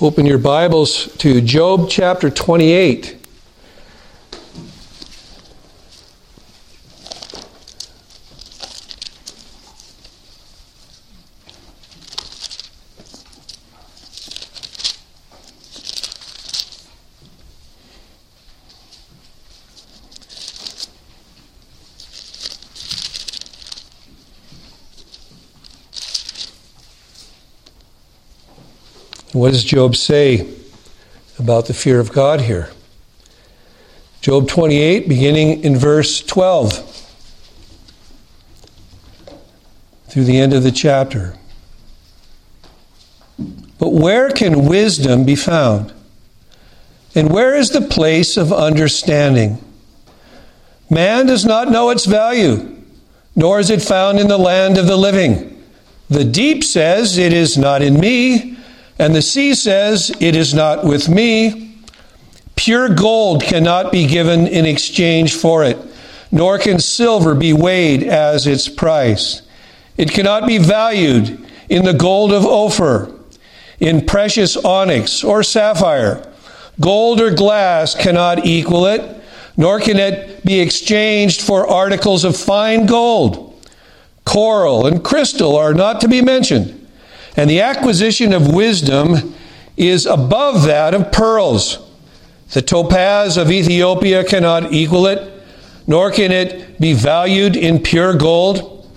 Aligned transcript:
Open 0.00 0.26
your 0.26 0.38
Bibles 0.38 1.12
to 1.16 1.40
Job 1.40 1.88
chapter 1.90 2.30
28. 2.30 3.17
What 29.48 29.52
does 29.52 29.64
Job 29.64 29.96
say 29.96 30.46
about 31.38 31.68
the 31.68 31.72
fear 31.72 32.00
of 32.00 32.12
God 32.12 32.42
here? 32.42 32.68
Job 34.20 34.46
28, 34.46 35.08
beginning 35.08 35.64
in 35.64 35.74
verse 35.74 36.20
12 36.20 36.72
through 40.08 40.24
the 40.24 40.38
end 40.38 40.52
of 40.52 40.64
the 40.64 40.70
chapter. 40.70 41.34
But 43.78 43.94
where 43.94 44.28
can 44.28 44.66
wisdom 44.66 45.24
be 45.24 45.34
found? 45.34 45.94
And 47.14 47.32
where 47.32 47.56
is 47.56 47.70
the 47.70 47.80
place 47.80 48.36
of 48.36 48.52
understanding? 48.52 49.64
Man 50.90 51.24
does 51.24 51.46
not 51.46 51.70
know 51.70 51.88
its 51.88 52.04
value, 52.04 52.84
nor 53.34 53.58
is 53.60 53.70
it 53.70 53.80
found 53.80 54.18
in 54.18 54.28
the 54.28 54.36
land 54.36 54.76
of 54.76 54.86
the 54.86 54.98
living. 54.98 55.64
The 56.10 56.24
deep 56.24 56.64
says, 56.64 57.16
It 57.16 57.32
is 57.32 57.56
not 57.56 57.80
in 57.80 57.98
me 57.98 58.57
and 58.98 59.14
the 59.14 59.22
sea 59.22 59.54
says, 59.54 60.10
It 60.20 60.34
is 60.34 60.54
not 60.54 60.84
with 60.84 61.08
me. 61.08 61.76
Pure 62.56 62.94
gold 62.96 63.42
cannot 63.42 63.92
be 63.92 64.06
given 64.06 64.46
in 64.46 64.66
exchange 64.66 65.34
for 65.36 65.62
it, 65.62 65.78
nor 66.32 66.58
can 66.58 66.80
silver 66.80 67.34
be 67.34 67.52
weighed 67.52 68.02
as 68.02 68.46
its 68.46 68.68
price. 68.68 69.42
It 69.96 70.10
cannot 70.10 70.46
be 70.46 70.58
valued 70.58 71.46
in 71.68 71.84
the 71.84 71.94
gold 71.94 72.32
of 72.32 72.44
Ophir, 72.44 73.12
in 73.78 74.04
precious 74.04 74.56
onyx 74.56 75.22
or 75.22 75.44
sapphire. 75.44 76.24
Gold 76.80 77.20
or 77.20 77.32
glass 77.32 77.94
cannot 77.94 78.44
equal 78.44 78.86
it, 78.86 79.22
nor 79.56 79.78
can 79.78 79.98
it 79.98 80.44
be 80.44 80.60
exchanged 80.60 81.40
for 81.40 81.68
articles 81.68 82.24
of 82.24 82.36
fine 82.36 82.86
gold. 82.86 83.44
Coral 84.24 84.86
and 84.86 85.02
crystal 85.02 85.56
are 85.56 85.74
not 85.74 86.00
to 86.00 86.08
be 86.08 86.22
mentioned 86.22 86.77
and 87.38 87.48
the 87.48 87.60
acquisition 87.60 88.32
of 88.32 88.52
wisdom 88.52 89.32
is 89.76 90.06
above 90.06 90.64
that 90.64 90.92
of 90.92 91.12
pearls. 91.12 91.78
The 92.50 92.62
topaz 92.62 93.36
of 93.36 93.48
Ethiopia 93.48 94.24
cannot 94.24 94.72
equal 94.72 95.06
it, 95.06 95.32
nor 95.86 96.10
can 96.10 96.32
it 96.32 96.80
be 96.80 96.94
valued 96.94 97.54
in 97.54 97.80
pure 97.80 98.16
gold. 98.16 98.90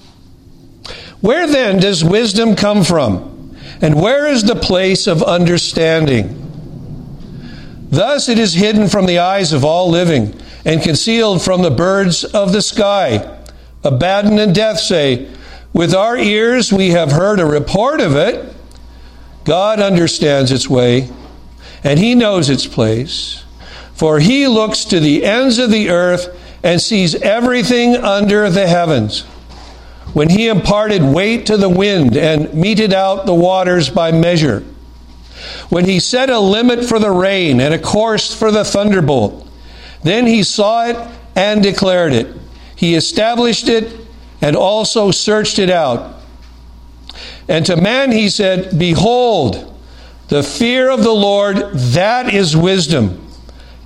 Where 1.19 1.45
then 1.45 1.79
does 1.79 2.03
wisdom 2.03 2.55
come 2.55 2.83
from? 2.83 3.55
And 3.79 4.01
where 4.01 4.25
is 4.25 4.43
the 4.43 4.55
place 4.55 5.05
of 5.05 5.21
understanding? 5.21 6.35
Thus 7.91 8.27
it 8.27 8.39
is 8.39 8.55
hidden 8.55 8.89
from 8.89 9.05
the 9.05 9.19
eyes 9.19 9.53
of 9.53 9.63
all 9.63 9.87
living, 9.87 10.33
and 10.65 10.81
concealed 10.81 11.43
from 11.43 11.61
the 11.61 11.69
birds 11.69 12.23
of 12.23 12.53
the 12.53 12.63
sky. 12.63 13.37
Abaddon 13.83 14.39
and 14.39 14.55
death 14.55 14.79
say, 14.79 15.29
with 15.73 15.93
our 15.93 16.17
ears, 16.17 16.71
we 16.71 16.89
have 16.89 17.11
heard 17.11 17.39
a 17.39 17.45
report 17.45 18.01
of 18.01 18.15
it. 18.15 18.55
God 19.45 19.79
understands 19.79 20.51
its 20.51 20.69
way, 20.69 21.09
and 21.83 21.97
He 21.97 22.13
knows 22.13 22.49
its 22.49 22.67
place. 22.67 23.43
For 23.93 24.19
He 24.19 24.47
looks 24.47 24.85
to 24.85 24.99
the 24.99 25.23
ends 25.23 25.59
of 25.59 25.71
the 25.71 25.89
earth 25.89 26.37
and 26.63 26.81
sees 26.81 27.15
everything 27.15 27.95
under 27.95 28.49
the 28.49 28.67
heavens. 28.67 29.21
When 30.13 30.29
He 30.29 30.47
imparted 30.47 31.03
weight 31.03 31.45
to 31.45 31.57
the 31.57 31.69
wind 31.69 32.17
and 32.17 32.53
meted 32.53 32.93
out 32.93 33.25
the 33.25 33.33
waters 33.33 33.89
by 33.89 34.11
measure, 34.11 34.63
when 35.69 35.85
He 35.85 35.99
set 35.99 36.29
a 36.29 36.39
limit 36.39 36.83
for 36.83 36.99
the 36.99 37.11
rain 37.11 37.61
and 37.61 37.73
a 37.73 37.79
course 37.79 38.33
for 38.33 38.51
the 38.51 38.65
thunderbolt, 38.65 39.47
then 40.03 40.27
He 40.27 40.43
saw 40.43 40.87
it 40.87 40.97
and 41.35 41.63
declared 41.63 42.11
it. 42.11 42.35
He 42.75 42.95
established 42.95 43.69
it 43.69 44.00
and 44.41 44.55
also 44.55 45.11
searched 45.11 45.59
it 45.59 45.69
out. 45.69 46.15
And 47.47 47.65
to 47.67 47.75
man 47.75 48.11
he 48.11 48.29
said, 48.29 48.77
Behold, 48.77 49.67
the 50.29 50.43
fear 50.43 50.89
of 50.89 51.03
the 51.03 51.13
Lord, 51.13 51.57
that 51.73 52.33
is 52.33 52.55
wisdom, 52.55 53.27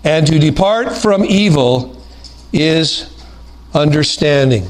and 0.03 0.25
to 0.27 0.39
depart 0.39 0.95
from 0.95 1.25
evil 1.25 2.01
is 2.53 3.11
understanding. 3.73 4.67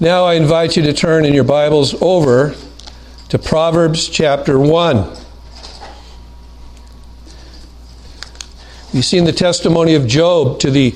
Now 0.00 0.24
I 0.24 0.34
invite 0.34 0.76
you 0.76 0.82
to 0.82 0.92
turn 0.92 1.24
in 1.24 1.32
your 1.32 1.44
Bibles 1.44 1.94
over 2.02 2.56
to 3.28 3.38
Proverbs 3.38 4.08
chapter 4.08 4.58
1. 4.58 5.16
We've 8.92 9.04
seen 9.04 9.24
the 9.24 9.32
testimony 9.32 9.94
of 9.94 10.06
Job 10.06 10.58
to 10.58 10.70
the 10.70 10.92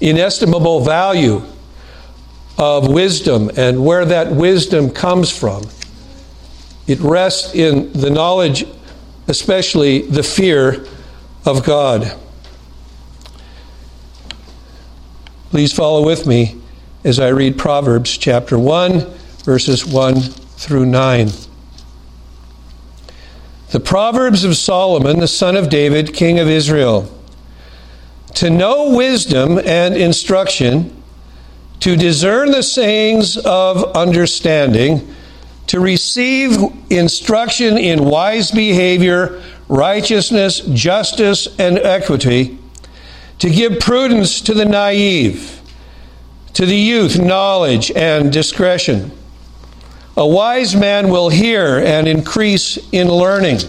inestimable 0.00 0.80
value 0.80 1.42
of 2.56 2.88
wisdom 2.88 3.50
and 3.56 3.84
where 3.84 4.04
that 4.04 4.32
wisdom 4.32 4.90
comes 4.90 5.30
from. 5.36 5.64
It 6.86 6.98
rests 7.00 7.54
in 7.54 7.92
the 7.92 8.10
knowledge, 8.10 8.64
especially 9.28 10.02
the 10.02 10.22
fear 10.22 10.86
of 11.44 11.64
God. 11.64 12.16
Please 15.50 15.72
follow 15.72 16.04
with 16.04 16.26
me 16.26 16.60
as 17.04 17.18
I 17.20 17.28
read 17.28 17.56
Proverbs 17.56 18.16
chapter 18.18 18.58
1, 18.58 19.00
verses 19.44 19.86
1 19.86 20.20
through 20.20 20.86
9. 20.86 21.28
The 23.70 23.80
Proverbs 23.80 24.44
of 24.44 24.56
Solomon, 24.56 25.20
the 25.20 25.28
son 25.28 25.56
of 25.56 25.68
David, 25.68 26.14
king 26.14 26.38
of 26.38 26.48
Israel 26.48 27.17
to 28.34 28.50
know 28.50 28.94
wisdom 28.94 29.58
and 29.58 29.96
instruction, 29.96 31.02
to 31.80 31.96
discern 31.96 32.50
the 32.50 32.62
sayings 32.62 33.36
of 33.38 33.84
understanding, 33.96 35.14
to 35.68 35.80
receive 35.80 36.58
instruction 36.90 37.78
in 37.78 38.04
wise 38.04 38.50
behavior, 38.50 39.42
righteousness, 39.68 40.60
justice, 40.60 41.46
and 41.58 41.78
equity, 41.78 42.58
to 43.38 43.50
give 43.50 43.78
prudence 43.78 44.40
to 44.40 44.54
the 44.54 44.64
naive, 44.64 45.60
to 46.54 46.66
the 46.66 46.76
youth 46.76 47.18
knowledge 47.18 47.90
and 47.92 48.32
discretion. 48.32 49.12
A 50.16 50.26
wise 50.26 50.74
man 50.74 51.10
will 51.10 51.28
hear 51.28 51.78
and 51.78 52.08
increase 52.08 52.76
in 52.90 53.08
learning 53.08 53.60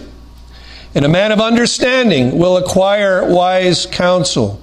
and 0.94 1.04
a 1.04 1.08
man 1.08 1.32
of 1.32 1.40
understanding 1.40 2.38
will 2.38 2.56
acquire 2.56 3.24
wise 3.24 3.86
counsel. 3.86 4.60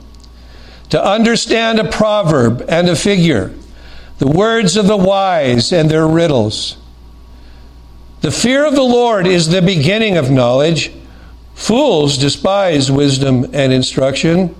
To 0.90 1.04
understand 1.04 1.80
a 1.80 1.90
proverb 1.90 2.64
and 2.70 2.88
a 2.88 2.96
figure, 2.96 3.54
the 4.20 4.28
words 4.28 4.78
of 4.78 4.88
the 4.88 4.98
wise 4.98 5.72
and 5.72 5.90
their 5.90 6.08
riddles. 6.08 6.78
The 8.22 8.32
fear 8.32 8.66
of 8.66 8.74
the 8.74 8.84
Lord 8.84 9.28
is 9.28 9.50
the 9.50 9.62
beginning 9.62 10.18
of 10.18 10.32
knowledge. 10.32 10.92
Fools 11.54 12.18
despise 12.18 12.92
wisdom 12.92 13.46
and 13.54 13.72
instruction. 13.72 14.56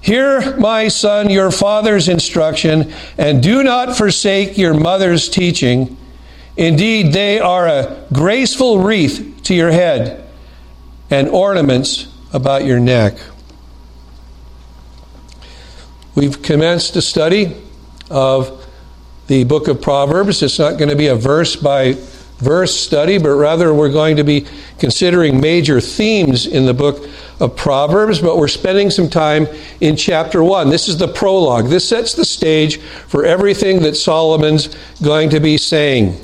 Hear, 0.00 0.56
my 0.56 0.88
son, 0.88 1.30
your 1.30 1.50
father's 1.50 2.08
instruction, 2.08 2.92
and 3.18 3.42
do 3.42 3.62
not 3.62 3.96
forsake 3.96 4.56
your 4.56 4.72
mother's 4.72 5.28
teaching. 5.28 5.96
Indeed, 6.56 7.12
they 7.12 7.38
are 7.38 7.66
a 7.66 8.04
graceful 8.12 8.78
wreath 8.80 9.40
to 9.44 9.54
your 9.54 9.70
head 9.70 10.26
and 11.10 11.28
ornaments 11.28 12.08
about 12.32 12.64
your 12.64 12.80
neck. 12.80 13.18
We've 16.14 16.40
commenced 16.40 16.96
a 16.96 17.02
study 17.02 17.54
of 18.10 18.66
the 19.26 19.44
book 19.44 19.68
of 19.68 19.82
Proverbs. 19.82 20.42
It's 20.42 20.58
not 20.58 20.78
going 20.78 20.88
to 20.88 20.96
be 20.96 21.08
a 21.08 21.14
verse 21.14 21.56
by 21.56 21.96
verse 22.38 22.74
study, 22.74 23.18
but 23.18 23.30
rather 23.30 23.74
we're 23.74 23.92
going 23.92 24.16
to 24.16 24.24
be 24.24 24.46
considering 24.78 25.40
major 25.40 25.80
themes 25.80 26.46
in 26.46 26.66
the 26.66 26.74
book 26.74 27.06
of 27.40 27.54
Proverbs, 27.56 28.20
but 28.20 28.38
we're 28.38 28.48
spending 28.48 28.90
some 28.90 29.10
time 29.10 29.46
in 29.80 29.96
chapter 29.96 30.42
1. 30.42 30.70
This 30.70 30.88
is 30.88 30.96
the 30.96 31.08
prologue. 31.08 31.68
This 31.68 31.88
sets 31.88 32.14
the 32.14 32.24
stage 32.24 32.78
for 32.78 33.24
everything 33.24 33.82
that 33.82 33.94
Solomon's 33.94 34.74
going 35.02 35.30
to 35.30 35.40
be 35.40 35.58
saying. 35.58 36.18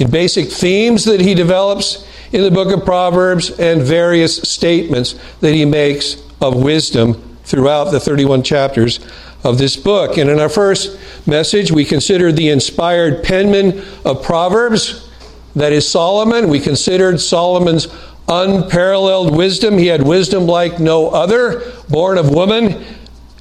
In 0.00 0.10
basic 0.10 0.50
themes 0.50 1.04
that 1.04 1.20
he 1.20 1.34
develops, 1.34 2.04
in 2.32 2.42
the 2.42 2.50
book 2.50 2.72
of 2.72 2.84
Proverbs 2.84 3.50
and 3.58 3.82
various 3.82 4.36
statements 4.42 5.14
that 5.40 5.52
he 5.52 5.64
makes 5.64 6.22
of 6.40 6.56
wisdom 6.56 7.14
throughout 7.44 7.90
the 7.90 8.00
31 8.00 8.42
chapters 8.42 9.00
of 9.42 9.58
this 9.58 9.76
book. 9.76 10.16
And 10.16 10.30
in 10.30 10.38
our 10.38 10.48
first 10.48 10.98
message, 11.26 11.72
we 11.72 11.84
considered 11.84 12.36
the 12.36 12.48
inspired 12.50 13.24
penman 13.24 13.82
of 14.04 14.22
Proverbs, 14.22 15.08
that 15.56 15.72
is 15.72 15.88
Solomon. 15.88 16.48
We 16.48 16.60
considered 16.60 17.20
Solomon's 17.20 17.88
unparalleled 18.28 19.36
wisdom. 19.36 19.76
He 19.76 19.88
had 19.88 20.02
wisdom 20.02 20.46
like 20.46 20.78
no 20.78 21.10
other, 21.10 21.72
born 21.88 22.18
of 22.18 22.30
woman 22.30 22.84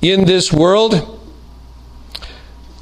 in 0.01 0.25
this 0.25 0.51
world. 0.51 1.18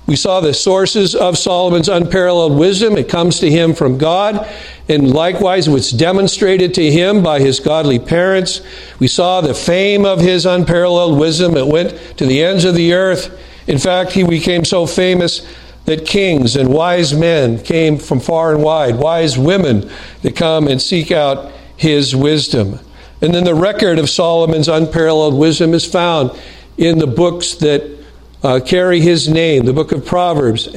We 0.07 0.15
saw 0.15 0.39
the 0.39 0.53
sources 0.53 1.13
of 1.15 1.37
Solomon's 1.37 1.89
unparalleled 1.89 2.57
wisdom. 2.57 2.97
It 2.97 3.09
comes 3.09 3.39
to 3.39 3.51
him 3.51 3.73
from 3.73 3.97
God, 3.97 4.49
and 4.87 5.13
likewise, 5.13 5.67
it's 5.67 5.91
demonstrated 5.91 6.73
to 6.75 6.89
him 6.89 7.21
by 7.21 7.41
his 7.41 7.59
godly 7.59 7.99
parents. 7.99 8.61
We 8.99 9.09
saw 9.09 9.41
the 9.41 9.53
fame 9.53 10.05
of 10.05 10.21
his 10.21 10.45
unparalleled 10.45 11.19
wisdom. 11.19 11.57
It 11.57 11.67
went 11.67 11.91
to 12.17 12.25
the 12.25 12.41
ends 12.41 12.63
of 12.63 12.73
the 12.73 12.93
earth. 12.93 13.37
In 13.67 13.77
fact, 13.77 14.13
he 14.13 14.23
became 14.23 14.63
so 14.63 14.87
famous 14.87 15.45
that 15.83 16.05
kings 16.05 16.55
and 16.55 16.69
wise 16.69 17.13
men 17.13 17.61
came 17.61 17.97
from 17.97 18.21
far 18.21 18.53
and 18.53 18.63
wide, 18.63 18.95
wise 18.95 19.37
women 19.37 19.89
to 20.21 20.31
come 20.31 20.69
and 20.69 20.81
seek 20.81 21.11
out 21.11 21.51
his 21.75 22.15
wisdom. 22.15 22.79
And 23.21 23.35
then 23.35 23.43
the 23.43 23.55
record 23.55 23.99
of 23.99 24.09
Solomon's 24.09 24.69
unparalleled 24.69 25.33
wisdom 25.33 25.73
is 25.73 25.85
found 25.85 26.31
in 26.77 26.99
the 26.99 27.07
books 27.07 27.55
that 27.55 27.96
uh, 28.43 28.59
carry 28.65 29.01
his 29.01 29.27
name, 29.27 29.65
the 29.65 29.73
book 29.73 29.91
of 29.91 30.05
Proverbs, 30.05 30.67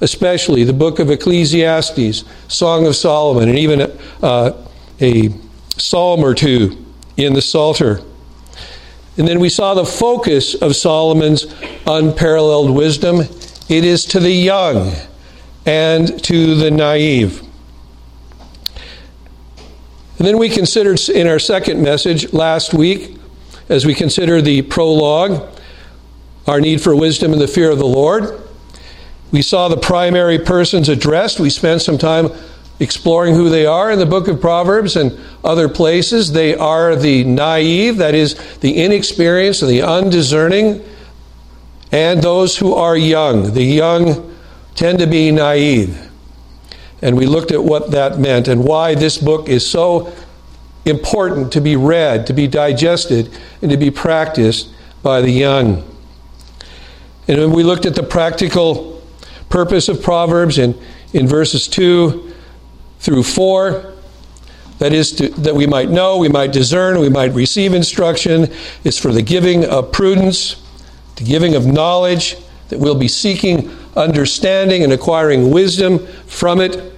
especially 0.00 0.64
the 0.64 0.72
book 0.72 0.98
of 0.98 1.10
Ecclesiastes, 1.10 2.24
Song 2.48 2.86
of 2.86 2.96
Solomon, 2.96 3.48
and 3.48 3.58
even 3.58 3.92
uh, 4.22 4.66
a 5.00 5.30
psalm 5.76 6.20
or 6.20 6.34
two 6.34 6.84
in 7.16 7.34
the 7.34 7.42
Psalter. 7.42 8.00
And 9.16 9.28
then 9.28 9.40
we 9.40 9.48
saw 9.48 9.74
the 9.74 9.84
focus 9.84 10.54
of 10.54 10.76
Solomon's 10.76 11.46
unparalleled 11.86 12.70
wisdom. 12.70 13.20
It 13.68 13.84
is 13.84 14.06
to 14.06 14.20
the 14.20 14.32
young 14.32 14.92
and 15.66 16.22
to 16.24 16.54
the 16.54 16.70
naive. 16.70 17.42
And 20.18 20.26
then 20.26 20.38
we 20.38 20.48
considered 20.48 21.00
in 21.08 21.26
our 21.26 21.38
second 21.38 21.82
message 21.82 22.32
last 22.32 22.74
week, 22.74 23.16
as 23.68 23.86
we 23.86 23.94
consider 23.94 24.42
the 24.42 24.62
prologue, 24.62 25.59
our 26.46 26.60
need 26.60 26.80
for 26.80 26.94
wisdom 26.94 27.32
and 27.32 27.40
the 27.40 27.48
fear 27.48 27.70
of 27.70 27.78
the 27.78 27.86
Lord. 27.86 28.40
We 29.32 29.42
saw 29.42 29.68
the 29.68 29.76
primary 29.76 30.38
persons 30.38 30.88
addressed. 30.88 31.38
We 31.38 31.50
spent 31.50 31.82
some 31.82 31.98
time 31.98 32.30
exploring 32.80 33.34
who 33.34 33.48
they 33.48 33.66
are 33.66 33.90
in 33.90 33.98
the 33.98 34.06
book 34.06 34.26
of 34.26 34.40
Proverbs 34.40 34.96
and 34.96 35.18
other 35.44 35.68
places. 35.68 36.32
They 36.32 36.54
are 36.54 36.96
the 36.96 37.24
naive, 37.24 37.98
that 37.98 38.14
is, 38.14 38.34
the 38.58 38.82
inexperienced 38.82 39.62
and 39.62 39.70
the 39.70 39.82
undiscerning, 39.82 40.84
and 41.92 42.22
those 42.22 42.56
who 42.56 42.74
are 42.74 42.96
young. 42.96 43.52
The 43.52 43.62
young 43.62 44.34
tend 44.74 44.98
to 45.00 45.06
be 45.06 45.30
naive. 45.30 46.10
And 47.02 47.16
we 47.16 47.26
looked 47.26 47.52
at 47.52 47.62
what 47.62 47.90
that 47.92 48.18
meant 48.18 48.48
and 48.48 48.64
why 48.64 48.94
this 48.94 49.18
book 49.18 49.48
is 49.48 49.68
so 49.68 50.12
important 50.84 51.52
to 51.52 51.60
be 51.60 51.76
read, 51.76 52.26
to 52.26 52.32
be 52.32 52.46
digested, 52.46 53.30
and 53.62 53.70
to 53.70 53.76
be 53.76 53.90
practiced 53.90 54.70
by 55.02 55.20
the 55.20 55.30
young. 55.30 55.89
And 57.30 57.54
we 57.54 57.62
looked 57.62 57.86
at 57.86 57.94
the 57.94 58.02
practical 58.02 59.00
purpose 59.50 59.88
of 59.88 60.02
Proverbs 60.02 60.58
in, 60.58 60.76
in 61.12 61.28
verses 61.28 61.68
2 61.68 62.34
through 62.98 63.22
4, 63.22 63.94
that 64.80 64.92
is, 64.92 65.12
to, 65.12 65.28
that 65.28 65.54
we 65.54 65.64
might 65.64 65.90
know, 65.90 66.18
we 66.18 66.28
might 66.28 66.50
discern, 66.50 66.98
we 66.98 67.08
might 67.08 67.32
receive 67.32 67.72
instruction, 67.72 68.52
is 68.82 68.98
for 68.98 69.12
the 69.12 69.22
giving 69.22 69.64
of 69.64 69.92
prudence, 69.92 70.60
the 71.14 71.22
giving 71.22 71.54
of 71.54 71.66
knowledge, 71.66 72.36
that 72.68 72.80
we'll 72.80 72.98
be 72.98 73.06
seeking 73.06 73.70
understanding 73.94 74.82
and 74.82 74.92
acquiring 74.92 75.52
wisdom 75.52 76.04
from 76.26 76.60
it. 76.60 76.92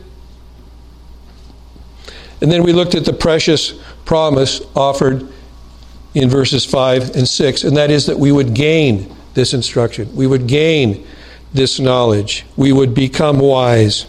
And 2.41 2.51
then 2.51 2.63
we 2.63 2.73
looked 2.73 2.95
at 2.95 3.05
the 3.05 3.13
precious 3.13 3.75
promise 4.07 4.63
offered 4.75 5.29
in 6.15 6.31
verses 6.31 6.65
5 6.65 7.17
and 7.17 7.29
6, 7.29 7.65
and 7.65 7.77
that 7.77 7.91
is 7.91 8.07
that 8.07 8.19
we 8.19 8.33
would 8.33 8.55
gain 8.55 9.15
this 9.35 9.55
instruction. 9.55 10.15
We 10.15 10.27
would 10.27 10.47
gain 10.47 11.07
this 11.53 11.79
knowledge. 11.79 12.47
We 12.57 12.73
would 12.73 12.95
become 12.95 13.39
wise. 13.39 14.07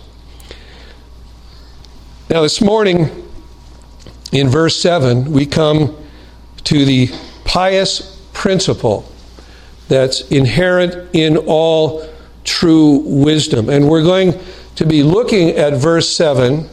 Now, 2.30 2.42
this 2.42 2.62
morning, 2.62 3.10
in 4.32 4.50
verse 4.50 4.80
7, 4.82 5.32
we 5.32 5.46
come 5.46 5.96
to 6.64 6.86
the 6.86 7.10
pious 7.46 8.20
principle 8.34 9.10
that's 9.88 10.22
inherent 10.32 11.14
in 11.14 11.38
all 11.38 12.08
true 12.44 13.00
wisdom. 13.06 13.70
And 13.70 13.90
we're 13.90 14.04
going 14.04 14.40
to 14.76 14.86
be 14.86 15.04
looking 15.04 15.50
at 15.52 15.74
verse 15.74 16.10
7 16.10 16.68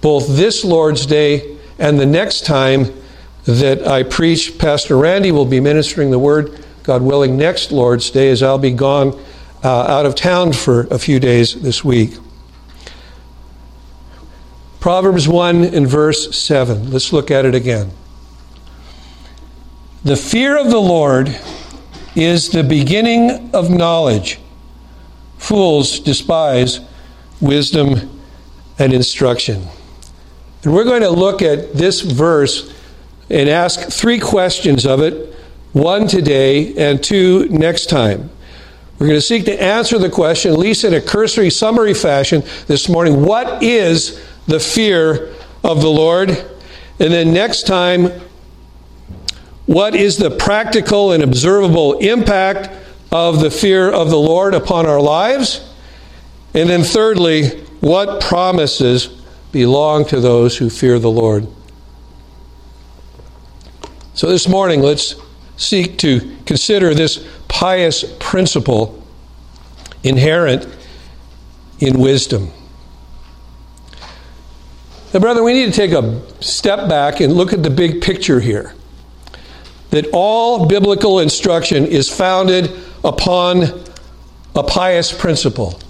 both 0.00 0.28
this 0.28 0.64
Lord's 0.64 1.06
Day 1.06 1.56
and 1.78 1.98
the 1.98 2.06
next 2.06 2.46
time 2.46 2.86
that 3.44 3.86
I 3.86 4.02
preach. 4.02 4.58
Pastor 4.58 4.96
Randy 4.96 5.32
will 5.32 5.44
be 5.44 5.60
ministering 5.60 6.10
the 6.10 6.18
word 6.18 6.64
God 6.88 7.02
willing, 7.02 7.36
next 7.36 7.70
Lord's 7.70 8.08
Day, 8.08 8.30
as 8.30 8.42
I'll 8.42 8.56
be 8.56 8.70
gone 8.70 9.08
uh, 9.62 9.68
out 9.68 10.06
of 10.06 10.14
town 10.14 10.54
for 10.54 10.86
a 10.90 10.98
few 10.98 11.20
days 11.20 11.60
this 11.60 11.84
week. 11.84 12.16
Proverbs 14.80 15.28
1 15.28 15.64
and 15.64 15.86
verse 15.86 16.34
7. 16.34 16.90
Let's 16.90 17.12
look 17.12 17.30
at 17.30 17.44
it 17.44 17.54
again. 17.54 17.90
The 20.02 20.16
fear 20.16 20.56
of 20.56 20.70
the 20.70 20.80
Lord 20.80 21.38
is 22.16 22.48
the 22.48 22.64
beginning 22.64 23.50
of 23.52 23.68
knowledge. 23.68 24.40
Fools 25.36 26.00
despise 26.00 26.80
wisdom 27.38 28.18
and 28.78 28.94
instruction. 28.94 29.62
And 30.64 30.72
we're 30.72 30.84
going 30.84 31.02
to 31.02 31.10
look 31.10 31.42
at 31.42 31.74
this 31.74 32.00
verse 32.00 32.72
and 33.28 33.50
ask 33.50 33.90
three 33.90 34.18
questions 34.18 34.86
of 34.86 35.00
it 35.02 35.34
one 35.72 36.08
today 36.08 36.74
and 36.76 37.02
two 37.02 37.48
next 37.48 37.86
time. 37.86 38.30
We're 38.98 39.06
going 39.06 39.18
to 39.18 39.22
seek 39.22 39.44
to 39.44 39.62
answer 39.62 39.98
the 39.98 40.10
question, 40.10 40.52
at 40.52 40.58
least 40.58 40.82
in 40.84 40.94
a 40.94 41.00
cursory 41.00 41.50
summary 41.50 41.94
fashion 41.94 42.42
this 42.66 42.88
morning 42.88 43.24
what 43.24 43.62
is 43.62 44.20
the 44.46 44.58
fear 44.58 45.34
of 45.62 45.80
the 45.80 45.88
Lord? 45.88 46.30
And 46.30 47.12
then 47.12 47.32
next 47.32 47.66
time, 47.66 48.10
what 49.66 49.94
is 49.94 50.16
the 50.16 50.30
practical 50.30 51.12
and 51.12 51.22
observable 51.22 51.98
impact 51.98 52.70
of 53.12 53.40
the 53.40 53.50
fear 53.50 53.90
of 53.90 54.10
the 54.10 54.18
Lord 54.18 54.54
upon 54.54 54.86
our 54.86 55.00
lives? 55.00 55.64
And 56.54 56.68
then 56.68 56.82
thirdly, 56.82 57.60
what 57.80 58.20
promises 58.20 59.06
belong 59.52 60.06
to 60.06 60.20
those 60.20 60.56
who 60.56 60.70
fear 60.70 60.98
the 60.98 61.10
Lord? 61.10 61.46
So 64.14 64.28
this 64.28 64.48
morning, 64.48 64.80
let's 64.80 65.14
seek 65.58 65.98
to 65.98 66.36
consider 66.46 66.94
this 66.94 67.26
pious 67.48 68.04
principle 68.18 69.04
inherent 70.02 70.66
in 71.80 71.98
wisdom. 71.98 72.50
Now, 75.12 75.20
brother, 75.20 75.42
we 75.42 75.52
need 75.52 75.66
to 75.66 75.72
take 75.72 75.92
a 75.92 76.22
step 76.42 76.88
back 76.88 77.20
and 77.20 77.32
look 77.32 77.52
at 77.52 77.62
the 77.62 77.70
big 77.70 78.00
picture 78.02 78.40
here. 78.40 78.74
That 79.90 80.06
all 80.12 80.66
biblical 80.66 81.20
instruction 81.20 81.86
is 81.86 82.08
founded 82.08 82.70
upon 83.02 83.84
a 84.54 84.62
pious 84.62 85.12
principle. 85.12 85.80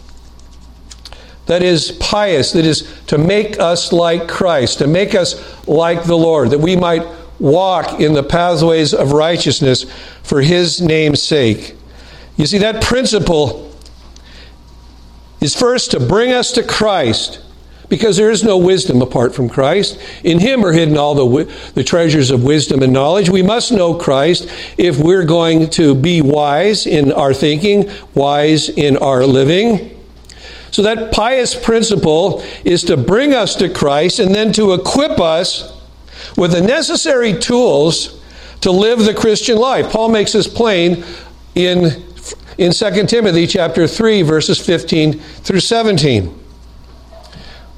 That 1.46 1.62
is 1.62 1.92
pious, 1.92 2.52
that 2.52 2.64
is 2.64 2.92
to 3.06 3.18
make 3.18 3.58
us 3.58 3.92
like 3.92 4.28
Christ, 4.28 4.78
to 4.78 4.86
make 4.86 5.14
us 5.14 5.66
like 5.66 6.04
the 6.04 6.16
Lord, 6.16 6.50
that 6.50 6.58
we 6.58 6.76
might 6.76 7.02
walk 7.38 8.00
in 8.00 8.14
the 8.14 8.22
pathways 8.22 8.92
of 8.92 9.12
righteousness 9.12 9.86
for 10.22 10.40
his 10.42 10.80
name's 10.80 11.22
sake. 11.22 11.74
You 12.36 12.46
see, 12.46 12.58
that 12.58 12.82
principle 12.82 13.74
is 15.40 15.54
first 15.54 15.92
to 15.92 16.00
bring 16.00 16.32
us 16.32 16.52
to 16.52 16.62
Christ 16.62 17.40
because 17.88 18.16
there 18.16 18.30
is 18.30 18.44
no 18.44 18.58
wisdom 18.58 19.00
apart 19.02 19.34
from 19.34 19.48
Christ. 19.48 19.98
In 20.22 20.38
Him 20.38 20.64
are 20.64 20.72
hidden 20.72 20.96
all 20.96 21.14
the, 21.14 21.44
the 21.74 21.84
treasures 21.84 22.30
of 22.30 22.44
wisdom 22.44 22.82
and 22.82 22.92
knowledge. 22.92 23.30
We 23.30 23.42
must 23.42 23.72
know 23.72 23.94
Christ 23.94 24.48
if 24.76 24.98
we're 24.98 25.24
going 25.24 25.70
to 25.70 25.94
be 25.94 26.20
wise 26.20 26.86
in 26.86 27.12
our 27.12 27.32
thinking, 27.32 27.90
wise 28.14 28.68
in 28.68 28.96
our 28.98 29.24
living. 29.24 29.94
So, 30.70 30.82
that 30.82 31.12
pious 31.12 31.54
principle 31.54 32.42
is 32.62 32.84
to 32.84 32.96
bring 32.96 33.32
us 33.32 33.56
to 33.56 33.68
Christ 33.68 34.18
and 34.18 34.34
then 34.34 34.52
to 34.52 34.74
equip 34.74 35.18
us 35.18 35.77
with 36.36 36.52
the 36.52 36.60
necessary 36.60 37.32
tools 37.38 38.20
to 38.60 38.70
live 38.70 39.00
the 39.00 39.14
Christian 39.14 39.56
life. 39.56 39.90
Paul 39.90 40.08
makes 40.10 40.32
this 40.32 40.48
plain 40.48 41.04
in, 41.54 42.02
in 42.58 42.72
2 42.72 43.06
Timothy 43.06 43.46
chapter 43.46 43.86
3, 43.86 44.22
verses 44.22 44.58
15 44.64 45.18
through 45.18 45.60
17. 45.60 46.36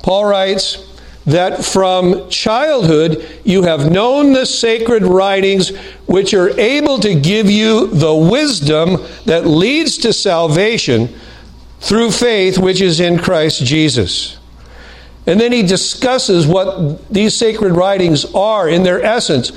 Paul 0.03 0.25
writes, 0.25 0.87
that 1.27 1.65
from 1.65 2.29
childhood 2.29 3.41
you 3.45 3.63
have 3.63 3.91
known 3.91 4.33
the 4.33 4.47
sacred 4.47 5.03
writings, 5.05 5.77
which 6.07 6.35
are 6.35 6.59
able 6.59 6.99
to 6.99 7.15
give 7.15 7.51
you 7.51 7.89
the 7.89 8.15
wisdom 8.15 8.97
that 9.27 9.47
leads 9.47 9.99
to 9.99 10.13
salvation 10.13 11.09
through 11.81 12.11
faith 12.11 12.59
which 12.59 12.81
is 12.81 13.01
in 13.01 13.19
Christ 13.19 13.65
Jesus. 13.65 14.40
And 15.31 15.41
then 15.41 15.53
he 15.53 15.63
discusses 15.63 16.45
what 16.45 17.09
these 17.09 17.37
sacred 17.37 17.77
writings 17.77 18.25
are 18.35 18.69
in 18.69 18.83
their 18.83 19.01
essence 19.01 19.53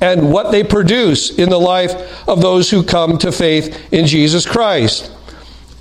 and 0.00 0.30
what 0.30 0.52
they 0.52 0.62
produce 0.62 1.36
in 1.36 1.48
the 1.48 1.58
life 1.58 2.28
of 2.28 2.40
those 2.40 2.70
who 2.70 2.84
come 2.84 3.18
to 3.18 3.32
faith 3.32 3.92
in 3.92 4.06
Jesus 4.06 4.46
Christ. 4.46 5.10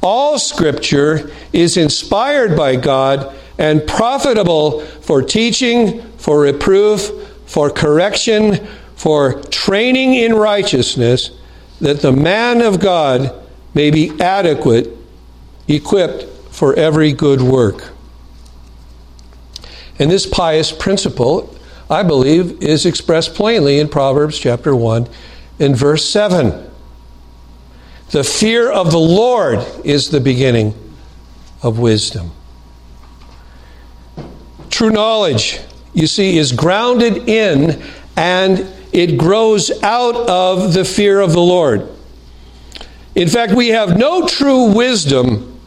All 0.02 0.40
scripture 0.40 1.30
is 1.54 1.78
inspired 1.78 2.58
by 2.58 2.76
God 2.76 3.36
and 3.60 3.86
profitable 3.86 4.82
for 4.82 5.22
teaching, 5.22 6.02
for 6.18 6.40
reproof, 6.40 7.12
for 7.46 7.70
correction, 7.70 8.66
for 8.96 9.44
training 9.44 10.16
in 10.16 10.34
righteousness, 10.34 11.30
that 11.82 12.02
the 12.02 12.12
man 12.12 12.64
of 12.64 12.80
God 12.80 13.32
may 13.76 13.92
be 13.92 14.20
adequate, 14.20 14.90
equipped 15.68 16.24
for 16.50 16.74
every 16.74 17.14
good 17.14 17.44
work. 17.44 17.92
And 19.98 20.12
this 20.12 20.26
pious 20.26 20.72
principle, 20.72 21.56
I 21.90 22.04
believe, 22.04 22.62
is 22.62 22.86
expressed 22.86 23.34
plainly 23.34 23.80
in 23.80 23.88
Proverbs 23.88 24.38
chapter 24.38 24.76
1 24.76 25.08
and 25.60 25.76
verse 25.76 26.08
7. 26.08 26.70
The 28.12 28.24
fear 28.24 28.72
of 28.72 28.92
the 28.92 29.00
Lord 29.00 29.60
is 29.84 30.10
the 30.10 30.20
beginning 30.20 30.74
of 31.64 31.80
wisdom. 31.80 32.32
True 34.70 34.92
knowledge, 34.92 35.60
you 35.94 36.08
see, 36.08 36.38
is 36.38 36.52
grounded 36.52 37.30
in 37.30 37.82
and 38.18 38.68
it 38.92 39.18
grows 39.18 39.72
out 39.84 40.16
of 40.30 40.74
the 40.74 40.86
fear 40.86 41.20
of 41.20 41.32
the 41.32 41.42
Lord. 41.42 41.90
In 43.16 43.30
fact, 43.30 43.54
we 43.54 43.70
have 43.70 43.98
no 43.98 44.28
true 44.28 44.74
wisdom 44.74 45.60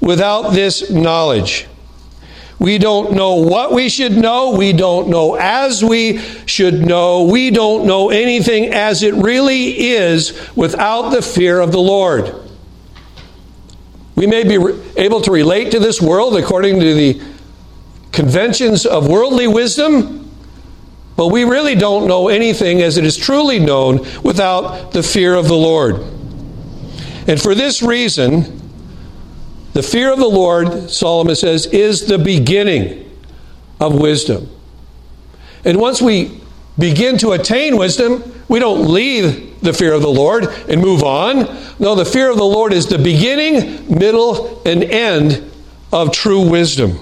without 0.00 0.50
this 0.50 0.90
knowledge. 0.90 1.66
We 2.58 2.78
don't 2.78 3.12
know 3.12 3.36
what 3.36 3.72
we 3.72 3.88
should 3.88 4.12
know. 4.12 4.50
We 4.50 4.72
don't 4.72 5.08
know 5.08 5.36
as 5.36 5.84
we 5.84 6.18
should 6.46 6.84
know. 6.84 7.22
We 7.22 7.50
don't 7.50 7.86
know 7.86 8.10
anything 8.10 8.72
as 8.72 9.02
it 9.02 9.14
really 9.14 9.90
is 9.90 10.36
without 10.56 11.10
the 11.10 11.22
fear 11.22 11.60
of 11.60 11.70
the 11.70 11.80
Lord. 11.80 12.34
We 14.16 14.26
may 14.26 14.42
be 14.42 14.56
able 14.96 15.20
to 15.20 15.30
relate 15.30 15.70
to 15.70 15.78
this 15.78 16.02
world 16.02 16.36
according 16.36 16.80
to 16.80 16.94
the 16.94 17.22
conventions 18.10 18.84
of 18.84 19.06
worldly 19.06 19.46
wisdom, 19.46 20.28
but 21.16 21.28
we 21.28 21.44
really 21.44 21.76
don't 21.76 22.08
know 22.08 22.26
anything 22.26 22.82
as 22.82 22.98
it 22.98 23.04
is 23.04 23.16
truly 23.16 23.60
known 23.60 23.98
without 24.24 24.90
the 24.90 25.04
fear 25.04 25.34
of 25.34 25.46
the 25.46 25.54
Lord. 25.54 26.00
And 27.28 27.40
for 27.40 27.54
this 27.54 27.80
reason, 27.82 28.57
the 29.72 29.82
fear 29.82 30.12
of 30.12 30.18
the 30.18 30.28
Lord, 30.28 30.90
Solomon 30.90 31.36
says, 31.36 31.66
is 31.66 32.06
the 32.06 32.18
beginning 32.18 33.10
of 33.80 33.94
wisdom. 33.94 34.48
And 35.64 35.78
once 35.78 36.00
we 36.00 36.40
begin 36.78 37.18
to 37.18 37.32
attain 37.32 37.76
wisdom, 37.76 38.22
we 38.48 38.58
don't 38.58 38.88
leave 38.88 39.60
the 39.60 39.72
fear 39.72 39.92
of 39.92 40.02
the 40.02 40.10
Lord 40.10 40.44
and 40.68 40.80
move 40.80 41.02
on. 41.02 41.38
No, 41.78 41.94
the 41.94 42.04
fear 42.04 42.30
of 42.30 42.36
the 42.36 42.44
Lord 42.44 42.72
is 42.72 42.86
the 42.86 42.98
beginning, 42.98 43.98
middle, 43.98 44.62
and 44.64 44.82
end 44.84 45.50
of 45.92 46.12
true 46.12 46.48
wisdom. 46.48 46.98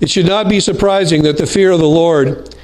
It 0.00 0.10
should 0.10 0.26
not 0.26 0.48
be 0.48 0.58
surprising 0.58 1.22
that 1.22 1.36
the 1.36 1.46
fear 1.46 1.70
of 1.70 1.78
the 1.78 1.86
Lord 1.86 2.56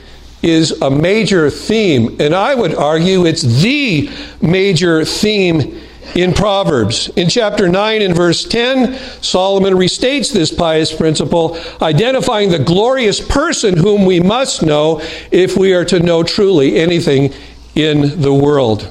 is 0.42 0.70
a 0.82 0.90
major 0.90 1.50
theme, 1.50 2.16
and 2.20 2.34
I 2.34 2.54
would 2.54 2.74
argue 2.74 3.26
it's 3.26 3.42
the 3.42 4.10
major 4.40 5.04
theme 5.04 5.80
in 6.14 6.32
Proverbs. 6.32 7.08
In 7.16 7.28
chapter 7.28 7.68
9 7.68 8.02
and 8.02 8.14
verse 8.14 8.44
10, 8.44 8.98
Solomon 9.22 9.74
restates 9.74 10.32
this 10.32 10.52
pious 10.52 10.92
principle, 10.94 11.58
identifying 11.82 12.50
the 12.50 12.58
glorious 12.58 13.20
person 13.20 13.76
whom 13.76 14.06
we 14.06 14.20
must 14.20 14.62
know 14.62 15.00
if 15.30 15.56
we 15.56 15.74
are 15.74 15.84
to 15.86 16.00
know 16.00 16.22
truly 16.22 16.76
anything 16.76 17.32
in 17.74 18.20
the 18.20 18.32
world. 18.32 18.88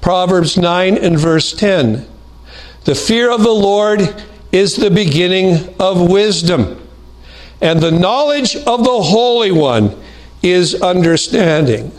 Proverbs 0.00 0.56
9 0.56 0.98
and 0.98 1.18
verse 1.18 1.52
10 1.52 2.06
The 2.84 2.94
fear 2.94 3.30
of 3.30 3.42
the 3.42 3.50
Lord 3.50 4.22
is 4.52 4.76
the 4.76 4.90
beginning 4.90 5.74
of 5.80 6.10
wisdom 6.10 6.80
and 7.60 7.80
the 7.80 7.90
knowledge 7.90 8.54
of 8.54 8.84
the 8.84 9.02
Holy 9.02 9.50
One 9.50 9.98
is 10.44 10.80
understanding. 10.80 11.92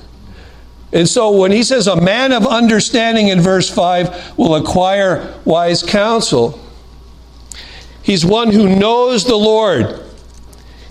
And 0.93 1.09
so 1.09 1.31
when 1.31 1.51
he 1.51 1.63
says 1.63 1.87
a 1.87 1.99
man 1.99 2.31
of 2.31 2.45
understanding 2.45 3.27
in 3.27 3.41
verse 3.41 3.69
5 3.69 4.37
will 4.37 4.55
acquire 4.55 5.35
wise 5.43 5.83
counsel, 5.83 6.59
he's 8.01 8.25
one 8.25 8.51
who 8.51 8.73
knows 8.73 9.25
the 9.25 9.35
Lord. 9.35 10.01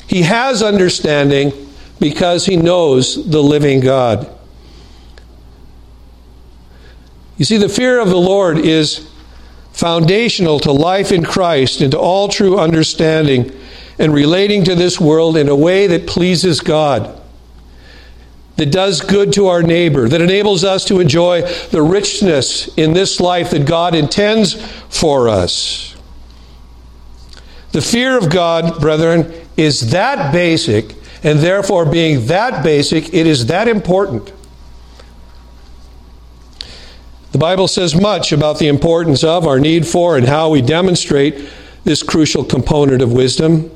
He 0.06 0.22
has 0.22 0.62
understanding 0.62 1.52
because 2.00 2.44
he 2.44 2.56
knows 2.56 3.30
the 3.30 3.42
living 3.42 3.80
God. 3.80 4.30
You 7.36 7.44
see, 7.44 7.56
the 7.56 7.68
fear 7.68 7.98
of 7.98 8.10
the 8.10 8.16
Lord 8.16 8.58
is 8.58 9.10
foundational 9.72 10.60
to 10.60 10.72
life 10.72 11.10
in 11.10 11.24
Christ 11.24 11.80
and 11.80 11.90
to 11.92 11.98
all 11.98 12.28
true 12.28 12.58
understanding 12.58 13.50
and 13.98 14.14
relating 14.14 14.64
to 14.64 14.74
this 14.74 15.00
world 15.00 15.36
in 15.36 15.48
a 15.48 15.56
way 15.56 15.86
that 15.88 16.06
pleases 16.06 16.60
God, 16.60 17.20
that 18.56 18.70
does 18.70 19.00
good 19.00 19.32
to 19.32 19.48
our 19.48 19.62
neighbor, 19.62 20.08
that 20.08 20.20
enables 20.20 20.62
us 20.64 20.84
to 20.86 21.00
enjoy 21.00 21.42
the 21.70 21.82
richness 21.82 22.68
in 22.76 22.92
this 22.92 23.20
life 23.20 23.50
that 23.50 23.66
God 23.66 23.94
intends 23.94 24.54
for 24.88 25.28
us. 25.28 25.96
The 27.72 27.82
fear 27.82 28.16
of 28.16 28.30
God, 28.30 28.80
brethren, 28.80 29.32
is 29.56 29.90
that 29.90 30.32
basic, 30.32 30.94
and 31.24 31.40
therefore, 31.40 31.84
being 31.84 32.26
that 32.26 32.62
basic, 32.62 33.12
it 33.12 33.26
is 33.26 33.46
that 33.46 33.66
important. 33.66 34.32
The 37.32 37.38
Bible 37.38 37.66
says 37.66 38.00
much 38.00 38.30
about 38.30 38.60
the 38.60 38.68
importance 38.68 39.24
of, 39.24 39.44
our 39.44 39.58
need 39.58 39.88
for, 39.88 40.16
and 40.16 40.28
how 40.28 40.50
we 40.50 40.62
demonstrate 40.62 41.48
this 41.82 42.02
crucial 42.02 42.44
component 42.44 43.02
of 43.02 43.12
wisdom. 43.12 43.72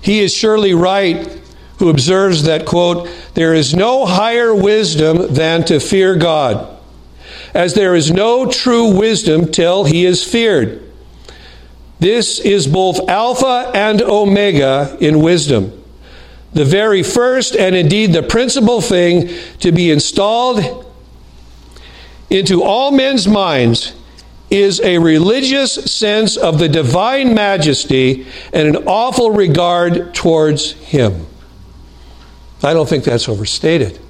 He 0.00 0.20
is 0.20 0.32
surely 0.32 0.74
right 0.74 1.40
who 1.78 1.88
observes 1.88 2.44
that, 2.44 2.66
quote, 2.66 3.08
there 3.34 3.54
is 3.54 3.74
no 3.74 4.04
higher 4.04 4.54
wisdom 4.54 5.32
than 5.32 5.64
to 5.64 5.80
fear 5.80 6.16
God, 6.16 6.76
as 7.54 7.74
there 7.74 7.94
is 7.94 8.10
no 8.10 8.50
true 8.50 8.96
wisdom 8.96 9.50
till 9.50 9.84
he 9.84 10.04
is 10.04 10.24
feared. 10.24 10.82
This 12.00 12.38
is 12.38 12.66
both 12.66 13.08
Alpha 13.08 13.72
and 13.74 14.02
Omega 14.02 14.96
in 15.00 15.20
wisdom. 15.20 15.72
The 16.52 16.64
very 16.64 17.02
first 17.02 17.54
and 17.56 17.74
indeed 17.74 18.12
the 18.12 18.22
principal 18.22 18.80
thing 18.80 19.30
to 19.60 19.72
be 19.72 19.90
installed 19.90 20.86
into 22.30 22.62
all 22.62 22.90
men's 22.90 23.26
minds 23.26 23.94
is 24.50 24.80
a 24.80 24.98
religious 24.98 25.74
sense 25.74 26.36
of 26.36 26.58
the 26.58 26.68
divine 26.68 27.34
majesty 27.34 28.26
and 28.52 28.68
an 28.68 28.76
awful 28.86 29.30
regard 29.30 30.14
towards 30.14 30.72
Him. 30.72 31.26
I 32.62 32.72
don't 32.72 32.88
think 32.88 33.04
that's 33.04 33.28
overstated. 33.28 34.00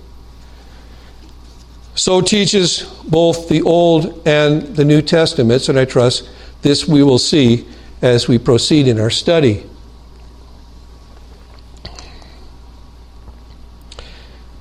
So 1.95 2.21
teaches 2.21 2.83
both 3.09 3.49
the 3.49 3.63
Old 3.63 4.27
and 4.27 4.63
the 4.77 4.85
New 4.85 5.03
Testaments, 5.03 5.69
and 5.69 5.79
I 5.79 5.85
trust 5.85 6.29
this 6.63 6.87
we 6.87 7.03
will 7.03 7.19
see 7.19 7.67
as 8.01 8.29
we 8.29 8.39
proceed 8.39 8.87
in 8.87 9.01
our 9.01 9.11
study. 9.11 9.65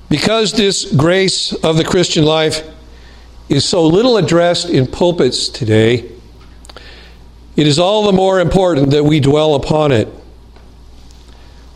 Because 0.08 0.52
this 0.52 0.92
grace 0.94 1.52
of 1.52 1.76
the 1.76 1.84
Christian 1.84 2.24
life 2.24 2.66
is 3.48 3.64
so 3.64 3.86
little 3.86 4.16
addressed 4.16 4.68
in 4.68 4.86
pulpits 4.86 5.48
today, 5.48 6.10
it 7.56 7.66
is 7.66 7.78
all 7.78 8.06
the 8.06 8.12
more 8.12 8.40
important 8.40 8.90
that 8.90 9.04
we 9.04 9.20
dwell 9.20 9.54
upon 9.54 9.92
it. 9.92 10.08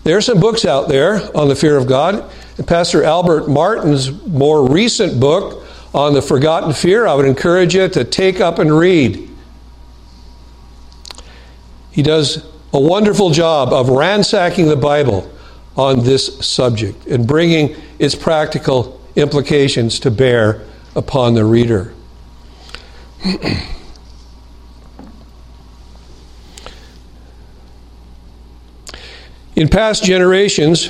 There 0.05 0.17
are 0.17 0.23
some 0.23 0.41
books 0.41 0.65
out 0.65 0.89
there 0.89 1.37
on 1.37 1.49
the 1.49 1.55
fear 1.55 1.77
of 1.77 1.87
God. 1.87 2.31
Pastor 2.67 3.05
Albert 3.05 3.49
Martin's 3.49 4.11
more 4.27 4.69
recent 4.69 5.21
book 5.21 5.65
on 5.95 6.15
the 6.15 6.23
forgotten 6.23 6.73
fear, 6.73 7.07
I 7.07 7.15
would 7.15 7.27
encourage 7.27 7.75
you 7.75 7.89
to 7.89 8.05
take 8.05 8.41
up 8.41 8.59
and 8.59 8.77
read. 8.77 9.29
He 11.91 12.03
does 12.03 12.45
a 12.73 12.81
wonderful 12.81 13.31
job 13.31 13.73
of 13.73 13.91
ransacking 13.91 14.69
the 14.69 14.77
Bible 14.77 15.31
on 15.77 16.05
this 16.05 16.39
subject 16.39 17.07
and 17.07 17.27
bringing 17.27 17.77
its 17.99 18.15
practical 18.15 19.01
implications 19.17 20.01
to 20.01 20.11
bear 20.11 20.63
upon 20.97 21.35
the 21.35 21.45
reader. 21.45 21.95
In 29.55 29.69
past 29.69 30.03
generations, 30.05 30.87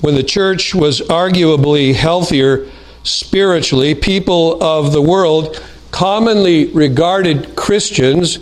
when 0.00 0.14
the 0.14 0.22
church 0.22 0.74
was 0.74 1.00
arguably 1.00 1.94
healthier 1.94 2.68
spiritually, 3.02 3.94
people 3.94 4.62
of 4.62 4.92
the 4.92 5.02
world 5.02 5.62
commonly 5.90 6.66
regarded 6.72 7.54
Christians 7.56 8.38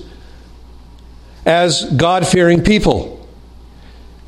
as 1.47 1.85
God 1.97 2.26
fearing 2.26 2.62
people. 2.62 3.26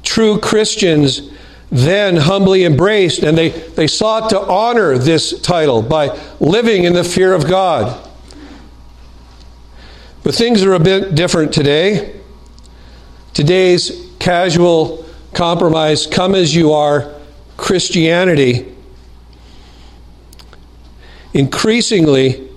True 0.02 0.38
Christians 0.38 1.30
then 1.70 2.16
humbly 2.16 2.64
embraced 2.64 3.22
and 3.22 3.36
they, 3.36 3.48
they 3.48 3.86
sought 3.86 4.28
to 4.30 4.40
honor 4.40 4.98
this 4.98 5.40
title 5.40 5.80
by 5.80 6.18
living 6.40 6.84
in 6.84 6.92
the 6.92 7.04
fear 7.04 7.32
of 7.32 7.46
God. 7.46 8.10
But 10.22 10.34
things 10.34 10.62
are 10.64 10.74
a 10.74 10.80
bit 10.80 11.14
different 11.14 11.52
today. 11.52 12.20
Today's 13.32 14.01
casual 14.22 15.04
compromise, 15.34 16.06
come 16.06 16.34
as 16.36 16.54
you 16.54 16.72
are 16.72 17.12
Christianity, 17.56 18.72
increasingly 21.34 22.48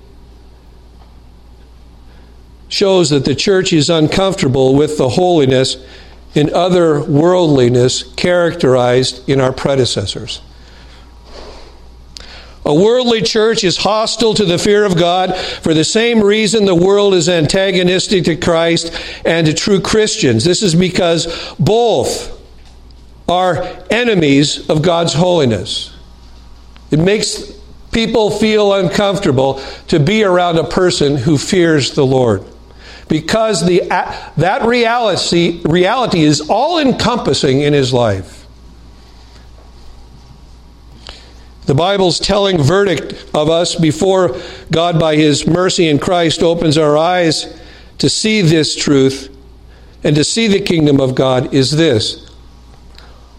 shows 2.70 3.10
that 3.10 3.26
the 3.26 3.34
church 3.34 3.74
is 3.74 3.90
uncomfortable 3.90 4.76
with 4.76 4.98
the 5.00 5.10
holiness 5.10 5.78
and 6.36 6.52
other 6.52 7.04
worldliness 7.04 8.04
characterized 8.14 9.28
in 9.28 9.42
our 9.42 9.52
predecessors. 9.52 10.42
A 12.66 12.74
worldly 12.74 13.22
church 13.22 13.64
is 13.64 13.78
hostile 13.78 14.34
to 14.34 14.44
the 14.44 14.58
fear 14.58 14.86
of 14.86 14.98
God 14.98 15.36
for 15.38 15.76
the 15.76 15.84
same 15.84 16.24
reason 16.24 16.66
the 16.66 16.74
world 16.74 17.14
is 17.14 17.30
antagonistic 17.30 18.26
to 18.26 18.36
Christ 18.36 18.92
and 19.24 19.46
to 19.46 19.54
true 19.54 19.80
Christians. 19.80 20.44
This 20.44 20.64
is 20.64 20.74
because 20.74 21.54
both 21.60 22.42
are 23.30 23.64
enemies 23.92 24.68
of 24.68 24.82
God's 24.82 25.14
holiness. 25.14 25.96
It 26.90 27.00
makes 27.00 27.54
people 27.92 28.32
feel 28.32 28.74
uncomfortable 28.74 29.62
to 29.88 30.00
be 30.00 30.24
around 30.24 30.58
a 30.58 30.64
person 30.64 31.18
who 31.18 31.38
fears 31.38 31.94
the 31.94 32.06
Lord 32.06 32.44
because 33.08 33.66
the, 33.66 33.82
that 34.38 34.66
reality, 34.66 35.62
reality 35.66 36.24
is 36.24 36.42
all 36.50 36.80
encompassing 36.80 37.62
in 37.62 37.74
his 37.74 37.94
life. 37.94 38.45
The 41.66 41.76
Bible's 41.76 42.20
telling 42.20 42.62
verdict 42.62 43.14
of 43.34 43.50
us 43.50 43.76
before 43.76 44.40
God, 44.72 45.00
by 45.00 45.16
His 45.16 45.48
mercy 45.48 45.88
in 45.88 45.98
Christ, 45.98 46.44
opens 46.44 46.78
our 46.78 46.98
eyes 46.98 47.60
to 47.98 48.10
see 48.10 48.42
this 48.42 48.76
truth 48.76 49.36
and 50.04 50.16
to 50.16 50.24
see 50.24 50.48
the 50.48 50.60
kingdom 50.60 51.00
of 51.00 51.16
God 51.16 51.54
is 51.54 51.72
this. 51.72 52.30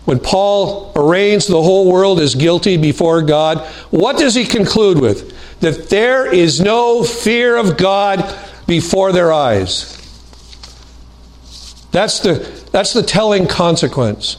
When 0.07 0.19
Paul 0.19 0.93
arraigns 0.97 1.47
the 1.47 1.63
whole 1.63 1.91
world 1.91 2.21
as 2.21 2.35
guilty 2.35 2.77
before 2.77 3.23
God, 3.23 3.59
what 3.91 4.19
does 4.19 4.35
he 4.35 4.45
conclude 4.45 5.01
with? 5.01 5.33
That 5.61 5.89
there 5.89 6.33
is 6.33 6.61
no 6.61 7.03
fear 7.03 7.57
of 7.57 7.77
God 7.77 8.37
before 8.67 9.13
their 9.13 9.33
eyes. 9.33 9.93
That's 11.93 12.21
the, 12.21 12.35
that's 12.73 12.93
the 12.93 13.03
telling 13.03 13.47
consequence 13.47 14.37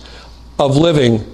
of 0.60 0.78
living 0.78 1.26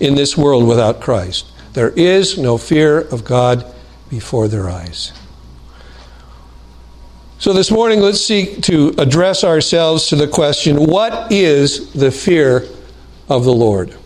in 0.00 0.14
this 0.14 0.36
world 0.36 0.66
without 0.66 1.00
Christ. 1.00 1.51
There 1.72 1.90
is 1.90 2.36
no 2.36 2.58
fear 2.58 3.00
of 3.00 3.24
God 3.24 3.64
before 4.10 4.48
their 4.48 4.68
eyes. 4.68 5.12
So 7.38 7.52
this 7.52 7.70
morning, 7.70 8.00
let's 8.00 8.20
seek 8.20 8.62
to 8.62 8.94
address 8.98 9.42
ourselves 9.42 10.06
to 10.08 10.16
the 10.16 10.28
question 10.28 10.86
what 10.86 11.32
is 11.32 11.92
the 11.92 12.10
fear 12.10 12.68
of 13.28 13.44
the 13.44 13.52
Lord? 13.52 13.96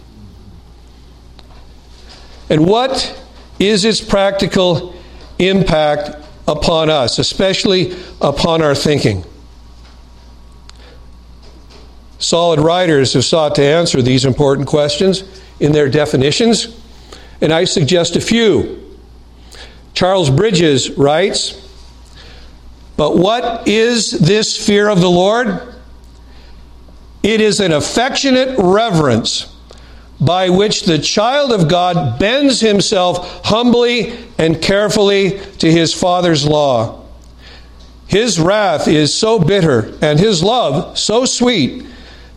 And 2.48 2.66
what 2.66 3.20
is 3.58 3.84
its 3.84 4.00
practical 4.00 4.94
impact 5.38 6.24
upon 6.46 6.88
us, 6.88 7.18
especially 7.18 7.96
upon 8.20 8.62
our 8.62 8.74
thinking? 8.74 9.24
Solid 12.18 12.60
writers 12.60 13.12
have 13.12 13.24
sought 13.24 13.56
to 13.56 13.62
answer 13.62 14.00
these 14.00 14.24
important 14.24 14.68
questions 14.68 15.24
in 15.60 15.72
their 15.72 15.88
definitions 15.88 16.80
and 17.40 17.52
I 17.52 17.64
suggest 17.64 18.16
a 18.16 18.20
few. 18.20 18.98
Charles 19.94 20.30
Bridges 20.30 20.90
writes, 20.90 21.52
But 22.96 23.16
what 23.16 23.66
is 23.66 24.10
this 24.10 24.56
fear 24.56 24.88
of 24.88 25.00
the 25.00 25.10
Lord? 25.10 25.74
It 27.22 27.40
is 27.40 27.60
an 27.60 27.72
affectionate 27.72 28.56
reverence 28.58 29.52
by 30.20 30.48
which 30.48 30.84
the 30.84 30.98
child 30.98 31.52
of 31.52 31.68
God 31.68 32.18
bends 32.18 32.60
himself 32.60 33.44
humbly 33.44 34.16
and 34.38 34.62
carefully 34.62 35.40
to 35.58 35.70
his 35.70 35.92
Father's 35.92 36.46
law. 36.46 37.04
His 38.06 38.38
wrath 38.38 38.86
is 38.86 39.12
so 39.12 39.38
bitter 39.38 39.94
and 40.00 40.18
his 40.18 40.42
love 40.42 40.96
so 40.96 41.24
sweet 41.24 41.84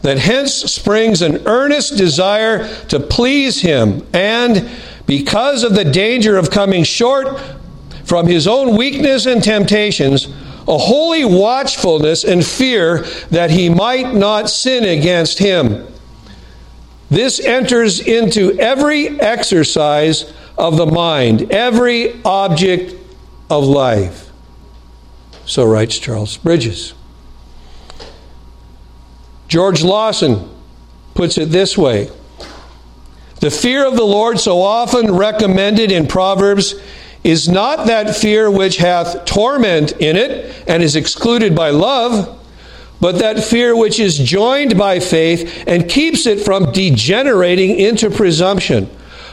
that 0.02 0.18
hence 0.18 0.54
springs 0.54 1.22
an 1.22 1.46
earnest 1.46 1.98
desire 1.98 2.68
to 2.86 3.00
please 3.00 3.62
him 3.62 4.06
and 4.14 4.70
because 5.10 5.64
of 5.64 5.74
the 5.74 5.84
danger 5.84 6.38
of 6.38 6.52
coming 6.52 6.84
short 6.84 7.42
from 8.06 8.28
his 8.28 8.48
own 8.48 8.78
weakness 8.78 9.26
and 9.26 9.44
temptations, 9.44 10.28
a 10.68 10.78
holy 10.78 11.26
watchfulness 11.26 12.24
and 12.24 12.46
fear 12.46 13.02
that 13.32 13.50
he 13.50 13.70
might 13.70 14.14
not 14.14 14.52
sin 14.52 14.86
against 14.86 15.40
him. 15.40 15.88
This 17.10 17.40
enters 17.40 18.00
into 18.00 18.56
every 18.60 19.20
exercise 19.20 20.32
of 20.60 20.78
the 20.78 20.86
mind, 20.86 21.52
every 21.52 22.22
object 22.24 22.94
of 23.50 23.64
life. 23.64 24.30
So 25.48 25.66
writes 25.66 25.98
Charles 25.98 26.38
Bridges. 26.38 26.94
George 29.48 29.82
Lawson 29.84 30.48
puts 31.16 31.40
it 31.40 31.50
this 31.50 31.76
way 31.76 32.12
the 33.40 33.52
fear 33.52 33.88
of 33.88 33.96
the 33.96 34.04
Lord, 34.04 34.40
so 34.40 34.62
often 34.62 35.16
recommended 35.16 35.92
in 35.92 36.08
Proverbs, 36.08 36.76
is 37.24 37.50
not 37.50 37.88
that 37.88 38.16
fear 38.16 38.50
which 38.50 38.78
hath 38.78 39.26
torment 39.26 39.92
in 39.94 40.16
it 40.16 40.64
and 40.68 40.82
is 40.82 40.96
excluded 40.96 41.56
by 41.56 41.70
love, 41.70 42.38
but 43.02 43.20
that 43.20 43.44
fear 43.44 43.76
which 43.76 44.00
is 44.00 44.18
joined 44.18 44.78
by 44.78 45.00
faith 45.00 45.64
and 45.68 45.90
keeps 45.90 46.26
it 46.26 46.42
from 46.42 46.72
degenerating 46.72 47.78
into 47.78 48.10
presumption, 48.10 48.90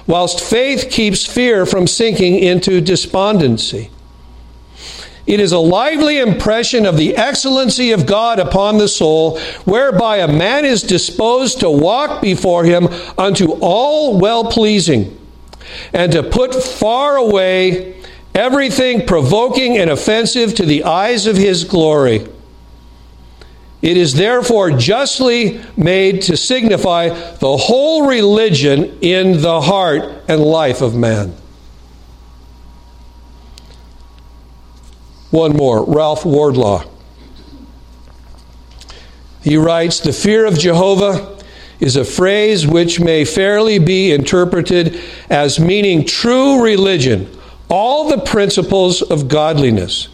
whilst 0.06 0.40
faith 0.40 0.88
keeps 0.90 1.26
fear 1.26 1.66
from 1.66 1.86
sinking 1.86 2.38
into 2.38 2.80
despondency. 2.80 3.90
It 5.26 5.40
is 5.40 5.50
a 5.50 5.58
lively 5.58 6.18
impression 6.18 6.86
of 6.86 6.96
the 6.96 7.16
excellency 7.16 7.90
of 7.90 8.06
God 8.06 8.38
upon 8.38 8.78
the 8.78 8.88
soul, 8.88 9.38
whereby 9.64 10.18
a 10.18 10.28
man 10.28 10.64
is 10.64 10.82
disposed 10.82 11.60
to 11.60 11.70
walk 11.70 12.22
before 12.22 12.64
him 12.64 12.88
unto 13.18 13.52
all 13.60 14.18
well 14.18 14.44
pleasing, 14.44 15.18
and 15.92 16.12
to 16.12 16.22
put 16.22 16.54
far 16.54 17.16
away 17.16 18.00
everything 18.34 19.04
provoking 19.04 19.76
and 19.76 19.90
offensive 19.90 20.54
to 20.54 20.64
the 20.64 20.84
eyes 20.84 21.26
of 21.26 21.36
his 21.36 21.64
glory. 21.64 22.26
It 23.82 23.96
is 23.96 24.14
therefore 24.14 24.70
justly 24.70 25.60
made 25.76 26.22
to 26.22 26.36
signify 26.36 27.08
the 27.08 27.56
whole 27.56 28.06
religion 28.06 28.98
in 29.00 29.42
the 29.42 29.60
heart 29.60 30.24
and 30.28 30.40
life 30.40 30.82
of 30.82 30.94
man. 30.94 31.34
One 35.36 35.54
more, 35.54 35.84
Ralph 35.84 36.24
Wardlaw. 36.24 36.82
He 39.42 39.58
writes 39.58 40.00
The 40.00 40.14
fear 40.14 40.46
of 40.46 40.58
Jehovah 40.58 41.36
is 41.78 41.96
a 41.96 42.06
phrase 42.06 42.66
which 42.66 43.00
may 43.00 43.26
fairly 43.26 43.78
be 43.78 44.12
interpreted 44.12 44.98
as 45.28 45.60
meaning 45.60 46.06
true 46.06 46.64
religion, 46.64 47.30
all 47.68 48.08
the 48.08 48.16
principles 48.16 49.02
of 49.02 49.28
godliness. 49.28 50.08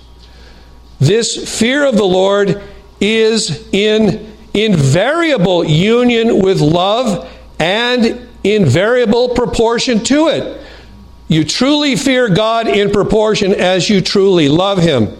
This 0.99 1.57
fear 1.57 1.87
of 1.87 1.95
the 1.95 2.03
Lord 2.03 2.61
is 3.01 3.69
in 3.73 4.35
invariable 4.55 5.65
union 5.65 6.43
with 6.43 6.61
love 6.61 7.33
and 7.61 8.29
invariable 8.43 9.37
proportion 9.37 10.03
to 10.03 10.27
it. 10.27 10.62
You 11.33 11.45
truly 11.45 11.97
fear 11.97 12.29
God 12.29 12.69
in 12.69 12.91
proportion 12.91 13.55
as 13.55 13.89
you 13.89 14.03
truly 14.03 14.51
love 14.51 14.77
Him. 14.77 15.17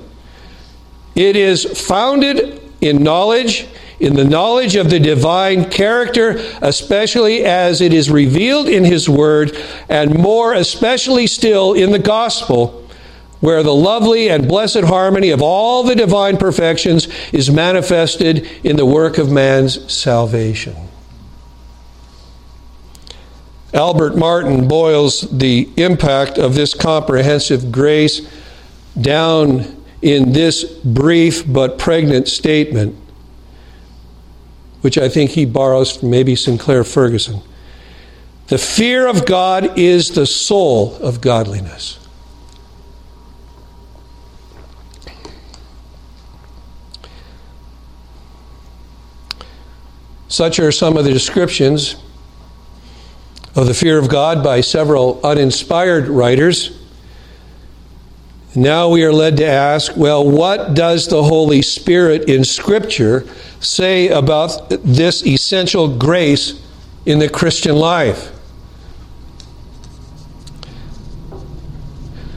It 1.15 1.37
is 1.37 1.65
founded 1.65 2.61
in 2.83 3.03
knowledge, 3.03 3.67
in 3.99 4.13
the 4.13 4.25
knowledge 4.25 4.77
of 4.77 4.91
the 4.91 5.01
divine 5.01 5.71
character, 5.71 6.39
especially 6.61 7.47
as 7.47 7.81
it 7.81 7.95
is 7.95 8.11
revealed 8.11 8.69
in 8.69 8.85
His 8.85 9.09
Word, 9.09 9.57
and 9.89 10.15
more 10.15 10.53
especially 10.53 11.27
still 11.27 11.73
in 11.73 11.93
the 11.93 11.99
gospel, 11.99 12.87
where 13.41 13.63
the 13.63 13.75
lovely 13.75 14.29
and 14.29 14.47
blessed 14.47 14.85
harmony 14.85 15.31
of 15.31 15.41
all 15.41 15.83
the 15.83 15.97
divine 15.97 16.37
perfections 16.37 17.09
is 17.33 17.51
manifested 17.51 18.47
in 18.63 18.77
the 18.77 18.85
work 18.85 19.17
of 19.17 19.31
man's 19.33 19.91
salvation. 19.91 20.77
Albert 23.75 24.17
Martin 24.17 24.69
boils 24.69 25.23
the 25.31 25.69
impact 25.77 26.39
of 26.39 26.55
this 26.55 26.75
comprehensive 26.75 27.73
grace 27.73 28.21
down 29.01 29.83
in 30.03 30.33
this 30.33 30.65
brief 30.65 31.51
but 31.51 31.79
pregnant 31.79 32.29
statement, 32.29 32.95
which 34.83 34.99
I 34.99 35.09
think 35.09 35.31
he 35.31 35.47
borrows 35.47 35.97
from 35.97 36.11
maybe 36.11 36.37
Sinclair 36.37 36.85
Ferguson. 36.85 37.41
The 38.49 38.59
fear 38.59 39.07
of 39.07 39.25
God 39.25 39.79
is 39.79 40.11
the 40.11 40.27
soul 40.27 40.97
of 40.97 41.23
godliness. 41.23 41.99
Such 50.29 50.59
are 50.59 50.73
some 50.73 50.97
of 50.97 51.05
the 51.05 51.13
descriptions 51.13 51.97
of 53.55 53.67
the 53.67 53.75
fear 53.75 53.99
of 53.99 54.09
God 54.09 54.43
by 54.43 54.61
several 54.61 55.21
uninspired 55.25 56.09
writers. 56.09 56.79
Now 58.55 58.89
we 58.89 59.05
are 59.05 59.13
led 59.13 59.39
to 59.39 59.47
ask 59.47 59.97
well, 59.97 60.29
what 60.29 60.75
does 60.75 61.09
the 61.09 61.23
Holy 61.23 61.63
Spirit 61.63 62.29
in 62.29 62.45
Scripture 62.45 63.27
say 63.61 64.09
about 64.09 64.69
this 64.69 65.25
essential 65.27 65.97
grace 65.97 66.61
in 67.07 67.19
the 67.19 67.29
Christian 67.29 67.77
life? 67.77 68.31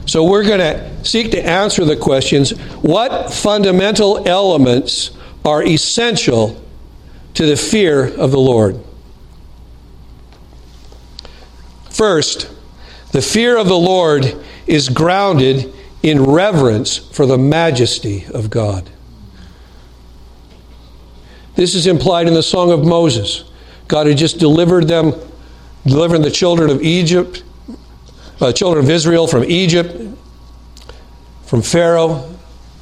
So 0.06 0.24
we're 0.24 0.44
going 0.44 0.60
to 0.60 1.04
seek 1.04 1.32
to 1.32 1.44
answer 1.44 1.84
the 1.84 1.96
questions 1.96 2.52
what 2.80 3.32
fundamental 3.32 4.26
elements 4.26 5.10
are 5.44 5.62
essential 5.62 6.62
to 7.34 7.44
the 7.44 7.56
fear 7.56 8.06
of 8.16 8.30
the 8.30 8.38
Lord? 8.38 8.85
First, 11.96 12.50
the 13.12 13.22
fear 13.22 13.56
of 13.56 13.68
the 13.68 13.78
Lord 13.78 14.36
is 14.66 14.90
grounded 14.90 15.72
in 16.02 16.24
reverence 16.24 16.98
for 16.98 17.24
the 17.24 17.38
majesty 17.38 18.26
of 18.34 18.50
God. 18.50 18.90
This 21.54 21.74
is 21.74 21.86
implied 21.86 22.28
in 22.28 22.34
the 22.34 22.42
Song 22.42 22.70
of 22.70 22.84
Moses. 22.84 23.44
God 23.88 24.06
had 24.08 24.18
just 24.18 24.38
delivered 24.38 24.88
them, 24.88 25.14
delivering 25.86 26.20
the 26.20 26.30
children 26.30 26.68
of 26.68 26.82
Egypt, 26.82 27.42
uh, 28.42 28.52
children 28.52 28.84
of 28.84 28.90
Israel 28.90 29.26
from 29.26 29.44
Egypt, 29.44 29.96
from 31.46 31.62
Pharaoh, 31.62 32.30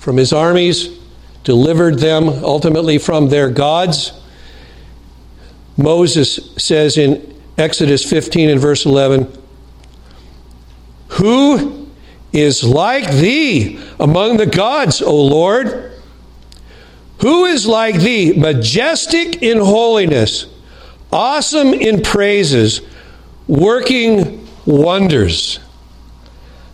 from 0.00 0.16
his 0.16 0.32
armies, 0.32 0.88
delivered 1.44 2.00
them 2.00 2.28
ultimately 2.28 2.98
from 2.98 3.28
their 3.28 3.48
gods. 3.48 4.12
Moses 5.76 6.52
says 6.56 6.98
in 6.98 7.33
Exodus 7.56 8.08
15 8.08 8.50
and 8.50 8.60
verse 8.60 8.84
11 8.84 9.32
Who 11.08 11.88
is 12.32 12.64
like 12.64 13.10
thee 13.10 13.80
among 14.00 14.36
the 14.36 14.46
gods, 14.46 15.00
O 15.00 15.14
Lord? 15.14 15.92
Who 17.20 17.44
is 17.44 17.66
like 17.66 18.00
thee, 18.00 18.32
majestic 18.32 19.42
in 19.42 19.58
holiness, 19.58 20.46
awesome 21.12 21.72
in 21.72 22.02
praises, 22.02 22.80
working 23.46 24.46
wonders? 24.66 25.60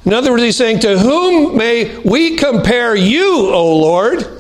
In 0.06 0.14
other 0.14 0.30
words, 0.30 0.42
he's 0.42 0.56
saying, 0.56 0.80
To 0.80 0.98
whom 0.98 1.58
may 1.58 1.98
we 1.98 2.36
compare 2.36 2.96
you, 2.96 3.50
O 3.50 3.76
Lord? 3.76 4.38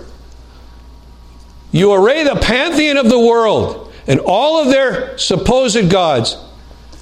You 1.70 1.92
array 1.92 2.24
the 2.24 2.36
pantheon 2.36 2.96
of 2.96 3.08
the 3.08 3.20
world 3.20 3.89
and 4.06 4.20
all 4.20 4.62
of 4.62 4.68
their 4.68 5.16
supposed 5.18 5.90
gods. 5.90 6.36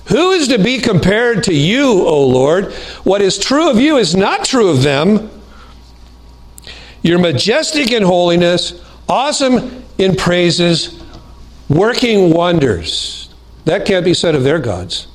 Who 0.07 0.31
is 0.31 0.49
to 0.49 0.59
be 0.59 0.79
compared 0.79 1.45
to 1.45 1.55
you, 1.55 2.07
O 2.07 2.27
Lord? 2.27 2.73
What 3.05 3.21
is 3.21 3.39
true 3.39 3.71
of 3.71 3.79
you 3.79 3.99
is 3.99 4.17
not 4.17 4.45
true 4.45 4.71
of 4.71 4.83
them. 4.83 5.31
You're 7.03 7.19
majestic 7.19 7.93
in 7.93 8.03
holiness, 8.03 8.83
awesome 9.09 9.85
in 9.99 10.17
praises, 10.17 11.03
working 11.69 12.31
wonders. 12.31 13.29
That 13.67 13.85
can't 13.85 14.05
be 14.05 14.15
said 14.15 14.35
of 14.35 14.45
their 14.45 14.59
gods. 14.59 15.09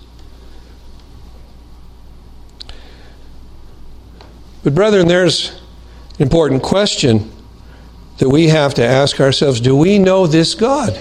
But, 4.64 4.76
brethren, 4.76 5.08
there's 5.08 5.50
an 5.50 6.22
important 6.22 6.64
question 6.64 7.32
that 8.20 8.30
we 8.30 8.48
have 8.48 8.76
to 8.76 8.86
ask 8.86 9.20
ourselves 9.20 9.60
do 9.60 9.76
we 9.76 10.00
know 10.00 10.28
this 10.28 10.56
God? 10.56 10.98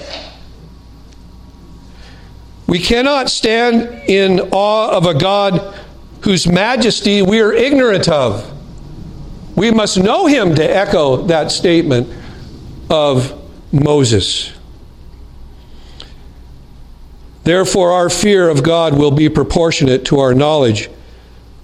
We 2.72 2.78
cannot 2.78 3.28
stand 3.28 4.08
in 4.08 4.40
awe 4.50 4.96
of 4.96 5.04
a 5.04 5.12
God 5.12 5.76
whose 6.22 6.46
majesty 6.46 7.20
we 7.20 7.38
are 7.42 7.52
ignorant 7.52 8.08
of. 8.08 8.50
We 9.54 9.70
must 9.70 9.98
know 9.98 10.24
him 10.24 10.54
to 10.54 10.64
echo 10.64 11.18
that 11.26 11.52
statement 11.52 12.08
of 12.88 13.38
Moses. 13.74 14.52
Therefore, 17.44 17.92
our 17.92 18.08
fear 18.08 18.48
of 18.48 18.62
God 18.62 18.96
will 18.96 19.10
be 19.10 19.28
proportionate 19.28 20.06
to 20.06 20.20
our 20.20 20.32
knowledge 20.32 20.88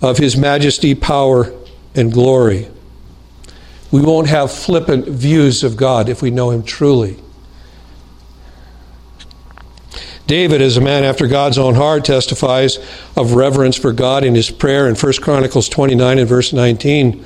of 0.02 0.18
his 0.18 0.36
majesty, 0.36 0.94
power, 0.94 1.50
and 1.94 2.12
glory. 2.12 2.68
We 3.90 4.02
won't 4.02 4.28
have 4.28 4.52
flippant 4.52 5.08
views 5.08 5.64
of 5.64 5.74
God 5.74 6.10
if 6.10 6.20
we 6.20 6.30
know 6.30 6.50
him 6.50 6.62
truly. 6.62 7.18
David, 10.28 10.60
as 10.60 10.76
a 10.76 10.80
man 10.82 11.04
after 11.04 11.26
God's 11.26 11.56
own 11.56 11.74
heart, 11.74 12.04
testifies 12.04 12.78
of 13.16 13.32
reverence 13.32 13.76
for 13.76 13.94
God 13.94 14.24
in 14.24 14.34
his 14.34 14.50
prayer 14.50 14.86
in 14.86 14.94
1 14.94 15.12
Chronicles 15.22 15.70
29 15.70 16.18
and 16.18 16.28
verse 16.28 16.52
19. 16.52 17.24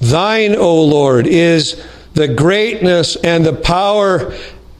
Thine, 0.00 0.56
O 0.56 0.82
Lord, 0.82 1.26
is 1.26 1.84
the 2.14 2.26
greatness 2.26 3.16
and 3.16 3.44
the 3.44 3.52
power 3.52 4.34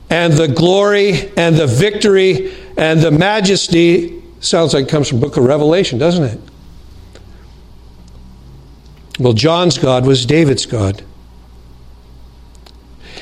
and 0.08 0.32
the 0.32 0.48
glory 0.48 1.30
and 1.36 1.56
the 1.56 1.66
victory 1.66 2.54
and 2.78 3.00
the 3.00 3.10
majesty. 3.10 4.22
Sounds 4.40 4.72
like 4.72 4.86
it 4.86 4.90
comes 4.90 5.06
from 5.06 5.20
book 5.20 5.36
of 5.36 5.44
Revelation, 5.44 5.98
doesn't 5.98 6.24
it? 6.24 6.40
Well, 9.18 9.34
John's 9.34 9.76
God 9.76 10.06
was 10.06 10.24
David's 10.24 10.64
God. 10.64 11.04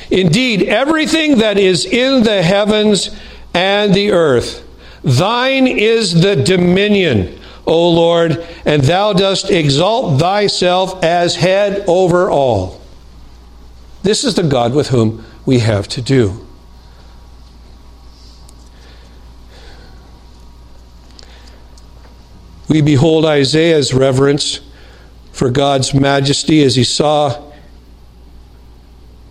Indeed, 0.09 0.63
everything 0.63 1.39
that 1.39 1.59
is 1.59 1.85
in 1.85 2.23
the 2.23 2.45
heavens 2.45 3.11
and 3.55 3.95
the 3.95 4.11
earth. 4.13 4.65
Thine 5.03 5.67
is 5.67 6.21
the 6.21 6.37
dominion, 6.37 7.39
O 7.67 7.91
Lord, 7.91 8.47
and 8.65 8.83
thou 8.83 9.13
dost 9.13 9.51
exalt 9.51 10.21
thyself 10.21 11.03
as 11.03 11.37
head 11.37 11.85
over 11.87 12.31
all. 12.31 12.81
This 14.03 14.25
is 14.25 14.35
the 14.35 14.43
God 14.43 14.75
with 14.75 14.89
whom 14.89 15.25
we 15.45 15.61
have 15.61 15.89
to 15.89 16.03
do. 16.03 16.47
We 22.69 22.83
behold 22.83 23.25
Isaiah's 23.25 23.95
reverence 23.95 24.61
for 25.33 25.51
God's 25.51 25.95
majesty 25.95 26.63
as 26.63 26.77
he 26.77 26.85
saw 26.85 27.45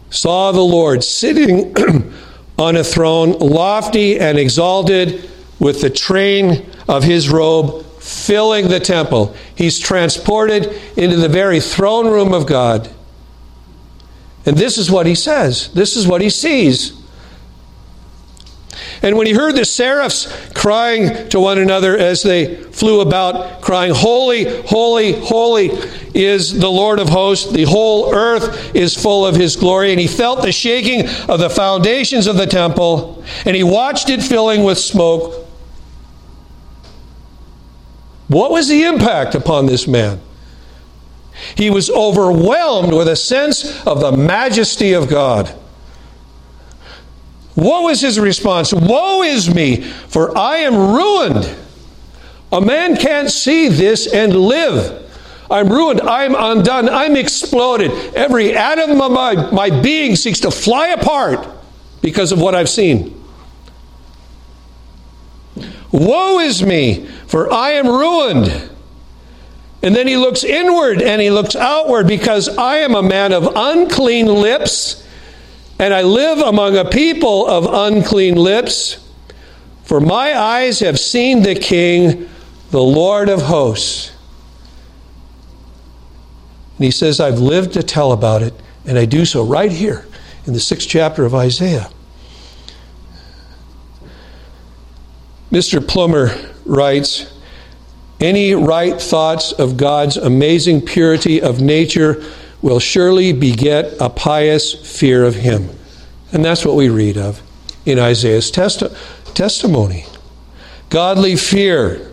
saw 0.09 0.51
the 0.51 0.61
Lord 0.61 1.03
sitting 1.03 1.75
on 2.57 2.75
a 2.75 2.83
throne, 2.83 3.31
lofty 3.39 4.19
and 4.19 4.37
exalted, 4.37 5.29
with 5.59 5.81
the 5.81 5.89
train 5.89 6.65
of 6.87 7.03
his 7.03 7.29
robe 7.29 7.85
filling 7.99 8.67
the 8.67 8.79
temple. 8.79 9.35
He's 9.55 9.79
transported 9.79 10.79
into 10.95 11.17
the 11.17 11.29
very 11.29 11.59
throne 11.59 12.07
room 12.07 12.33
of 12.33 12.45
God. 12.45 12.89
And 14.45 14.55
this 14.55 14.77
is 14.77 14.89
what 14.89 15.05
he 15.05 15.15
says. 15.15 15.73
This 15.73 15.97
is 15.97 16.07
what 16.07 16.21
he 16.21 16.29
sees. 16.29 16.96
And 19.01 19.17
when 19.17 19.27
he 19.27 19.33
heard 19.33 19.55
the 19.55 19.65
seraphs 19.65 20.27
crying 20.53 21.29
to 21.29 21.39
one 21.39 21.59
another 21.59 21.97
as 21.97 22.23
they 22.23 22.55
flew 22.55 23.01
about, 23.01 23.61
crying, 23.61 23.93
Holy, 23.93 24.61
holy, 24.63 25.13
holy 25.13 25.69
is 26.13 26.57
the 26.59 26.69
Lord 26.69 26.99
of 26.99 27.09
hosts, 27.09 27.51
the 27.51 27.63
whole 27.63 28.13
earth 28.13 28.75
is 28.75 28.95
full 28.95 29.25
of 29.25 29.35
his 29.35 29.55
glory. 29.55 29.91
And 29.91 29.99
he 29.99 30.07
felt 30.07 30.41
the 30.41 30.51
shaking 30.51 31.07
of 31.29 31.39
the 31.39 31.49
foundations 31.49 32.27
of 32.27 32.37
the 32.37 32.47
temple, 32.47 33.23
and 33.45 33.55
he 33.55 33.63
watched 33.63 34.09
it 34.09 34.21
filling 34.21 34.63
with 34.63 34.77
smoke. 34.77 35.45
What 38.27 38.51
was 38.51 38.67
the 38.67 38.83
impact 38.83 39.35
upon 39.35 39.67
this 39.67 39.87
man? 39.87 40.19
He 41.55 41.69
was 41.69 41.89
overwhelmed 41.89 42.93
with 42.93 43.07
a 43.07 43.15
sense 43.15 43.85
of 43.85 44.01
the 44.01 44.11
majesty 44.11 44.93
of 44.93 45.07
God. 45.07 45.53
What 47.57 47.85
was 47.85 48.01
his 48.01 48.19
response? 48.19 48.71
Woe 48.71 49.23
is 49.23 49.51
me, 49.51 49.81
for 49.81 50.37
I 50.37 50.57
am 50.57 50.75
ruined. 50.75 51.57
A 52.51 52.61
man 52.61 52.95
can't 52.95 53.31
see 53.31 53.67
this 53.67 54.05
and 54.05 54.31
live. 54.35 55.11
I'm 55.49 55.67
ruined. 55.67 56.01
I'm 56.01 56.35
undone. 56.35 56.87
I'm 56.87 57.15
exploded. 57.15 57.89
Every 58.13 58.55
atom 58.55 59.01
of 59.01 59.11
my, 59.11 59.49
my 59.49 59.81
being 59.81 60.15
seeks 60.15 60.41
to 60.41 60.51
fly 60.51 60.89
apart 60.89 61.47
because 62.03 62.31
of 62.31 62.39
what 62.39 62.53
I've 62.53 62.69
seen. 62.69 63.19
Woe 65.91 66.37
is 66.37 66.61
me, 66.61 67.07
for 67.25 67.51
I 67.51 67.71
am 67.71 67.87
ruined. 67.87 68.69
And 69.81 69.95
then 69.95 70.07
he 70.07 70.15
looks 70.15 70.43
inward 70.43 71.01
and 71.01 71.19
he 71.19 71.31
looks 71.31 71.55
outward 71.55 72.05
because 72.05 72.55
I 72.55 72.77
am 72.77 72.93
a 72.93 73.01
man 73.01 73.33
of 73.33 73.51
unclean 73.55 74.27
lips 74.27 75.03
and 75.79 75.93
I 75.93 76.01
live 76.01 76.39
among 76.39 76.75
a 76.75 76.85
people 76.85 77.45
of 77.45 77.65
unclean 77.65 78.35
lips. 78.35 79.03
For 79.83 79.99
my 79.99 80.37
eyes 80.37 80.79
have 80.79 80.99
seen 80.99 81.43
the 81.43 81.55
King, 81.55 82.29
the 82.71 82.81
Lord 82.81 83.29
of 83.29 83.43
hosts. 83.43 84.11
And 86.77 86.85
he 86.85 86.91
says, 86.91 87.19
I've 87.19 87.39
lived 87.39 87.73
to 87.73 87.83
tell 87.83 88.11
about 88.11 88.43
it, 88.43 88.53
and 88.85 88.97
I 88.97 89.05
do 89.05 89.25
so 89.25 89.43
right 89.43 89.71
here 89.71 90.05
in 90.45 90.53
the 90.53 90.59
sixth 90.59 90.87
chapter 90.87 91.25
of 91.25 91.33
Isaiah. 91.33 91.89
Mr. 95.51 95.85
Plummer 95.85 96.31
writes, 96.65 97.33
any 98.19 98.53
right 98.53 98.99
thoughts 98.99 99.51
of 99.51 99.77
God's 99.77 100.17
amazing 100.17 100.81
purity 100.81 101.41
of 101.41 101.61
nature 101.61 102.23
will 102.67 102.79
surely 102.81 103.31
beget 103.31 103.93
a 104.01 104.09
pious 104.09 104.73
fear 104.73 105.23
of 105.23 105.35
Him. 105.35 105.69
And 106.33 106.43
that's 106.43 106.65
what 106.65 106.75
we 106.75 106.89
read 106.89 107.17
of 107.17 107.41
in 107.85 107.97
Isaiah's 107.97 108.51
testi- 108.51 108.93
testimony. 109.33 110.05
Godly 110.89 111.37
fear, 111.37 112.11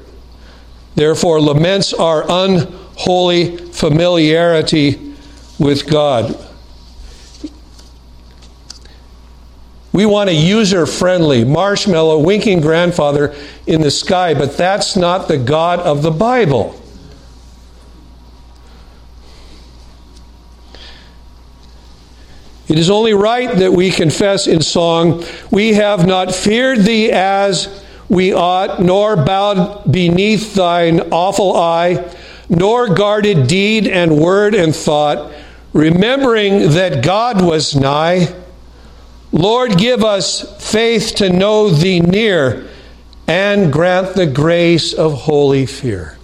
therefore, 0.94 1.40
laments 1.40 1.92
our 1.92 2.24
unholy 2.28 3.56
familiarity 3.56 5.16
with 5.58 5.88
God. 5.88 6.38
We 9.92 10.06
want 10.06 10.30
a 10.30 10.34
user 10.34 10.86
friendly, 10.86 11.44
marshmallow, 11.44 12.20
winking 12.20 12.60
grandfather 12.60 13.34
in 13.66 13.80
the 13.80 13.90
sky, 13.90 14.34
but 14.34 14.56
that's 14.56 14.94
not 14.94 15.26
the 15.26 15.38
God 15.38 15.80
of 15.80 16.02
the 16.02 16.12
Bible. 16.12 16.80
It 22.68 22.78
is 22.78 22.90
only 22.90 23.14
right 23.14 23.54
that 23.56 23.72
we 23.72 23.90
confess 23.90 24.46
in 24.46 24.62
song, 24.62 25.24
We 25.50 25.74
have 25.74 26.06
not 26.06 26.34
feared 26.34 26.80
thee 26.80 27.10
as 27.12 27.82
we 28.08 28.32
ought, 28.32 28.80
nor 28.80 29.16
bowed 29.16 29.90
beneath 29.90 30.54
thine 30.54 31.00
awful 31.10 31.56
eye, 31.56 32.04
nor 32.48 32.94
guarded 32.94 33.46
deed 33.46 33.86
and 33.86 34.18
word 34.18 34.54
and 34.54 34.74
thought, 34.74 35.32
remembering 35.72 36.70
that 36.70 37.04
God 37.04 37.42
was 37.42 37.74
nigh 37.74 38.34
Lord, 39.34 39.78
give 39.78 40.04
us 40.04 40.42
faith 40.64 41.16
to 41.16 41.28
know 41.28 41.68
thee 41.68 41.98
near 41.98 42.68
and 43.26 43.72
grant 43.72 44.14
the 44.14 44.26
grace 44.26 44.92
of 44.92 45.12
holy 45.22 45.66
fear. 45.66 46.16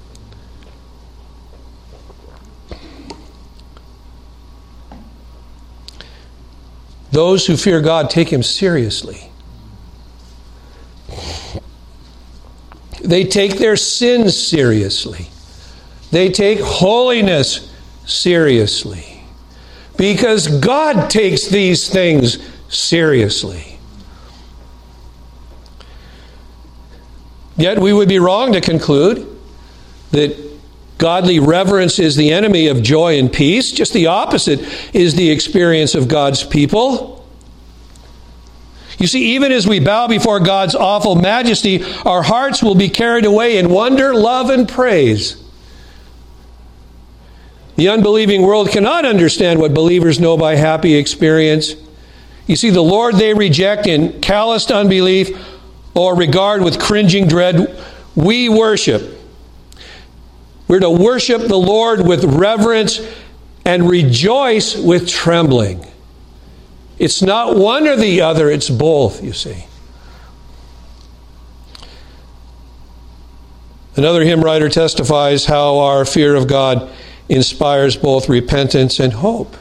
Those 7.13 7.47
who 7.47 7.57
fear 7.57 7.81
God 7.81 8.11
take 8.11 8.33
him 8.33 8.43
seriously. 8.43 9.31
They 13.03 13.25
take 13.25 13.59
their 13.59 13.77
sins 13.77 14.37
seriously. 14.37 15.29
They 16.11 16.29
take 16.31 16.61
holiness 16.61 17.73
seriously. 18.05 19.23
Because 19.97 20.49
God 20.61 21.11
takes 21.11 21.47
these 21.47 21.89
things 21.89 22.39
seriously. 22.69 23.79
Yet 27.57 27.79
we 27.79 27.93
would 27.93 28.09
be 28.09 28.19
wrong 28.19 28.53
to 28.53 28.61
conclude 28.61 29.27
that 30.13 30.50
godly 31.01 31.41
reverence 31.41 31.99
is 31.99 32.15
the 32.15 32.31
enemy 32.31 32.69
of 32.69 32.83
joy 32.83 33.19
and 33.19 33.33
peace. 33.33 33.73
Just 33.73 33.95
the 33.95 34.07
opposite 34.07 34.61
is 34.95 35.15
the 35.15 35.31
experience 35.31 35.95
of 35.95 36.07
God's 36.07 36.45
people. 36.45 37.27
You 38.99 39.07
see, 39.07 39.35
even 39.35 39.51
as 39.51 39.67
we 39.67 39.81
bow 39.81 40.09
before 40.09 40.41
God's 40.41 40.75
awful 40.75 41.15
majesty, 41.15 41.83
our 42.05 42.23
hearts 42.23 42.63
will 42.63 42.75
be 42.75 42.91
carried 42.91 43.25
away 43.25 43.57
in 43.57 43.71
wonder, 43.71 44.15
love, 44.15 44.51
and 44.51 44.69
praise. 44.69 45.43
The 47.77 47.89
unbelieving 47.89 48.43
world 48.43 48.69
cannot 48.69 49.07
understand 49.07 49.59
what 49.59 49.73
believers 49.73 50.21
know 50.21 50.37
by 50.37 50.57
happy 50.57 50.97
experience. 50.97 51.75
You 52.47 52.57
see, 52.57 52.69
the 52.69 52.83
Lord 52.83 53.15
they 53.15 53.33
reject 53.33 53.87
in 53.87 54.21
calloused 54.21 54.71
unbelief 54.71 55.31
or 55.95 56.15
regard 56.15 56.63
with 56.63 56.79
cringing 56.79 57.27
dread. 57.27 57.83
We 58.15 58.51
worship. 58.51 59.20
We're 60.71 60.79
to 60.79 60.89
worship 60.89 61.49
the 61.49 61.59
Lord 61.59 62.07
with 62.07 62.23
reverence 62.23 63.01
and 63.65 63.91
rejoice 63.91 64.77
with 64.77 65.09
trembling. 65.09 65.85
It's 66.97 67.23
not 67.23 67.57
one 67.57 67.89
or 67.89 67.97
the 67.97 68.21
other, 68.21 68.49
it's 68.49 68.71
both, 68.71 69.21
you 69.21 69.33
see. 69.33 69.65
Another 73.97 74.23
hymn 74.23 74.43
writer 74.43 74.69
testifies 74.69 75.45
how 75.47 75.79
our 75.79 76.05
fear 76.05 76.37
of 76.37 76.47
God 76.47 76.89
inspires 77.29 77.97
both 77.97 78.29
repentance 78.29 79.01
and 79.01 79.13
hope. 79.13 79.57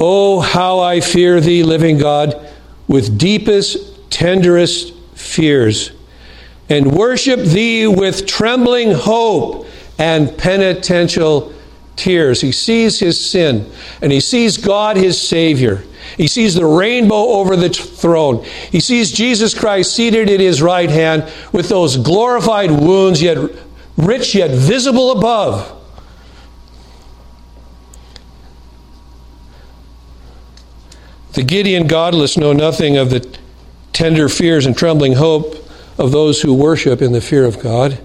Oh, 0.00 0.40
how 0.40 0.80
I 0.80 1.00
fear 1.00 1.40
thee, 1.40 1.62
living 1.62 1.98
God, 1.98 2.52
with 2.88 3.16
deepest, 3.16 4.10
tenderest 4.10 4.92
fears, 5.14 5.92
and 6.68 6.92
worship 6.92 7.40
thee 7.40 7.86
with 7.86 8.26
trembling 8.26 8.92
hope 8.92 9.66
and 9.98 10.36
penitential 10.36 11.52
tears. 11.94 12.40
He 12.40 12.52
sees 12.52 12.98
his 13.00 13.18
sin, 13.24 13.70
and 14.02 14.12
he 14.12 14.20
sees 14.20 14.56
God, 14.58 14.96
his 14.96 15.20
Savior. 15.20 15.84
He 16.16 16.28
sees 16.28 16.54
the 16.54 16.66
rainbow 16.66 17.16
over 17.16 17.56
the 17.56 17.68
throne. 17.68 18.44
He 18.70 18.80
sees 18.80 19.10
Jesus 19.10 19.58
Christ 19.58 19.94
seated 19.94 20.28
at 20.30 20.40
his 20.40 20.62
right 20.62 20.90
hand 20.90 21.30
with 21.52 21.68
those 21.68 21.96
glorified 21.96 22.70
wounds, 22.70 23.20
yet 23.22 23.38
rich, 23.96 24.34
yet 24.34 24.50
visible 24.50 25.12
above. 25.12 25.72
The 31.32 31.42
giddy 31.42 31.74
and 31.74 31.88
godless 31.88 32.38
know 32.38 32.54
nothing 32.54 32.96
of 32.96 33.10
the 33.10 33.38
tender 33.92 34.28
fears 34.28 34.64
and 34.64 34.76
trembling 34.76 35.14
hope 35.14 35.65
of 35.98 36.12
those 36.12 36.42
who 36.42 36.54
worship 36.54 37.00
in 37.00 37.12
the 37.12 37.20
fear 37.20 37.44
of 37.44 37.58
God. 37.58 37.98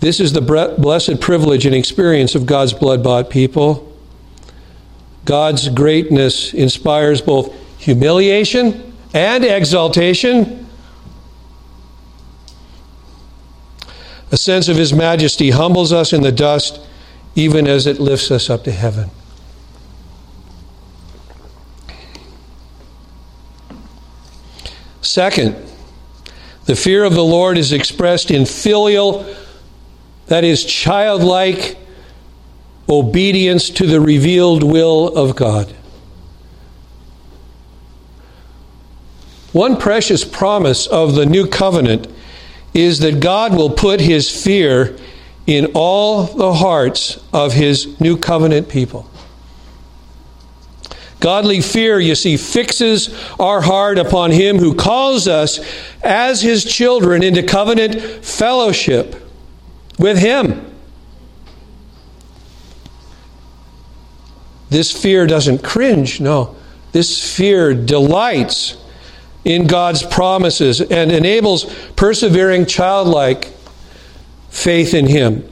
This 0.00 0.20
is 0.20 0.32
the 0.32 0.40
blessed 0.78 1.20
privilege 1.20 1.64
and 1.66 1.74
experience 1.74 2.34
of 2.34 2.46
God's 2.46 2.72
blood 2.72 3.02
bought 3.02 3.30
people. 3.30 3.90
God's 5.24 5.68
greatness 5.70 6.52
inspires 6.52 7.22
both 7.22 7.54
humiliation 7.78 8.94
and 9.14 9.44
exaltation. 9.44 10.66
A 14.30 14.36
sense 14.36 14.68
of 14.68 14.76
His 14.76 14.92
majesty 14.92 15.50
humbles 15.50 15.92
us 15.92 16.12
in 16.12 16.22
the 16.22 16.32
dust, 16.32 16.80
even 17.34 17.66
as 17.66 17.86
it 17.86 17.98
lifts 17.98 18.30
us 18.30 18.50
up 18.50 18.64
to 18.64 18.72
heaven. 18.72 19.10
Second, 25.14 25.54
the 26.64 26.74
fear 26.74 27.04
of 27.04 27.14
the 27.14 27.22
Lord 27.22 27.56
is 27.56 27.72
expressed 27.72 28.32
in 28.32 28.44
filial, 28.44 29.32
that 30.26 30.42
is, 30.42 30.64
childlike 30.64 31.78
obedience 32.88 33.70
to 33.70 33.86
the 33.86 34.00
revealed 34.00 34.64
will 34.64 35.16
of 35.16 35.36
God. 35.36 35.72
One 39.52 39.76
precious 39.76 40.24
promise 40.24 40.88
of 40.88 41.14
the 41.14 41.26
new 41.26 41.46
covenant 41.46 42.08
is 42.74 42.98
that 42.98 43.20
God 43.20 43.54
will 43.54 43.70
put 43.70 44.00
his 44.00 44.28
fear 44.28 44.96
in 45.46 45.70
all 45.74 46.24
the 46.24 46.54
hearts 46.54 47.22
of 47.32 47.52
his 47.52 48.00
new 48.00 48.16
covenant 48.16 48.68
people. 48.68 49.08
Godly 51.24 51.62
fear, 51.62 51.98
you 51.98 52.14
see, 52.14 52.36
fixes 52.36 53.08
our 53.40 53.62
heart 53.62 53.96
upon 53.96 54.30
Him 54.30 54.58
who 54.58 54.74
calls 54.74 55.26
us 55.26 55.58
as 56.02 56.42
His 56.42 56.66
children 56.66 57.22
into 57.22 57.42
covenant 57.42 58.22
fellowship 58.22 59.26
with 59.98 60.18
Him. 60.18 60.70
This 64.68 64.92
fear 64.92 65.26
doesn't 65.26 65.62
cringe, 65.64 66.20
no. 66.20 66.56
This 66.92 67.34
fear 67.34 67.72
delights 67.72 68.76
in 69.46 69.66
God's 69.66 70.02
promises 70.02 70.82
and 70.82 71.10
enables 71.10 71.64
persevering 71.96 72.66
childlike 72.66 73.46
faith 74.50 74.92
in 74.92 75.06
Him. 75.06 75.48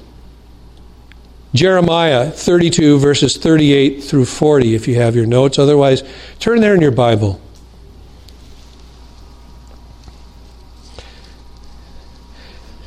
Jeremiah 1.54 2.30
32, 2.30 2.98
verses 2.98 3.36
38 3.36 4.02
through 4.02 4.24
40, 4.24 4.74
if 4.74 4.88
you 4.88 4.94
have 4.94 5.14
your 5.14 5.26
notes. 5.26 5.58
Otherwise, 5.58 6.02
turn 6.38 6.60
there 6.60 6.74
in 6.74 6.80
your 6.80 6.90
Bible. 6.90 7.40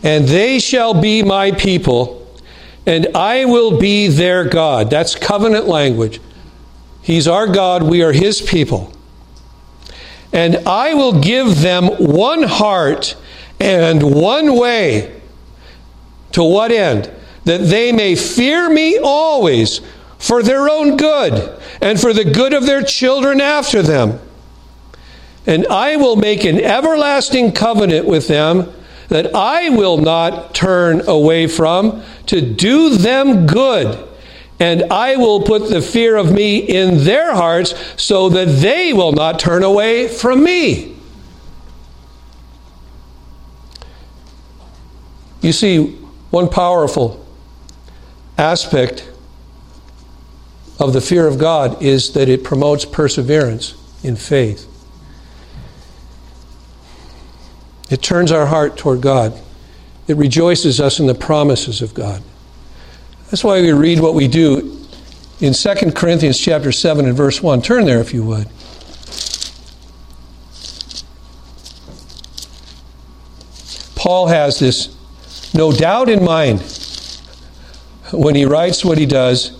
And 0.02 0.28
they 0.28 0.60
shall 0.60 1.00
be 1.00 1.24
my 1.24 1.52
people, 1.52 2.28
and 2.86 3.08
I 3.16 3.46
will 3.46 3.80
be 3.80 4.08
their 4.08 4.46
God. 4.46 4.90
That's 4.90 5.16
covenant 5.16 5.68
language. 5.68 6.22
He's 7.02 7.28
our 7.28 7.48
God, 7.48 7.84
we 7.84 8.02
are 8.02 8.12
his 8.12 8.42
people. 8.42 8.92
And 10.34 10.58
I 10.68 10.94
will 10.96 11.20
give 11.22 11.62
them 11.62 11.86
one 11.86 12.44
heart 12.44 13.16
and 13.60 14.16
one 14.16 14.56
way. 14.56 15.22
To 16.34 16.44
what 16.44 16.72
end? 16.72 17.12
That 17.46 17.62
they 17.62 17.92
may 17.92 18.16
fear 18.16 18.70
me 18.70 18.98
always 18.98 19.82
for 20.18 20.42
their 20.42 20.70
own 20.70 20.98
good 20.98 21.60
and 21.82 22.00
for 22.00 22.14
the 22.14 22.26
good 22.26 22.54
of 22.54 22.66
their 22.66 22.84
children 22.84 23.40
after 23.40 23.82
them. 23.82 24.20
And 25.46 25.68
I 25.68 25.96
will 25.98 26.16
make 26.16 26.44
an 26.44 26.60
everlasting 26.60 27.52
covenant 27.52 28.08
with 28.08 28.28
them 28.28 28.74
that 29.10 29.36
I 29.36 29.70
will 29.70 29.98
not 29.98 30.56
turn 30.56 31.08
away 31.08 31.48
from 31.48 32.02
to 32.26 32.42
do 32.42 32.96
them 32.98 33.46
good. 33.46 34.08
And 34.60 34.92
I 34.92 35.18
will 35.18 35.42
put 35.42 35.70
the 35.70 35.82
fear 35.82 36.16
of 36.16 36.32
me 36.32 36.58
in 36.58 37.04
their 37.04 37.36
hearts 37.36 37.76
so 38.02 38.30
that 38.30 38.46
they 38.46 38.94
will 38.94 39.12
not 39.12 39.38
turn 39.38 39.64
away 39.64 40.08
from 40.08 40.44
me. 40.44 40.96
You 45.42 45.52
see, 45.52 45.98
one 46.32 46.50
powerful 46.50 47.25
aspect 48.38 49.10
of 50.80 50.94
the 50.94 51.02
fear 51.02 51.28
of 51.28 51.38
God 51.38 51.82
is 51.82 52.14
that 52.14 52.28
it 52.28 52.44
promotes 52.44 52.86
perseverance 52.86 53.76
in 54.04 54.16
faith. 54.16 54.72
It 57.90 58.02
turns 58.02 58.32
our 58.32 58.46
heart 58.46 58.78
toward 58.78 59.02
God. 59.02 59.40
It 60.08 60.18
rejoices 60.18 60.82
us 60.82 61.00
in 61.00 61.08
the 61.08 61.16
promises 61.16 61.82
of 61.82 61.94
God. 61.94 62.22
That's 63.30 63.44
why 63.44 63.62
we 63.62 63.72
read 63.72 64.00
what 64.00 64.14
we 64.14 64.28
do 64.28 64.86
in 65.40 65.54
2 65.54 65.92
Corinthians 65.92 66.40
chapter 66.40 66.72
7 66.72 67.06
and 67.06 67.16
verse 67.16 67.42
1. 67.42 67.62
Turn 67.62 67.86
there 67.86 68.02
if 68.02 68.14
you 68.14 68.24
would. 68.24 68.48
Paul 73.96 74.28
has 74.28 74.60
this 74.60 74.96
no 75.54 75.72
doubt 75.72 76.10
in 76.10 76.24
mind 76.24 76.62
when 78.12 78.36
he 78.36 78.46
writes 78.46 78.86
what 78.86 78.98
he 78.98 79.06
does 79.06 79.52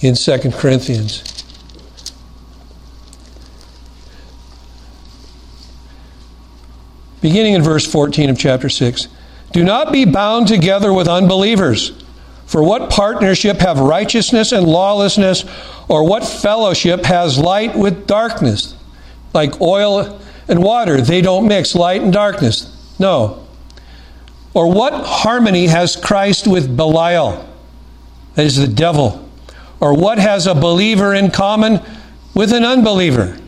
in 0.00 0.14
2 0.14 0.50
Corinthians. 0.52 1.22
Beginning 7.20 7.54
in 7.54 7.62
verse 7.62 7.86
14 7.90 8.30
of 8.30 8.38
chapter 8.38 8.68
6 8.68 9.08
Do 9.52 9.64
not 9.64 9.92
be 9.92 10.04
bound 10.04 10.48
together 10.48 10.92
with 10.92 11.08
unbelievers. 11.08 11.92
For 12.46 12.62
what 12.62 12.90
partnership 12.90 13.58
have 13.58 13.80
righteousness 13.80 14.52
and 14.52 14.66
lawlessness, 14.66 15.44
or 15.88 16.08
what 16.08 16.24
fellowship 16.24 17.04
has 17.04 17.38
light 17.38 17.76
with 17.76 18.06
darkness? 18.06 18.76
Like 19.34 19.60
oil 19.60 20.20
and 20.46 20.62
water, 20.62 21.00
they 21.00 21.20
don't 21.20 21.48
mix 21.48 21.74
light 21.74 22.02
and 22.02 22.12
darkness. 22.12 22.72
No. 23.00 23.45
Or 24.56 24.72
what 24.72 24.94
harmony 25.04 25.66
has 25.66 25.96
Christ 25.96 26.46
with 26.46 26.78
Belial? 26.78 27.46
That 28.36 28.46
is 28.46 28.56
the 28.56 28.66
devil. 28.66 29.28
Or 29.80 29.92
what 29.92 30.16
has 30.16 30.46
a 30.46 30.54
believer 30.54 31.12
in 31.12 31.30
common 31.30 31.78
with 32.32 32.54
an 32.54 32.64
unbeliever? 32.64 33.38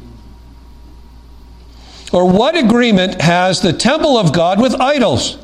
Or 2.13 2.31
what 2.31 2.59
agreement 2.59 3.23
has 3.23 3.63
the 3.63 3.73
temple 3.73 4.19
of 4.19 4.35
God 4.35 4.61
with 4.61 4.79
idols? 4.79 5.39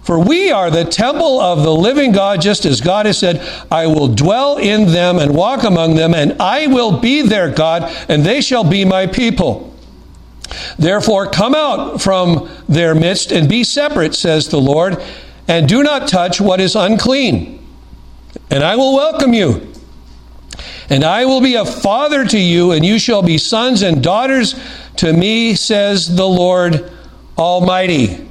For 0.00 0.18
we 0.18 0.50
are 0.50 0.70
the 0.70 0.86
temple 0.86 1.38
of 1.38 1.62
the 1.62 1.74
living 1.74 2.12
God, 2.12 2.40
just 2.40 2.64
as 2.64 2.80
God 2.80 3.04
has 3.04 3.18
said, 3.18 3.46
I 3.70 3.86
will 3.86 4.08
dwell 4.08 4.56
in 4.56 4.86
them 4.86 5.18
and 5.18 5.34
walk 5.34 5.64
among 5.64 5.96
them, 5.96 6.14
and 6.14 6.40
I 6.40 6.66
will 6.66 6.98
be 6.98 7.20
their 7.20 7.50
God, 7.50 7.94
and 8.08 8.24
they 8.24 8.40
shall 8.40 8.64
be 8.64 8.86
my 8.86 9.06
people. 9.06 9.73
Therefore, 10.78 11.30
come 11.30 11.54
out 11.54 12.00
from 12.00 12.48
their 12.68 12.94
midst 12.94 13.32
and 13.32 13.48
be 13.48 13.64
separate, 13.64 14.14
says 14.14 14.48
the 14.48 14.60
Lord, 14.60 15.02
and 15.48 15.68
do 15.68 15.82
not 15.82 16.08
touch 16.08 16.40
what 16.40 16.60
is 16.60 16.74
unclean. 16.74 17.66
And 18.50 18.62
I 18.62 18.76
will 18.76 18.94
welcome 18.94 19.32
you. 19.32 19.72
And 20.90 21.02
I 21.02 21.24
will 21.24 21.40
be 21.40 21.54
a 21.54 21.64
father 21.64 22.24
to 22.26 22.38
you, 22.38 22.72
and 22.72 22.84
you 22.84 22.98
shall 22.98 23.22
be 23.22 23.38
sons 23.38 23.82
and 23.82 24.02
daughters 24.02 24.54
to 24.96 25.12
me, 25.12 25.54
says 25.54 26.14
the 26.14 26.26
Lord 26.26 26.92
Almighty. 27.38 28.28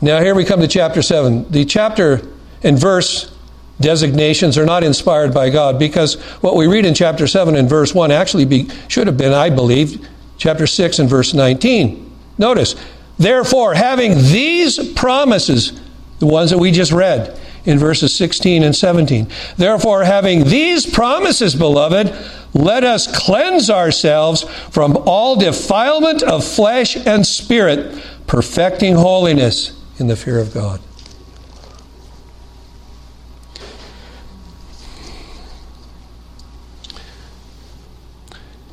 Now, 0.00 0.20
here 0.20 0.34
we 0.34 0.44
come 0.44 0.60
to 0.60 0.68
chapter 0.68 1.00
7. 1.00 1.50
The 1.50 1.64
chapter 1.64 2.20
and 2.62 2.78
verse 2.78 3.34
designations 3.80 4.56
are 4.56 4.66
not 4.66 4.84
inspired 4.84 5.34
by 5.34 5.50
God 5.50 5.78
because 5.78 6.14
what 6.42 6.56
we 6.56 6.66
read 6.66 6.84
in 6.84 6.94
chapter 6.94 7.26
7 7.26 7.56
and 7.56 7.68
verse 7.68 7.94
1 7.94 8.10
actually 8.10 8.44
be, 8.44 8.68
should 8.88 9.06
have 9.06 9.16
been, 9.16 9.32
I 9.32 9.50
believe, 9.50 10.06
chapter 10.38 10.66
6 10.66 10.98
and 10.98 11.08
verse 11.08 11.34
19. 11.34 12.10
Notice, 12.38 12.74
therefore, 13.18 13.74
having 13.74 14.14
these 14.14 14.92
promises, 14.92 15.80
the 16.18 16.26
ones 16.26 16.50
that 16.50 16.58
we 16.58 16.70
just 16.70 16.92
read 16.92 17.38
in 17.64 17.78
verses 17.78 18.14
16 18.14 18.62
and 18.62 18.74
17, 18.74 19.28
therefore, 19.56 20.04
having 20.04 20.44
these 20.44 20.86
promises, 20.86 21.54
beloved, 21.54 22.14
let 22.54 22.84
us 22.84 23.06
cleanse 23.06 23.68
ourselves 23.68 24.42
from 24.70 24.96
all 25.06 25.36
defilement 25.36 26.22
of 26.22 26.44
flesh 26.44 26.96
and 26.96 27.26
spirit, 27.26 28.02
perfecting 28.26 28.94
holiness 28.94 29.80
in 29.98 30.06
the 30.06 30.16
fear 30.16 30.38
of 30.38 30.52
God. 30.52 30.80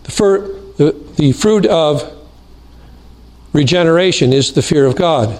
The, 0.03 0.11
fir- 0.11 0.60
the, 0.81 1.13
the 1.17 1.31
fruit 1.31 1.67
of 1.67 2.11
regeneration 3.53 4.33
is 4.33 4.53
the 4.53 4.61
fear 4.61 4.85
of 4.85 4.95
God. 4.95 5.39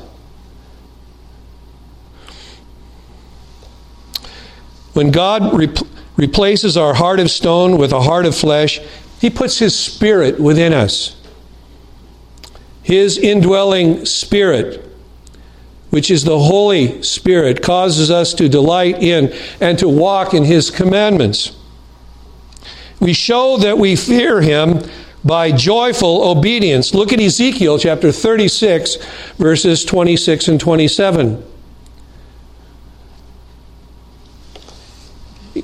When 4.93 5.09
God 5.09 5.57
re- 5.57 5.73
replaces 6.17 6.77
our 6.77 6.93
heart 6.93 7.19
of 7.19 7.31
stone 7.31 7.77
with 7.77 7.91
a 7.91 8.01
heart 8.01 8.25
of 8.25 8.35
flesh, 8.35 8.79
He 9.19 9.29
puts 9.29 9.57
His 9.57 9.77
Spirit 9.77 10.39
within 10.39 10.73
us. 10.73 11.15
His 12.83 13.17
indwelling 13.17 14.05
Spirit 14.05 14.87
which 15.91 16.09
is 16.09 16.23
the 16.23 16.39
Holy 16.39 17.03
Spirit, 17.03 17.61
causes 17.61 18.09
us 18.09 18.33
to 18.33 18.47
delight 18.47 19.03
in 19.03 19.33
and 19.59 19.77
to 19.77 19.89
walk 19.89 20.33
in 20.33 20.45
His 20.45 20.71
commandments. 20.71 21.51
We 23.01 23.11
show 23.11 23.57
that 23.57 23.77
we 23.77 23.97
fear 23.97 24.39
Him 24.39 24.89
by 25.23 25.51
joyful 25.51 26.23
obedience. 26.23 26.93
Look 26.93 27.13
at 27.13 27.19
Ezekiel 27.19 27.77
chapter 27.77 28.11
36, 28.11 28.97
verses 29.37 29.85
26 29.85 30.47
and 30.47 30.59
27. 30.59 31.43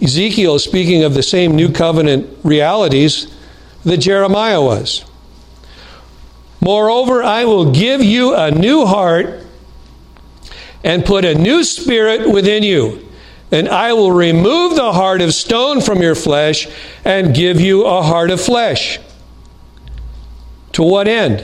Ezekiel 0.01 0.55
is 0.55 0.63
speaking 0.63 1.03
of 1.03 1.13
the 1.13 1.23
same 1.23 1.55
new 1.55 1.71
covenant 1.71 2.37
realities 2.43 3.33
that 3.83 3.97
Jeremiah 3.97 4.61
was. 4.61 5.05
Moreover, 6.61 7.23
I 7.23 7.45
will 7.45 7.71
give 7.71 8.03
you 8.03 8.35
a 8.35 8.51
new 8.51 8.85
heart 8.85 9.45
and 10.83 11.05
put 11.05 11.25
a 11.25 11.33
new 11.33 11.63
spirit 11.63 12.29
within 12.29 12.63
you. 12.63 13.07
And 13.51 13.69
I 13.69 13.93
will 13.93 14.11
remove 14.11 14.75
the 14.75 14.91
heart 14.91 15.21
of 15.21 15.33
stone 15.33 15.79
from 15.79 16.01
your 16.01 16.15
flesh 16.15 16.67
and 17.05 17.33
give 17.33 17.61
you 17.61 17.85
a 17.85 18.01
heart 18.01 18.29
of 18.29 18.41
flesh. 18.41 18.99
To 20.77 20.83
what 20.83 21.07
end? 21.07 21.43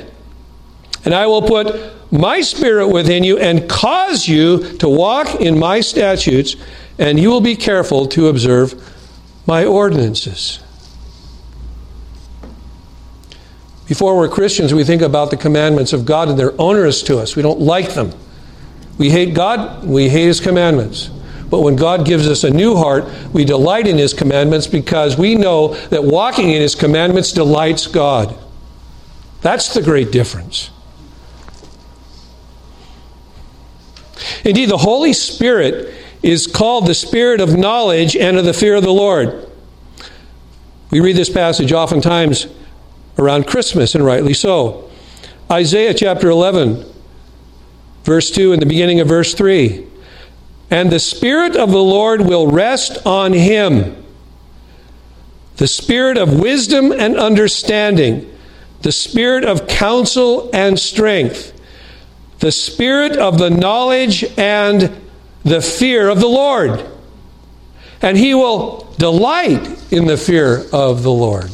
And 1.05 1.11
I 1.11 1.25
will 1.25 1.41
put 1.41 2.11
my 2.11 2.41
spirit 2.41 2.89
within 2.89 3.23
you 3.23 3.39
and 3.39 3.67
cause 3.67 4.27
you 4.27 4.77
to 4.77 4.87
walk 4.87 5.41
in 5.41 5.57
my 5.57 5.79
statutes, 5.79 6.55
and 6.99 7.19
you 7.19 7.31
will 7.31 7.41
be 7.41 7.55
careful 7.55 8.05
to 8.09 8.27
observe 8.27 8.75
my 9.47 9.65
ordinances. 9.65 10.59
Before 13.87 14.15
we're 14.15 14.29
Christians, 14.29 14.71
we 14.71 14.83
think 14.83 15.01
about 15.01 15.31
the 15.31 15.37
commandments 15.37 15.93
of 15.93 16.05
God 16.05 16.29
and 16.29 16.37
they're 16.37 16.61
onerous 16.61 17.01
to 17.01 17.17
us. 17.17 17.35
We 17.35 17.41
don't 17.41 17.59
like 17.59 17.95
them. 17.95 18.11
We 18.99 19.09
hate 19.09 19.33
God, 19.33 19.83
we 19.83 20.09
hate 20.09 20.27
His 20.27 20.39
commandments. 20.41 21.07
But 21.49 21.61
when 21.61 21.75
God 21.75 22.05
gives 22.05 22.27
us 22.27 22.43
a 22.43 22.51
new 22.51 22.75
heart, 22.75 23.05
we 23.33 23.45
delight 23.45 23.87
in 23.87 23.97
His 23.97 24.13
commandments 24.13 24.67
because 24.67 25.17
we 25.17 25.33
know 25.33 25.73
that 25.87 26.03
walking 26.03 26.51
in 26.51 26.61
His 26.61 26.75
commandments 26.75 27.31
delights 27.31 27.87
God. 27.87 28.37
That's 29.43 29.73
the 29.73 29.81
great 29.83 30.11
difference. 30.11 30.71
Indeed, 34.43 34.69
the 34.69 34.77
Holy 34.77 35.13
Spirit 35.13 35.93
is 36.23 36.47
called 36.47 36.87
the 36.87 36.95
Spirit 36.95 37.39
of 37.39 37.55
knowledge 37.55 38.15
and 38.15 38.37
of 38.37 38.45
the 38.45 38.53
fear 38.53 38.75
of 38.75 38.83
the 38.83 38.91
Lord. 38.91 39.47
We 40.89 40.99
read 40.99 41.15
this 41.15 41.29
passage 41.29 41.71
oftentimes 41.71 42.47
around 43.19 43.45
Christmas, 43.45 43.93
and 43.93 44.03
rightly 44.03 44.33
so. 44.33 44.89
Isaiah 45.51 45.93
chapter 45.93 46.29
11 46.29 46.93
Verse 48.03 48.31
2 48.31 48.51
and 48.51 48.61
the 48.61 48.65
beginning 48.65 48.99
of 48.99 49.07
verse 49.07 49.33
3. 49.33 49.87
And 50.69 50.91
the 50.91 50.99
Spirit 50.99 51.55
of 51.55 51.71
the 51.71 51.83
Lord 51.83 52.21
will 52.21 52.47
rest 52.47 53.05
on 53.05 53.33
him 53.33 53.99
the 55.57 55.67
Spirit 55.67 56.17
of 56.17 56.39
wisdom 56.39 56.91
and 56.91 57.15
understanding, 57.15 58.32
the 58.83 58.91
Spirit 58.91 59.45
of 59.45 59.65
counsel 59.65 60.49
and 60.53 60.77
strength, 60.77 61.59
the 62.39 62.51
Spirit 62.51 63.17
of 63.17 63.37
the 63.39 63.49
knowledge 63.49 64.25
and 64.37 65.01
the 65.43 65.61
fear 65.61 66.09
of 66.09 66.19
the 66.19 66.27
Lord. 66.27 66.85
And 68.01 68.17
he 68.17 68.33
will 68.33 68.93
delight 68.97 69.91
in 69.91 70.05
the 70.05 70.17
fear 70.17 70.65
of 70.73 71.01
the 71.01 71.11
Lord. 71.11 71.49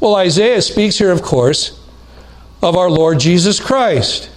Well, 0.00 0.16
Isaiah 0.16 0.62
speaks 0.62 0.96
here, 0.96 1.10
of 1.10 1.20
course, 1.20 1.78
of 2.62 2.74
our 2.74 2.90
Lord 2.90 3.20
Jesus 3.20 3.60
Christ. 3.60 4.30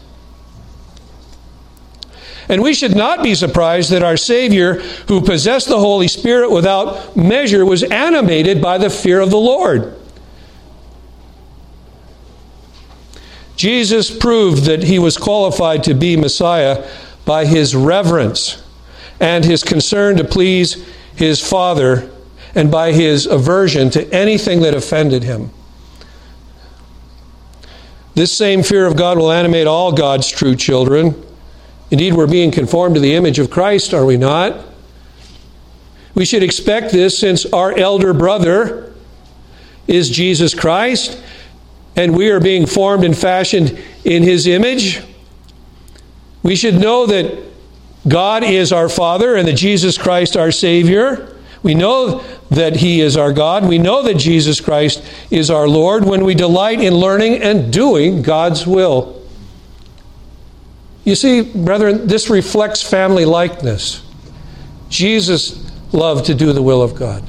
And 2.49 2.61
we 2.61 2.73
should 2.73 2.97
not 2.97 3.23
be 3.23 3.33
surprised 3.33 3.91
that 3.91 4.03
our 4.03 4.17
Savior, 4.17 4.81
who 5.07 5.21
possessed 5.21 5.69
the 5.69 5.79
Holy 5.79 6.09
Spirit 6.09 6.51
without 6.51 7.15
measure, 7.15 7.65
was 7.65 7.83
animated 7.83 8.61
by 8.61 8.77
the 8.77 8.89
fear 8.89 9.21
of 9.21 9.29
the 9.29 9.37
Lord. 9.37 9.97
Jesus 13.63 14.13
proved 14.13 14.65
that 14.65 14.83
he 14.83 14.99
was 14.99 15.15
qualified 15.15 15.85
to 15.85 15.93
be 15.93 16.17
Messiah 16.17 16.85
by 17.23 17.45
his 17.45 17.73
reverence 17.73 18.61
and 19.21 19.45
his 19.45 19.63
concern 19.63 20.17
to 20.17 20.25
please 20.25 20.85
his 21.15 21.39
Father 21.39 22.11
and 22.55 22.69
by 22.69 22.91
his 22.91 23.25
aversion 23.25 23.89
to 23.91 24.13
anything 24.13 24.59
that 24.63 24.73
offended 24.73 25.23
him. 25.23 25.49
This 28.15 28.33
same 28.33 28.63
fear 28.63 28.85
of 28.85 28.97
God 28.97 29.17
will 29.17 29.31
animate 29.31 29.65
all 29.65 29.93
God's 29.93 30.29
true 30.29 30.57
children. 30.57 31.25
Indeed, 31.89 32.15
we're 32.15 32.27
being 32.27 32.51
conformed 32.51 32.95
to 32.95 33.01
the 33.01 33.15
image 33.15 33.39
of 33.39 33.49
Christ, 33.49 33.93
are 33.93 34.03
we 34.03 34.17
not? 34.17 34.59
We 36.15 36.25
should 36.25 36.43
expect 36.43 36.91
this 36.91 37.17
since 37.17 37.45
our 37.45 37.71
elder 37.77 38.13
brother 38.13 38.93
is 39.87 40.09
Jesus 40.09 40.53
Christ, 40.53 41.17
and 41.95 42.15
we 42.15 42.29
are 42.29 42.39
being 42.39 42.65
formed 42.65 43.03
and 43.03 43.17
fashioned 43.17 43.77
in 44.03 44.23
his 44.23 44.47
image. 44.47 45.01
We 46.41 46.55
should 46.55 46.75
know 46.75 47.05
that 47.05 47.43
God 48.07 48.43
is 48.43 48.73
our 48.73 48.89
Father 48.89 49.35
and 49.35 49.47
that 49.47 49.53
Jesus 49.53 49.97
Christ 49.97 50.35
our 50.35 50.51
Savior. 50.51 51.37
We 51.61 51.73
know 51.73 52.21
that 52.51 52.75
He 52.75 52.99
is 52.99 53.15
our 53.15 53.31
God. 53.31 53.67
We 53.67 53.77
know 53.77 54.03
that 54.03 54.15
Jesus 54.15 54.59
Christ 54.59 55.03
is 55.31 55.49
our 55.49 55.67
Lord 55.67 56.03
when 56.03 56.25
we 56.25 56.35
delight 56.35 56.81
in 56.81 56.93
learning 56.93 57.41
and 57.41 57.71
doing 57.71 58.21
God's 58.21 58.67
will. 58.67 59.21
You 61.05 61.15
see, 61.15 61.41
brethren, 61.41 62.07
this 62.07 62.29
reflects 62.29 62.81
family 62.81 63.25
likeness. 63.25 64.03
Jesus 64.89 65.71
loved 65.93 66.25
to 66.25 66.35
do 66.35 66.53
the 66.53 66.61
will 66.61 66.81
of 66.81 66.95
God. 66.95 67.23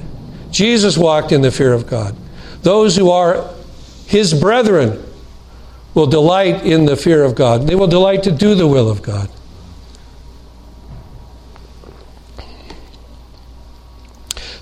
Jesus 0.51 0.99
walked 0.99 1.33
in 1.33 1.41
the 1.41 1.51
fear 1.51 1.73
of 1.73 1.87
God. 1.87 2.17
Those 2.62 2.97
who 2.97 3.11
are 3.11 3.51
His 4.07 4.34
brethren 4.34 5.02
will 5.94 6.07
delight 6.07 6.64
in 6.64 6.86
the 6.86 6.96
fear 6.96 7.22
of 7.22 7.34
God. 7.34 7.66
They 7.66 7.74
will 7.74 7.86
delight 7.86 8.22
to 8.24 8.32
do 8.32 8.55
the 8.55 8.66
will 8.66 8.90
of 8.90 9.02
God. 9.02 9.30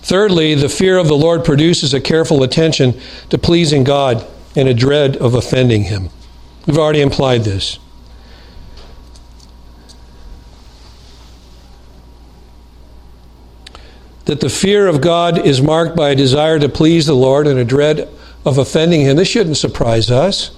Thirdly, 0.03 0.55
the 0.55 0.69
fear 0.69 0.99
of 0.99 1.09
the 1.09 1.17
Lord 1.17 1.45
produces 1.45 1.95
a 1.95 2.01
careful 2.01 2.43
attention 2.43 3.01
to 3.31 3.39
pleasing 3.39 3.85
God 3.85 4.27
and 4.55 4.69
a 4.69 4.75
dread 4.75 5.17
of 5.17 5.35
offending 5.35 5.85
Him. 5.85 6.11
We've 6.67 6.79
already 6.79 7.01
implied 7.01 7.45
this. 7.45 7.79
That 14.27 14.41
the 14.41 14.51
fear 14.51 14.87
of 14.87 15.01
God 15.01 15.39
is 15.39 15.63
marked 15.63 15.97
by 15.97 16.11
a 16.11 16.15
desire 16.15 16.59
to 16.59 16.69
please 16.69 17.07
the 17.07 17.15
Lord 17.17 17.47
and 17.47 17.59
a 17.59 17.65
dread 17.65 18.09
of 18.45 18.59
offending 18.59 19.03
Him. 19.03 19.17
This 19.17 19.29
shouldn't 19.29 19.57
surprise 19.57 20.11
us. 20.11 20.51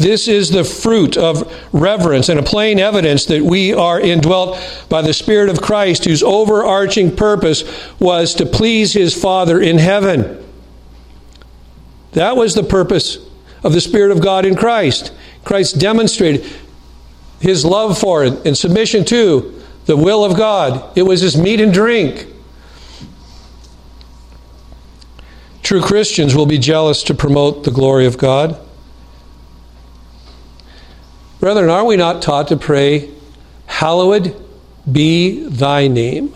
This 0.00 0.28
is 0.28 0.48
the 0.48 0.64
fruit 0.64 1.18
of 1.18 1.54
reverence 1.74 2.30
and 2.30 2.40
a 2.40 2.42
plain 2.42 2.78
evidence 2.78 3.26
that 3.26 3.42
we 3.42 3.74
are 3.74 4.00
indwelt 4.00 4.58
by 4.88 5.02
the 5.02 5.12
Spirit 5.12 5.50
of 5.50 5.60
Christ, 5.60 6.06
whose 6.06 6.22
overarching 6.22 7.14
purpose 7.14 7.64
was 8.00 8.34
to 8.36 8.46
please 8.46 8.94
his 8.94 9.14
Father 9.14 9.60
in 9.60 9.76
heaven. 9.76 10.42
That 12.12 12.34
was 12.34 12.54
the 12.54 12.62
purpose 12.62 13.18
of 13.62 13.74
the 13.74 13.80
Spirit 13.82 14.10
of 14.10 14.22
God 14.22 14.46
in 14.46 14.56
Christ. 14.56 15.12
Christ 15.44 15.78
demonstrated 15.78 16.50
his 17.40 17.66
love 17.66 17.98
for 17.98 18.24
it 18.24 18.46
and 18.46 18.56
submission 18.56 19.04
to 19.04 19.62
the 19.84 19.98
will 19.98 20.24
of 20.24 20.34
God. 20.34 20.96
It 20.96 21.02
was 21.02 21.20
his 21.20 21.36
meat 21.36 21.60
and 21.60 21.74
drink. 21.74 22.26
True 25.70 25.80
Christians 25.80 26.34
will 26.34 26.46
be 26.46 26.58
jealous 26.58 27.04
to 27.04 27.14
promote 27.14 27.62
the 27.62 27.70
glory 27.70 28.04
of 28.04 28.18
God. 28.18 28.58
Brethren, 31.38 31.70
are 31.70 31.84
we 31.84 31.96
not 31.96 32.22
taught 32.22 32.48
to 32.48 32.56
pray, 32.56 33.08
Hallowed 33.66 34.34
be 34.90 35.44
thy 35.46 35.86
name? 35.86 36.34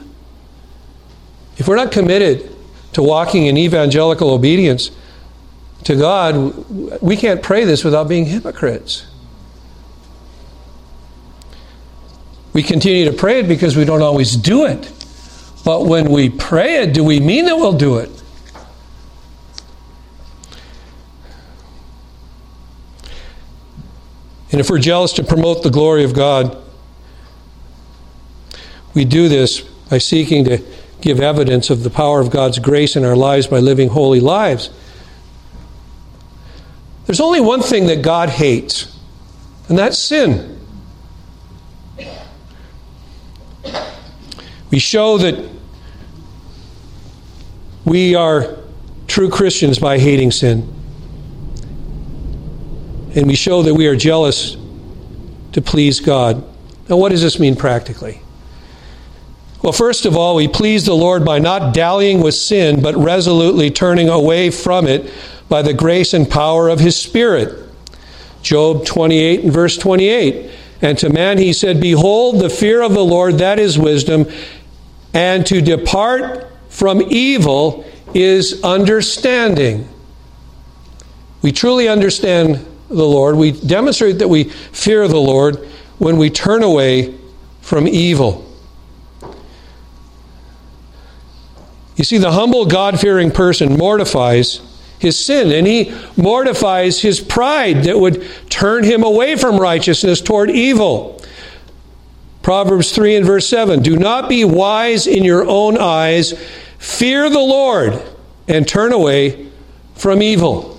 If 1.56 1.66
we're 1.66 1.74
not 1.74 1.90
committed 1.90 2.48
to 2.92 3.02
walking 3.02 3.46
in 3.46 3.56
evangelical 3.56 4.30
obedience 4.30 4.92
to 5.82 5.96
God, 5.96 7.02
we 7.02 7.16
can't 7.16 7.42
pray 7.42 7.64
this 7.64 7.82
without 7.82 8.08
being 8.08 8.26
hypocrites. 8.26 9.04
We 12.52 12.62
continue 12.62 13.04
to 13.06 13.12
pray 13.12 13.40
it 13.40 13.48
because 13.48 13.76
we 13.76 13.84
don't 13.84 14.00
always 14.00 14.36
do 14.36 14.64
it. 14.64 14.92
But 15.64 15.86
when 15.86 16.12
we 16.12 16.30
pray 16.30 16.84
it, 16.84 16.94
do 16.94 17.02
we 17.02 17.18
mean 17.18 17.46
that 17.46 17.56
we'll 17.56 17.72
do 17.72 17.98
it? 17.98 18.13
And 24.54 24.60
if 24.60 24.70
we're 24.70 24.78
jealous 24.78 25.12
to 25.14 25.24
promote 25.24 25.64
the 25.64 25.68
glory 25.68 26.04
of 26.04 26.14
God, 26.14 26.56
we 28.94 29.04
do 29.04 29.28
this 29.28 29.62
by 29.90 29.98
seeking 29.98 30.44
to 30.44 30.62
give 31.00 31.18
evidence 31.18 31.70
of 31.70 31.82
the 31.82 31.90
power 31.90 32.20
of 32.20 32.30
God's 32.30 32.60
grace 32.60 32.94
in 32.94 33.04
our 33.04 33.16
lives 33.16 33.48
by 33.48 33.58
living 33.58 33.88
holy 33.88 34.20
lives. 34.20 34.70
There's 37.06 37.18
only 37.18 37.40
one 37.40 37.62
thing 37.62 37.88
that 37.88 38.02
God 38.02 38.28
hates, 38.28 38.96
and 39.68 39.76
that's 39.76 39.98
sin. 39.98 40.60
We 44.70 44.78
show 44.78 45.18
that 45.18 45.50
we 47.84 48.14
are 48.14 48.56
true 49.08 49.30
Christians 49.30 49.80
by 49.80 49.98
hating 49.98 50.30
sin 50.30 50.73
and 53.14 53.26
we 53.26 53.34
show 53.34 53.62
that 53.62 53.74
we 53.74 53.86
are 53.86 53.96
jealous 53.96 54.56
to 55.52 55.62
please 55.62 56.00
God. 56.00 56.44
Now, 56.88 56.96
what 56.96 57.10
does 57.10 57.22
this 57.22 57.38
mean 57.38 57.56
practically? 57.56 58.20
Well, 59.62 59.72
first 59.72 60.04
of 60.04 60.16
all, 60.16 60.34
we 60.34 60.48
please 60.48 60.84
the 60.84 60.94
Lord 60.94 61.24
by 61.24 61.38
not 61.38 61.72
dallying 61.72 62.20
with 62.20 62.34
sin, 62.34 62.82
but 62.82 62.94
resolutely 62.96 63.70
turning 63.70 64.08
away 64.08 64.50
from 64.50 64.86
it 64.86 65.10
by 65.48 65.62
the 65.62 65.72
grace 65.72 66.12
and 66.12 66.28
power 66.28 66.68
of 66.68 66.80
His 66.80 66.96
Spirit. 66.96 67.66
Job 68.42 68.84
28 68.84 69.44
and 69.44 69.52
verse 69.52 69.78
28. 69.78 70.50
And 70.82 70.98
to 70.98 71.08
man 71.08 71.38
he 71.38 71.54
said, 71.54 71.80
Behold, 71.80 72.40
the 72.40 72.50
fear 72.50 72.82
of 72.82 72.92
the 72.92 73.04
Lord, 73.04 73.38
that 73.38 73.58
is 73.58 73.78
wisdom, 73.78 74.26
and 75.14 75.46
to 75.46 75.62
depart 75.62 76.52
from 76.68 77.00
evil 77.08 77.90
is 78.12 78.62
understanding. 78.62 79.88
We 81.40 81.52
truly 81.52 81.88
understand 81.88 82.66
the 82.88 83.04
Lord. 83.04 83.36
We 83.36 83.52
demonstrate 83.52 84.18
that 84.18 84.28
we 84.28 84.44
fear 84.44 85.06
the 85.08 85.16
Lord 85.16 85.56
when 85.98 86.16
we 86.16 86.30
turn 86.30 86.62
away 86.62 87.18
from 87.60 87.88
evil. 87.88 88.44
You 91.96 92.04
see, 92.04 92.18
the 92.18 92.32
humble, 92.32 92.66
God 92.66 92.98
fearing 92.98 93.30
person 93.30 93.78
mortifies 93.78 94.60
his 94.98 95.18
sin, 95.22 95.52
and 95.52 95.66
he 95.66 95.94
mortifies 96.16 97.00
his 97.00 97.20
pride 97.20 97.84
that 97.84 97.98
would 97.98 98.26
turn 98.48 98.84
him 98.84 99.02
away 99.04 99.36
from 99.36 99.58
righteousness 99.58 100.20
toward 100.20 100.50
evil. 100.50 101.22
Proverbs 102.42 102.92
3 102.92 103.16
and 103.16 103.26
verse 103.26 103.48
7 103.48 103.82
Do 103.82 103.96
not 103.96 104.28
be 104.28 104.44
wise 104.44 105.06
in 105.06 105.24
your 105.24 105.46
own 105.46 105.78
eyes, 105.78 106.34
fear 106.78 107.30
the 107.30 107.38
Lord, 107.38 108.02
and 108.48 108.66
turn 108.66 108.92
away 108.92 109.48
from 109.94 110.22
evil. 110.22 110.73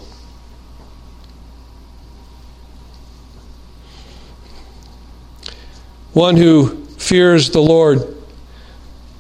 One 6.15 6.37
who 6.37 6.85
fears 6.95 7.49
the 7.49 7.59
Lord 7.59 8.15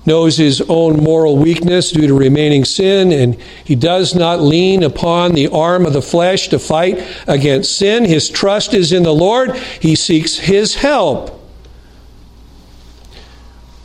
knows 0.05 0.37
his 0.37 0.61
own 0.69 1.03
moral 1.03 1.35
weakness 1.35 1.91
due 1.91 2.07
to 2.07 2.13
remaining 2.13 2.63
sin, 2.63 3.11
and 3.11 3.35
he 3.65 3.75
does 3.75 4.15
not 4.15 4.39
lean 4.39 4.81
upon 4.81 5.33
the 5.33 5.49
arm 5.49 5.85
of 5.85 5.91
the 5.91 6.01
flesh 6.01 6.47
to 6.47 6.57
fight 6.57 7.05
against 7.27 7.77
sin. 7.77 8.05
His 8.05 8.29
trust 8.29 8.73
is 8.73 8.93
in 8.93 9.03
the 9.03 9.13
Lord, 9.13 9.57
he 9.57 9.93
seeks 9.93 10.37
his 10.37 10.75
help. 10.75 11.37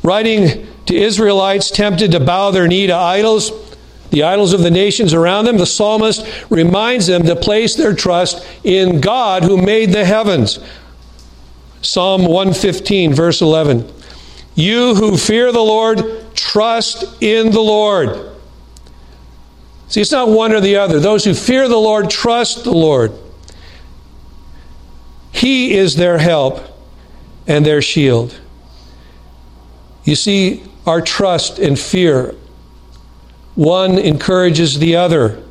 Writing 0.05 0.69
to 0.87 0.95
Israelites 0.97 1.69
tempted 1.69 2.13
to 2.13 2.21
bow 2.21 2.53
their 2.53 2.69
knee 2.69 2.87
to 2.87 2.95
idols, 2.95 3.51
the 4.11 4.23
idols 4.23 4.53
of 4.53 4.63
the 4.63 4.71
nations 4.71 5.15
around 5.15 5.47
them, 5.47 5.59
the 5.59 5.67
psalmist 5.67 6.25
reminds 6.49 7.09
them 7.09 7.25
to 7.25 7.35
place 7.35 7.75
their 7.75 7.95
trust 7.95 8.47
in 8.63 9.01
God 9.01 9.43
who 9.43 9.57
made 9.57 9.91
the 9.91 10.05
heavens. 10.05 10.61
Psalm 11.83 12.22
115, 12.26 13.14
verse 13.14 13.41
11. 13.41 13.91
You 14.55 14.95
who 14.95 15.16
fear 15.16 15.51
the 15.53 15.61
Lord, 15.61 16.35
trust 16.35 17.22
in 17.22 17.51
the 17.51 17.61
Lord. 17.61 18.31
See, 19.89 20.01
it's 20.01 20.12
not 20.12 20.28
one 20.28 20.53
or 20.53 20.61
the 20.61 20.76
other. 20.76 21.01
Those 21.01 21.24
who 21.24 21.35
fear 21.35 21.68
the 21.68 21.76
Lord 21.76 22.11
trust 22.11 22.64
the 22.64 22.72
Lord. 22.72 23.12
He 25.33 25.74
is 25.74 25.97
their 25.97 26.18
help 26.18 26.61
and 27.47 27.64
their 27.64 27.81
shield. 27.81 28.39
You 30.05 30.16
see, 30.16 30.62
our 30.87 31.01
trust 31.01 31.59
and 31.59 31.78
fear, 31.78 32.35
one 33.55 33.99
encourages 33.99 34.78
the 34.78 34.97
other. 34.97 35.43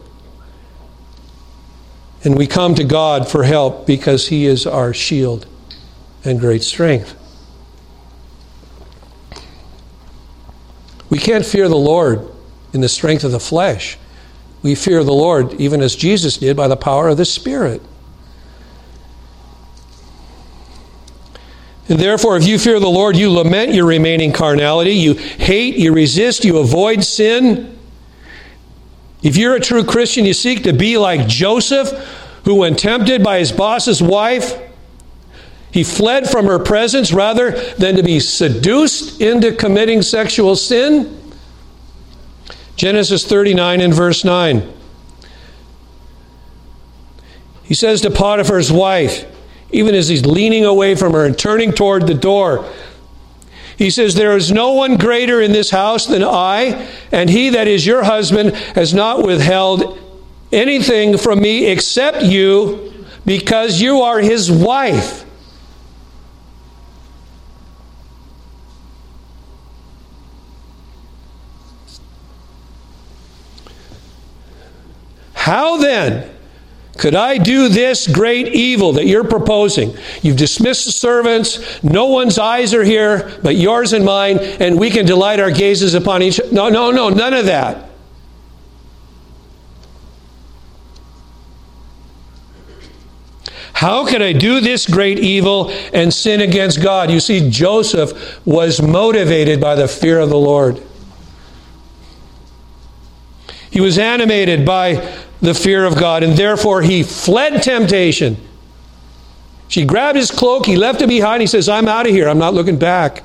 And 2.23 2.38
we 2.38 2.45
come 2.45 2.75
to 2.75 2.84
God 2.84 3.27
for 3.27 3.43
help 3.43 3.88
because 3.88 4.27
He 4.27 4.45
is 4.45 4.67
our 4.67 4.93
shield 4.93 5.47
and 6.24 6.39
great 6.39 6.63
strength. 6.63 7.15
We 11.09 11.17
can't 11.17 11.45
fear 11.45 11.67
the 11.67 11.76
Lord 11.76 12.30
in 12.74 12.82
the 12.82 12.89
strength 12.89 13.24
of 13.24 13.32
the 13.32 13.39
flesh. 13.39 13.97
We 14.61 14.76
fear 14.76 15.03
the 15.03 15.13
Lord, 15.13 15.53
even 15.53 15.82
as 15.82 15.95
Jesus 15.95 16.38
did, 16.38 16.55
by 16.55 16.67
the 16.67 16.76
power 16.76 17.07
of 17.07 17.17
the 17.17 17.26
Spirit. 17.26 17.82
And 21.88 21.97
therefore, 21.97 22.38
if 22.38 22.45
you 22.45 22.59
fear 22.59 22.80
the 22.80 22.88
Lord, 22.88 23.15
you 23.15 23.32
lament 23.32 23.74
your 23.74 23.88
remaining 23.88 24.32
carnality, 24.32 24.91
you 24.91 25.15
hate, 25.15 25.76
you 25.76 25.91
resist, 25.91 26.45
you 26.45 26.59
avoid 26.59 27.03
sin. 27.03 27.80
If 29.24 29.38
you're 29.38 29.55
a 29.55 29.59
true 29.59 29.84
Christian, 29.84 30.26
you 30.26 30.34
seek 30.34 30.63
to 30.63 30.74
be 30.74 30.99
like 30.99 31.28
Joseph, 31.28 31.89
who, 32.45 32.55
when 32.55 32.76
tempted 32.76 33.24
by 33.24 33.39
his 33.39 33.51
boss's 33.51 34.03
wife, 34.03 34.61
he 35.80 35.84
fled 35.86 36.30
from 36.30 36.45
her 36.45 36.59
presence 36.59 37.13
rather 37.13 37.51
than 37.75 37.95
to 37.95 38.03
be 38.03 38.19
seduced 38.19 39.21
into 39.21 39.53
committing 39.53 40.01
sexual 40.01 40.57
sin. 40.57 41.17
Genesis 42.75 43.25
39 43.25 43.80
and 43.80 43.93
verse 43.93 44.25
9. 44.25 44.73
He 47.63 47.73
says 47.73 48.01
to 48.01 48.09
Potiphar's 48.11 48.73
wife, 48.73 49.25
even 49.71 49.95
as 49.95 50.09
he's 50.09 50.25
leaning 50.25 50.65
away 50.65 50.95
from 50.95 51.13
her 51.13 51.23
and 51.23 51.39
turning 51.39 51.71
toward 51.71 52.07
the 52.07 52.13
door, 52.13 52.69
he 53.77 53.89
says, 53.89 54.15
There 54.15 54.36
is 54.36 54.51
no 54.51 54.73
one 54.73 54.97
greater 54.97 55.41
in 55.41 55.53
this 55.53 55.69
house 55.69 56.07
than 56.07 56.25
I, 56.25 56.89
and 57.13 57.30
he 57.30 57.51
that 57.51 57.69
is 57.69 57.88
your 57.88 58.03
husband 58.03 58.53
has 58.75 58.93
not 58.93 59.25
withheld 59.25 59.97
anything 60.51 61.17
from 61.17 61.39
me 61.39 61.67
except 61.67 62.21
you, 62.21 63.05
because 63.25 63.80
you 63.80 64.01
are 64.01 64.19
his 64.19 64.51
wife. 64.51 65.23
How 75.50 75.78
then 75.78 76.30
could 76.95 77.16
I 77.16 77.39
do 77.39 77.70
this 77.70 78.06
great 78.06 78.50
evil 78.50 78.93
that 78.93 79.08
you're 79.08 79.24
proposing? 79.24 79.97
You've 80.22 80.38
dismissed 80.38 80.86
the 80.86 80.91
servants. 80.91 81.84
No 81.84 82.06
one's 82.06 82.38
eyes 82.38 82.76
are 82.76 82.84
here 82.84 83.36
but 83.41 83.56
yours 83.56 83.93
and 83.93 84.06
mine, 84.06 84.38
and 84.38 84.80
we 84.80 84.91
can 84.91 85.08
delight 85.08 85.39
our 85.39 85.50
gazes 85.50 85.95
upon 85.95 86.22
each 86.22 86.39
other. 86.39 86.52
No, 86.52 86.70
no, 86.70 86.91
no, 86.91 87.10
none 87.10 87.34
of 87.34 87.47
that. 87.47 87.89
How 93.74 94.06
could 94.06 94.22
I 94.22 94.34
do 94.34 94.60
this 94.60 94.86
great 94.86 95.18
evil 95.18 95.72
and 95.91 96.14
sin 96.14 96.41
against 96.41 96.80
God? 96.80 97.10
You 97.10 97.20
see, 97.20 97.50
Joseph 97.50 98.45
was 98.45 98.84
motivated 98.84 99.60
by 99.60 99.74
the 99.74 99.88
fear 99.88 100.20
of 100.20 100.30
the 100.30 100.38
Lord. 100.38 100.80
He 103.72 103.82
was 103.82 103.97
animated 103.97 104.64
by 104.64 105.26
the 105.41 105.53
fear 105.53 105.85
of 105.85 105.97
God, 105.97 106.23
and 106.23 106.33
therefore 106.33 106.81
he 106.81 107.03
fled 107.03 107.63
temptation. 107.63 108.37
She 109.67 109.85
grabbed 109.85 110.17
his 110.17 110.31
cloak, 110.31 110.65
he 110.65 110.75
left 110.75 111.01
it 111.01 111.07
behind. 111.07 111.41
He 111.41 111.47
says, 111.47 111.69
I'm 111.69 111.87
out 111.87 112.07
of 112.07 112.11
here, 112.11 112.27
I'm 112.27 112.39
not 112.39 112.53
looking 112.53 112.77
back. 112.77 113.23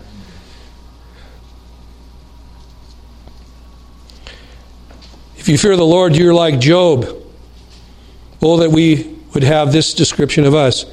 If 5.36 5.48
you 5.48 5.58
fear 5.58 5.76
the 5.76 5.84
Lord, 5.84 6.16
you're 6.16 6.34
like 6.34 6.58
Job. 6.60 7.06
Oh, 8.40 8.58
that 8.58 8.70
we 8.70 9.18
would 9.32 9.42
have 9.42 9.72
this 9.72 9.94
description 9.94 10.44
of 10.44 10.54
us. 10.54 10.84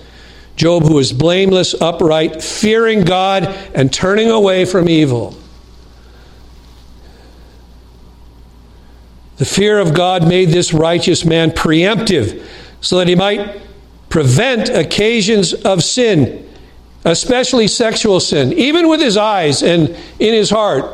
Job, 0.56 0.84
who 0.84 1.00
is 1.00 1.14
blameless, 1.14 1.74
upright, 1.80 2.44
fearing 2.44 3.02
God, 3.02 3.46
and 3.74 3.94
turning 3.94 4.30
away 4.30 4.66
from 4.66 4.90
evil. 4.90 5.38
The 9.42 9.48
fear 9.48 9.80
of 9.80 9.96
God 9.96 10.28
made 10.28 10.50
this 10.50 10.72
righteous 10.72 11.26
man 11.26 11.50
preemptive 11.50 12.46
so 12.80 13.00
that 13.00 13.08
he 13.08 13.16
might 13.16 13.60
prevent 14.08 14.70
occasions 14.70 15.56
of 15.56 15.84
sin, 15.84 16.48
especially 17.06 17.68
sexual 17.68 18.20
sin, 18.20 18.54
even 18.54 18.88
with 18.88 19.02
his 19.02 19.18
eyes 19.18 19.64
and 19.64 19.98
in 20.20 20.36
his 20.36 20.52
heart. 20.52 20.86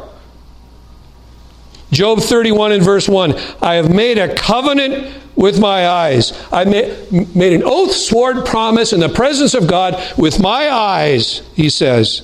Job 1.91 2.22
31 2.22 2.72
and 2.72 2.82
verse 2.82 3.10
1 3.10 3.36
I 3.62 3.74
have 3.74 3.93
made 3.93 4.18
a 4.18 4.34
covenant 4.34 5.14
with 5.36 5.60
my 5.60 5.86
eyes. 5.86 6.32
I 6.50 6.64
made 6.64 7.52
an 7.52 7.64
oath, 7.66 7.91
sworn 7.91 8.43
promise 8.43 8.93
in 8.93 9.02
the 9.02 9.10
presence 9.10 9.56
of 9.56 9.68
God 9.68 10.02
with 10.18 10.39
my 10.39 10.70
eyes, 10.70 11.41
he 11.54 11.70
says. 11.70 12.22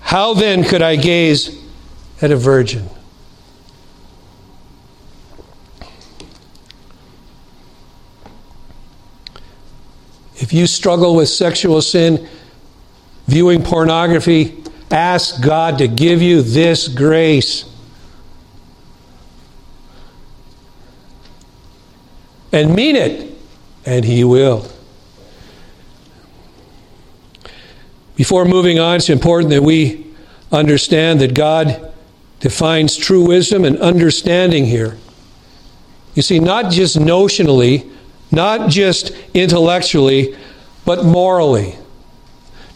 How 0.00 0.34
then 0.34 0.62
could 0.62 0.82
I 0.82 0.96
gaze 0.96 1.58
at 2.20 2.30
a 2.30 2.36
virgin? 2.36 2.90
If 10.38 10.52
you 10.52 10.66
struggle 10.66 11.16
with 11.16 11.28
sexual 11.28 11.82
sin, 11.82 12.28
viewing 13.26 13.62
pornography, 13.62 14.62
ask 14.90 15.42
God 15.42 15.78
to 15.78 15.88
give 15.88 16.22
you 16.22 16.42
this 16.42 16.86
grace. 16.86 17.64
And 22.52 22.74
mean 22.74 22.96
it, 22.96 23.36
and 23.84 24.04
He 24.04 24.22
will. 24.22 24.70
Before 28.14 28.44
moving 28.44 28.78
on, 28.78 28.96
it's 28.96 29.10
important 29.10 29.50
that 29.50 29.62
we 29.62 30.06
understand 30.50 31.20
that 31.20 31.34
God 31.34 31.92
defines 32.40 32.96
true 32.96 33.26
wisdom 33.26 33.64
and 33.64 33.76
understanding 33.78 34.64
here. 34.64 34.96
You 36.14 36.22
see, 36.22 36.38
not 36.38 36.72
just 36.72 36.96
notionally, 36.96 37.90
not 38.30 38.70
just 38.70 39.12
intellectually, 39.34 40.36
but 40.84 41.04
morally. 41.04 41.76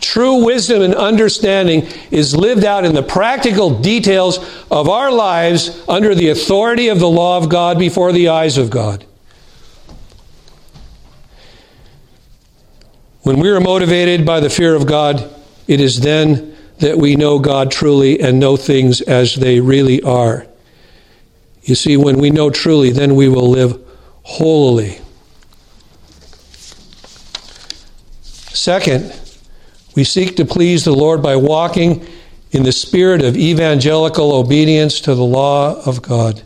True 0.01 0.45
wisdom 0.45 0.83
and 0.83 0.95
understanding 0.95 1.87
is 2.11 2.35
lived 2.35 2.65
out 2.65 2.85
in 2.85 2.95
the 2.95 3.03
practical 3.03 3.81
details 3.81 4.39
of 4.71 4.89
our 4.89 5.13
lives 5.13 5.83
under 5.89 6.15
the 6.15 6.31
authority 6.31 6.89
of 6.89 6.99
the 6.99 7.09
law 7.09 7.39
of 7.39 7.49
God 7.49 7.79
before 7.79 8.13
the 8.13 8.29
eyes 8.29 8.59
of 8.59 8.69
God. 8.69 9.07
When 13.23 13.39
we 13.39 13.51
are 13.51 13.61
motivated 13.61 14.27
by 14.27 14.41
the 14.41 14.51
fear 14.51 14.75
of 14.75 14.87
God, 14.87 15.33
it 15.69 15.81
is 15.81 16.01
then 16.01 16.57
that 16.79 16.99
we 16.99 17.15
know 17.15 17.39
God 17.39 17.71
truly 17.71 18.21
and 18.21 18.41
know 18.41 18.57
things 18.57 19.01
as 19.03 19.37
they 19.37 19.61
really 19.61 20.03
are. 20.03 20.49
You 21.63 21.77
see, 21.77 21.97
when 21.97 22.19
we 22.19 22.31
know 22.31 22.51
truly, 22.51 22.91
then 22.91 23.15
we 23.15 23.29
will 23.29 23.49
live 23.49 23.81
holily. 24.25 25.02
Second, 28.53 29.19
we 29.97 30.05
seek 30.05 30.37
to 30.37 30.45
please 30.45 30.85
the 30.85 30.93
Lord 30.93 31.23
by 31.23 31.37
walking 31.37 32.07
in 32.51 32.63
the 32.63 32.73
spirit 32.73 33.23
of 33.23 33.37
evangelical 33.37 34.33
obedience 34.33 35.01
to 35.01 35.15
the 35.15 35.25
law 35.25 35.83
of 35.87 36.03
God. 36.03 36.43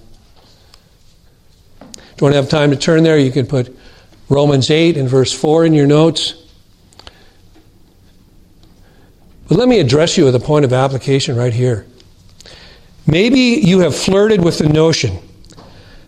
Don't 2.16 2.32
have 2.32 2.48
time 2.48 2.70
to 2.70 2.76
turn 2.76 3.02
there. 3.02 3.18
You 3.18 3.32
can 3.32 3.46
put 3.46 3.76
Romans 4.28 4.70
8 4.70 4.96
and 4.96 5.08
verse 5.08 5.32
4 5.32 5.66
in 5.66 5.74
your 5.74 5.86
notes. 5.86 6.34
But 9.48 9.58
let 9.58 9.68
me 9.68 9.80
address 9.80 10.16
you 10.16 10.24
with 10.24 10.34
a 10.34 10.40
point 10.40 10.64
of 10.64 10.72
application 10.72 11.36
right 11.36 11.52
here. 11.52 11.86
Maybe 13.06 13.40
you 13.40 13.80
have 13.80 13.94
flirted 13.96 14.42
with 14.42 14.58
the 14.58 14.68
notion 14.68 15.18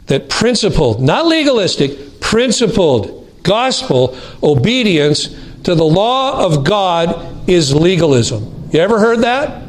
that 0.07 0.29
principled, 0.29 1.01
not 1.01 1.27
legalistic, 1.27 2.21
principled 2.21 3.31
gospel 3.43 4.17
obedience 4.43 5.29
to 5.65 5.75
the 5.75 5.85
law 5.85 6.45
of 6.45 6.65
God 6.65 7.49
is 7.49 7.75
legalism. 7.75 8.69
You 8.73 8.81
ever 8.81 8.99
heard 8.99 9.21
that? 9.21 9.69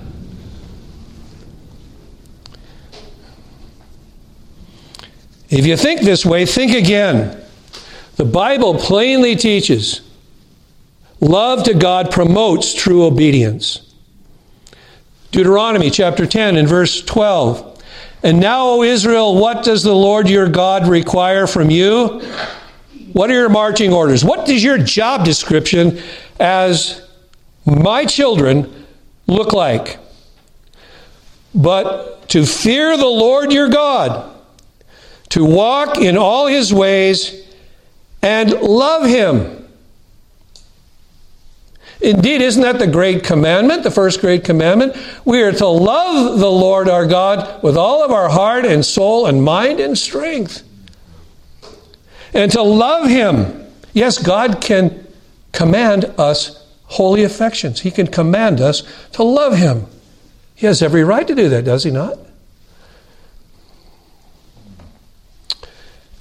If 5.50 5.66
you 5.66 5.76
think 5.76 6.02
this 6.02 6.26
way, 6.26 6.46
think 6.46 6.74
again. 6.74 7.42
The 8.18 8.26
Bible 8.26 8.76
plainly 8.76 9.36
teaches 9.36 10.02
love 11.22 11.64
to 11.64 11.74
God 11.74 12.12
promotes 12.12 12.74
true 12.74 13.06
obedience. 13.06 13.94
Deuteronomy 15.32 15.90
chapter 15.90 16.26
10 16.26 16.58
and 16.58 16.68
verse 16.68 17.02
12. 17.02 17.82
And 18.24 18.40
now, 18.40 18.68
O 18.68 18.84
Israel, 18.84 19.36
what 19.36 19.64
does 19.64 19.84
the 19.84 19.96
Lord 19.96 20.28
your 20.30 20.50
God 20.50 20.88
require 20.88 21.48
from 21.48 21.70
you? 21.70 22.22
What 23.14 23.30
are 23.30 23.34
your 23.34 23.50
marching 23.50 23.94
orders? 23.94 24.24
What 24.24 24.46
does 24.46 24.64
your 24.64 24.78
job 24.78 25.26
description 25.26 26.02
as 26.40 27.08
my 27.66 28.06
children 28.06 28.86
look 29.28 29.54
like? 29.54 29.98
But 31.54 32.30
to 32.30 32.46
fear 32.46 32.96
the 32.98 33.06
Lord 33.06 33.52
your 33.52 33.70
God, 33.70 34.36
to 35.30 35.44
walk 35.44 35.98
in 35.98 36.18
all 36.18 36.48
his 36.48 36.74
ways, 36.74 37.48
and 38.22 38.52
love 38.52 39.06
him 39.06 39.60
Indeed, 42.02 42.42
isn't 42.42 42.62
that 42.62 42.80
the 42.80 42.88
great 42.88 43.24
commandment, 43.26 43.84
the 43.84 43.92
first 43.92 44.22
great 44.22 44.46
commandment? 44.46 44.96
We 45.26 45.42
are 45.42 45.52
to 45.52 45.68
love 45.68 46.40
the 46.40 46.50
Lord 46.50 46.88
our 46.88 47.06
God 47.06 47.62
with 47.62 47.76
all 47.76 48.04
of 48.04 48.12
our 48.12 48.30
heart 48.30 48.66
and 48.66 48.86
soul 48.86 49.26
and 49.26 49.44
mind 49.44 49.82
and 49.82 49.98
strength. 49.98 50.64
And 52.34 52.52
to 52.52 52.62
love 52.62 53.08
Him. 53.10 53.68
Yes, 53.94 54.18
God 54.18 54.62
can 54.62 55.08
command 55.52 56.06
us 56.18 56.68
holy 56.86 57.24
affections. 57.24 57.82
He 57.82 57.92
can 57.92 58.08
command 58.08 58.62
us 58.62 58.84
to 59.14 59.24
love 59.24 59.58
Him. 59.58 59.86
He 60.56 60.66
has 60.66 60.82
every 60.82 61.04
right 61.04 61.28
to 61.28 61.36
do 61.36 61.50
that, 61.50 61.66
does 61.66 61.84
He 61.84 61.92
not? 61.92 62.18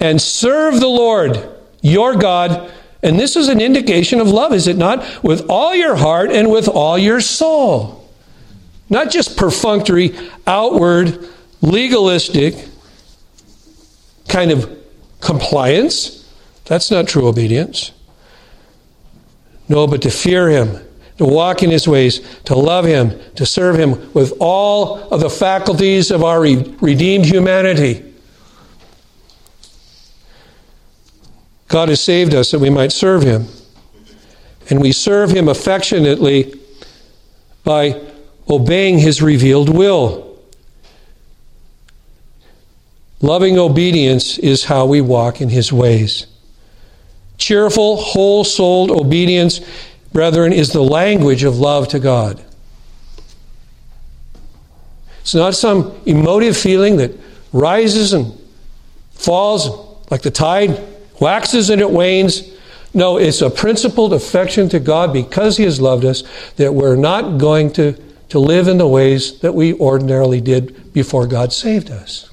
And 0.01 0.23
serve 0.23 0.81
the 0.81 0.89
Lord 0.89 1.49
your 1.83 2.15
God 2.15 2.73
and 3.03 3.19
this 3.19 3.37
is 3.37 3.49
an 3.49 3.61
indication 3.61 4.21
of 4.21 4.29
love, 4.29 4.53
is 4.53 4.67
it 4.67 4.77
not? 4.77 5.23
With 5.23 5.49
all 5.49 5.75
your 5.75 5.97
heart 5.97 6.31
and 6.33 6.51
with 6.51 6.69
all 6.69 6.99
your 6.99 7.21
soul. 7.21 8.09
Not 8.91 9.11
just 9.11 9.37
perfunctory, 9.37 10.17
outward, 10.47 11.29
legalistic 11.61 12.55
kind 14.27 14.51
of 14.51 14.78
compliance. 15.21 16.31
That's 16.65 16.91
not 16.91 17.09
true 17.09 17.29
obedience. 17.29 17.93
No, 19.69 19.87
but 19.87 20.03
to 20.03 20.11
fear 20.11 20.49
Him, 20.49 20.79
to 21.19 21.25
walk 21.25 21.63
in 21.63 21.71
His 21.71 21.87
ways, 21.87 22.21
to 22.45 22.55
love 22.55 22.85
Him, 22.85 23.19
to 23.35 23.45
serve 23.45 23.79
Him 23.79 24.13
with 24.13 24.33
all 24.41 24.99
of 25.13 25.21
the 25.21 25.31
faculties 25.31 26.11
of 26.11 26.25
our 26.25 26.41
redeemed 26.41 27.27
humanity. 27.27 28.05
God 31.69 31.91
has 31.91 32.01
saved 32.01 32.35
us 32.35 32.51
that 32.51 32.61
we 32.61 32.71
might 32.71 32.93
serve 32.93 33.23
Him. 33.23 33.47
And 34.71 34.81
we 34.81 34.93
serve 34.93 35.31
Him 35.31 35.49
affectionately 35.49 36.55
by 37.65 38.01
obeying 38.49 38.99
His 38.99 39.23
revealed 39.23 39.69
will. 39.69 40.28
Loving 43.21 43.59
obedience 43.59 44.39
is 44.39 44.65
how 44.65 44.87
we 44.87 45.01
walk 45.01 45.41
in 45.41 45.49
His 45.49 45.73
ways. 45.73 46.27
Cheerful, 47.37 47.97
whole 47.97 48.45
souled 48.45 48.91
obedience, 48.91 49.61
brethren, 50.13 50.53
is 50.53 50.73
the 50.73 50.83
language 50.83 51.43
of 51.43 51.59
love 51.59 51.89
to 51.89 51.99
God. 51.99 52.43
It's 55.21 55.35
not 55.35 55.55
some 55.55 56.01
emotive 56.07 56.57
feeling 56.57 56.97
that 56.99 57.13
rises 57.53 58.13
and 58.13 58.33
falls 59.13 59.69
like 60.11 60.23
the 60.23 60.31
tide 60.31 60.81
waxes 61.21 61.71
and 61.71 61.81
it 61.81 61.91
wanes. 61.91 62.51
No, 62.95 63.19
it's 63.19 63.43
a 63.43 63.51
principled 63.51 64.13
affection 64.13 64.69
to 64.71 64.81
God 64.81 65.13
because 65.13 65.57
He 65.57 65.65
has 65.65 65.81
loved 65.81 66.05
us 66.05 66.23
that 66.57 66.73
we're 66.73 66.97
not 66.97 67.39
going 67.39 67.73
to, 67.75 67.93
to 68.31 68.39
live 68.39 68.69
in 68.69 68.79
the 68.79 68.89
ways 68.89 69.41
that 69.41 69.55
we 69.55 69.75
ordinarily 69.75 70.41
did 70.41 70.93
before 70.93 71.27
God 71.27 71.53
saved 71.53 71.91
us. 71.91 72.31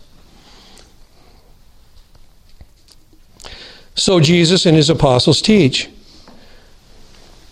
So 3.96 4.20
Jesus 4.20 4.66
and 4.66 4.76
His 4.76 4.90
apostles 4.90 5.42
teach. 5.42 5.90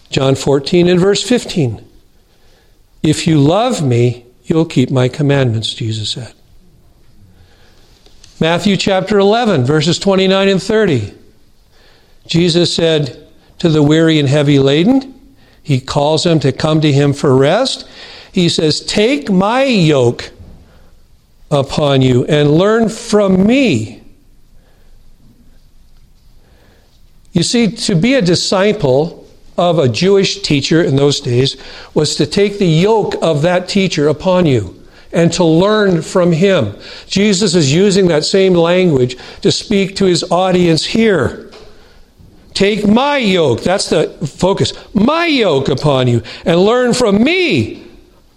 John 0.09 0.35
14 0.35 0.87
and 0.87 0.99
verse 0.99 1.23
15. 1.23 1.83
If 3.01 3.25
you 3.25 3.39
love 3.39 3.83
me, 3.83 4.25
you'll 4.43 4.65
keep 4.65 4.91
my 4.91 5.07
commandments, 5.07 5.73
Jesus 5.73 6.11
said. 6.11 6.33
Matthew 8.39 8.77
chapter 8.77 9.17
11, 9.19 9.63
verses 9.63 9.97
29 9.97 10.49
and 10.49 10.61
30. 10.61 11.13
Jesus 12.27 12.73
said 12.73 13.27
to 13.59 13.69
the 13.69 13.81
weary 13.81 14.19
and 14.19 14.27
heavy 14.27 14.59
laden, 14.59 15.35
He 15.63 15.79
calls 15.79 16.23
them 16.23 16.39
to 16.41 16.51
come 16.51 16.81
to 16.81 16.91
Him 16.91 17.13
for 17.13 17.35
rest. 17.35 17.87
He 18.31 18.49
says, 18.49 18.81
Take 18.81 19.31
my 19.31 19.63
yoke 19.63 20.31
upon 21.49 22.01
you 22.01 22.25
and 22.25 22.51
learn 22.51 22.89
from 22.89 23.45
me. 23.47 24.02
You 27.33 27.43
see, 27.43 27.67
to 27.67 27.95
be 27.95 28.13
a 28.13 28.21
disciple 28.21 29.27
of 29.57 29.79
a 29.79 29.89
Jewish 29.89 30.41
teacher 30.41 30.81
in 30.81 30.95
those 30.95 31.19
days 31.19 31.57
was 31.93 32.15
to 32.15 32.25
take 32.25 32.59
the 32.59 32.67
yoke 32.67 33.15
of 33.21 33.41
that 33.41 33.67
teacher 33.67 34.07
upon 34.07 34.45
you 34.45 34.79
and 35.11 35.31
to 35.33 35.43
learn 35.43 36.01
from 36.01 36.31
him. 36.31 36.75
Jesus 37.07 37.53
is 37.53 37.73
using 37.73 38.07
that 38.07 38.23
same 38.23 38.53
language 38.53 39.17
to 39.41 39.51
speak 39.51 39.95
to 39.97 40.05
his 40.05 40.23
audience 40.31 40.85
here. 40.85 41.51
Take 42.53 42.87
my 42.87 43.17
yoke, 43.17 43.61
that's 43.61 43.89
the 43.89 44.09
focus, 44.27 44.73
my 44.93 45.25
yoke 45.25 45.69
upon 45.69 46.07
you, 46.07 46.21
and 46.45 46.59
learn 46.59 46.93
from 46.93 47.23
me. 47.23 47.87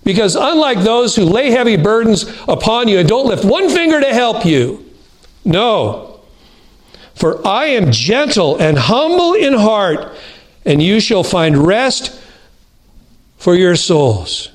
Because 0.04 0.36
unlike 0.36 0.80
those 0.80 1.16
who 1.16 1.24
lay 1.24 1.50
heavy 1.50 1.76
burdens 1.76 2.24
upon 2.46 2.88
you 2.88 2.98
and 2.98 3.08
don't 3.08 3.26
lift 3.26 3.44
one 3.44 3.68
finger 3.68 4.00
to 4.00 4.14
help 4.14 4.46
you, 4.46 4.90
no. 5.44 6.15
For 7.16 7.44
I 7.46 7.66
am 7.68 7.90
gentle 7.90 8.58
and 8.58 8.78
humble 8.78 9.32
in 9.32 9.54
heart, 9.54 10.14
and 10.66 10.82
you 10.82 11.00
shall 11.00 11.24
find 11.24 11.56
rest 11.56 12.20
for 13.38 13.54
your 13.54 13.74
souls. 13.74 14.50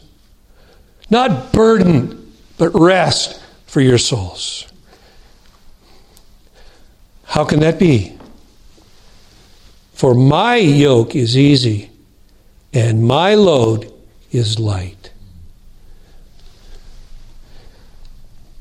Not 1.09 1.51
burden, 1.51 2.31
but 2.59 2.69
rest 2.69 3.41
for 3.65 3.81
your 3.81 3.97
souls. 3.97 4.71
How 7.23 7.45
can 7.45 7.61
that 7.61 7.79
be? 7.79 8.17
For 9.93 10.13
my 10.13 10.57
yoke 10.57 11.15
is 11.15 11.35
easy 11.35 11.89
and 12.73 13.03
my 13.03 13.33
load 13.33 13.91
is 14.31 14.59
light. 14.59 15.11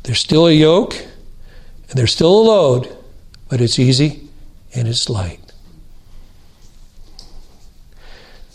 There's 0.05 0.21
still 0.21 0.47
a 0.47 0.53
yoke 0.53 0.95
and 0.95 1.99
there's 1.99 2.13
still 2.13 2.33
a 2.33 2.43
load, 2.43 2.97
but 3.51 3.61
it's 3.61 3.79
easy 3.79 4.29
and 4.75 4.89
it's 4.89 5.11
light. 5.11 5.41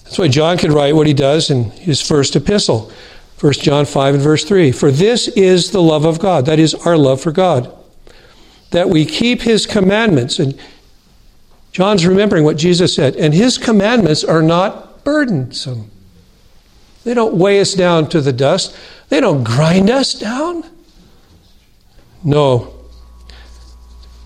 That's 0.05 0.17
why 0.17 0.29
John 0.29 0.57
could 0.57 0.71
write 0.71 0.95
what 0.95 1.07
he 1.07 1.13
does 1.13 1.51
in 1.51 1.71
his 1.71 2.01
first 2.01 2.35
epistle, 2.35 2.91
1 3.41 3.53
John 3.53 3.85
5 3.85 4.15
and 4.15 4.23
verse 4.23 4.45
3. 4.45 4.71
For 4.71 4.89
this 4.89 5.27
is 5.27 5.71
the 5.71 5.81
love 5.81 6.05
of 6.05 6.19
God, 6.19 6.45
that 6.45 6.57
is 6.57 6.73
our 6.73 6.97
love 6.97 7.19
for 7.19 7.31
God, 7.31 7.71
that 8.71 8.89
we 8.89 9.05
keep 9.05 9.41
his 9.41 9.67
commandments. 9.67 10.39
And 10.39 10.57
John's 11.73 12.07
remembering 12.07 12.45
what 12.45 12.55
Jesus 12.55 12.95
said, 12.95 13.17
and 13.17 13.33
his 13.33 13.57
commandments 13.57 14.23
are 14.23 14.41
not 14.41 15.03
burdensome. 15.03 15.91
They 17.03 17.13
don't 17.13 17.35
weigh 17.35 17.59
us 17.59 17.73
down 17.73 18.07
to 18.09 18.21
the 18.21 18.33
dust, 18.33 18.75
they 19.09 19.19
don't 19.19 19.43
grind 19.43 19.89
us 19.89 20.13
down. 20.13 20.63
No. 22.23 22.74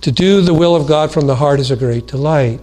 To 0.01 0.11
do 0.11 0.41
the 0.41 0.53
will 0.53 0.75
of 0.75 0.87
God 0.87 1.11
from 1.11 1.27
the 1.27 1.35
heart 1.35 1.59
is 1.59 1.71
a 1.71 1.75
great 1.75 2.07
delight. 2.07 2.61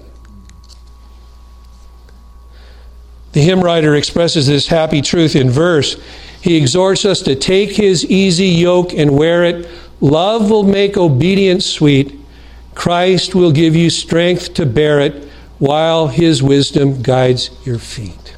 The 3.33 3.43
hymn 3.43 3.61
writer 3.61 3.95
expresses 3.95 4.47
this 4.47 4.69
happy 4.69 5.03
truth 5.03 5.37
in 5.37 5.51
verse. 5.51 6.01
He 6.41 6.57
exhorts 6.57 7.05
us 7.05 7.21
to 7.23 7.35
take 7.35 7.77
his 7.77 8.05
easy 8.07 8.47
yoke 8.47 8.95
and 8.95 9.17
wear 9.17 9.45
it. 9.45 9.69
Love 10.01 10.51
will 10.51 10.63
make 10.63 10.97
obedience 10.97 11.67
sweet. 11.67 12.19
Christ 12.75 13.35
will 13.35 13.53
give 13.53 13.77
you 13.77 13.91
strength 13.91 14.55
to 14.55 14.65
bear 14.65 15.01
it 15.01 15.25
while 15.59 16.09
his 16.09 16.43
wisdom 16.43 17.03
guides 17.03 17.51
your 17.67 17.79
feet. 17.79 18.37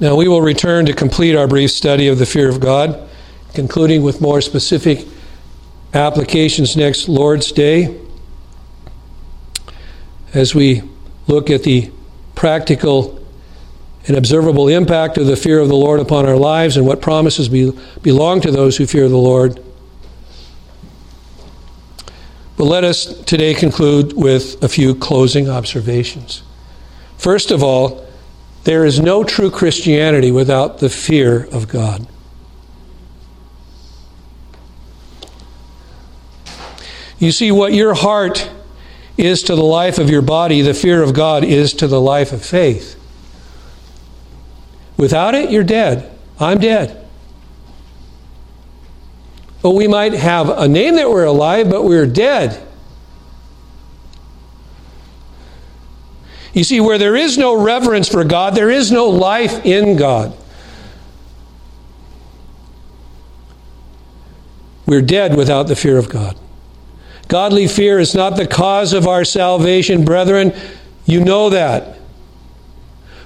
Now, 0.00 0.16
we 0.16 0.28
will 0.28 0.40
return 0.40 0.86
to 0.86 0.94
complete 0.94 1.36
our 1.36 1.46
brief 1.46 1.70
study 1.70 2.08
of 2.08 2.18
the 2.18 2.24
fear 2.24 2.48
of 2.48 2.58
God, 2.58 3.09
concluding 3.54 4.02
with 4.02 4.20
more 4.20 4.40
specific 4.40 5.06
applications 5.92 6.76
next 6.76 7.08
Lord's 7.08 7.52
Day 7.52 8.00
as 10.32 10.54
we 10.54 10.82
look 11.26 11.50
at 11.50 11.62
the 11.64 11.90
practical 12.34 13.24
and 14.06 14.16
observable 14.16 14.68
impact 14.68 15.18
of 15.18 15.26
the 15.26 15.36
fear 15.36 15.58
of 15.58 15.68
the 15.68 15.76
Lord 15.76 16.00
upon 16.00 16.26
our 16.26 16.36
lives 16.36 16.76
and 16.76 16.86
what 16.86 17.02
promises 17.02 17.48
be, 17.48 17.72
belong 18.02 18.40
to 18.40 18.50
those 18.50 18.76
who 18.76 18.86
fear 18.86 19.08
the 19.08 19.16
Lord. 19.16 19.62
But 22.56 22.64
let 22.64 22.84
us 22.84 23.06
today 23.24 23.54
conclude 23.54 24.12
with 24.14 24.62
a 24.62 24.68
few 24.68 24.94
closing 24.94 25.48
observations. 25.48 26.42
First 27.16 27.50
of 27.50 27.62
all, 27.62 28.06
there 28.64 28.84
is 28.84 29.00
no 29.00 29.24
true 29.24 29.50
Christianity 29.50 30.30
without 30.30 30.78
the 30.78 30.90
fear 30.90 31.44
of 31.46 31.68
God. 31.68 32.06
You 37.20 37.30
see, 37.30 37.52
what 37.52 37.74
your 37.74 37.94
heart 37.94 38.50
is 39.16 39.42
to 39.44 39.54
the 39.54 39.62
life 39.62 39.98
of 39.98 40.08
your 40.08 40.22
body, 40.22 40.62
the 40.62 40.74
fear 40.74 41.02
of 41.02 41.12
God 41.12 41.44
is 41.44 41.74
to 41.74 41.86
the 41.86 42.00
life 42.00 42.32
of 42.32 42.42
faith. 42.44 42.98
Without 44.96 45.34
it, 45.34 45.50
you're 45.50 45.62
dead. 45.62 46.10
I'm 46.38 46.58
dead. 46.58 47.06
But 49.62 49.72
we 49.72 49.86
might 49.86 50.14
have 50.14 50.48
a 50.48 50.66
name 50.66 50.94
that 50.96 51.10
we're 51.10 51.26
alive, 51.26 51.68
but 51.68 51.84
we're 51.84 52.06
dead. 52.06 52.66
You 56.54 56.64
see, 56.64 56.80
where 56.80 56.96
there 56.96 57.16
is 57.16 57.36
no 57.36 57.62
reverence 57.62 58.08
for 58.08 58.24
God, 58.24 58.54
there 58.54 58.70
is 58.70 58.90
no 58.90 59.08
life 59.08 59.64
in 59.66 59.96
God. 59.96 60.36
We're 64.86 65.02
dead 65.02 65.36
without 65.36 65.64
the 65.64 65.76
fear 65.76 65.98
of 65.98 66.08
God. 66.08 66.36
Godly 67.30 67.68
fear 67.68 68.00
is 68.00 68.12
not 68.12 68.34
the 68.34 68.46
cause 68.46 68.92
of 68.92 69.06
our 69.06 69.24
salvation, 69.24 70.04
brethren. 70.04 70.52
You 71.06 71.24
know 71.24 71.50
that. 71.50 71.96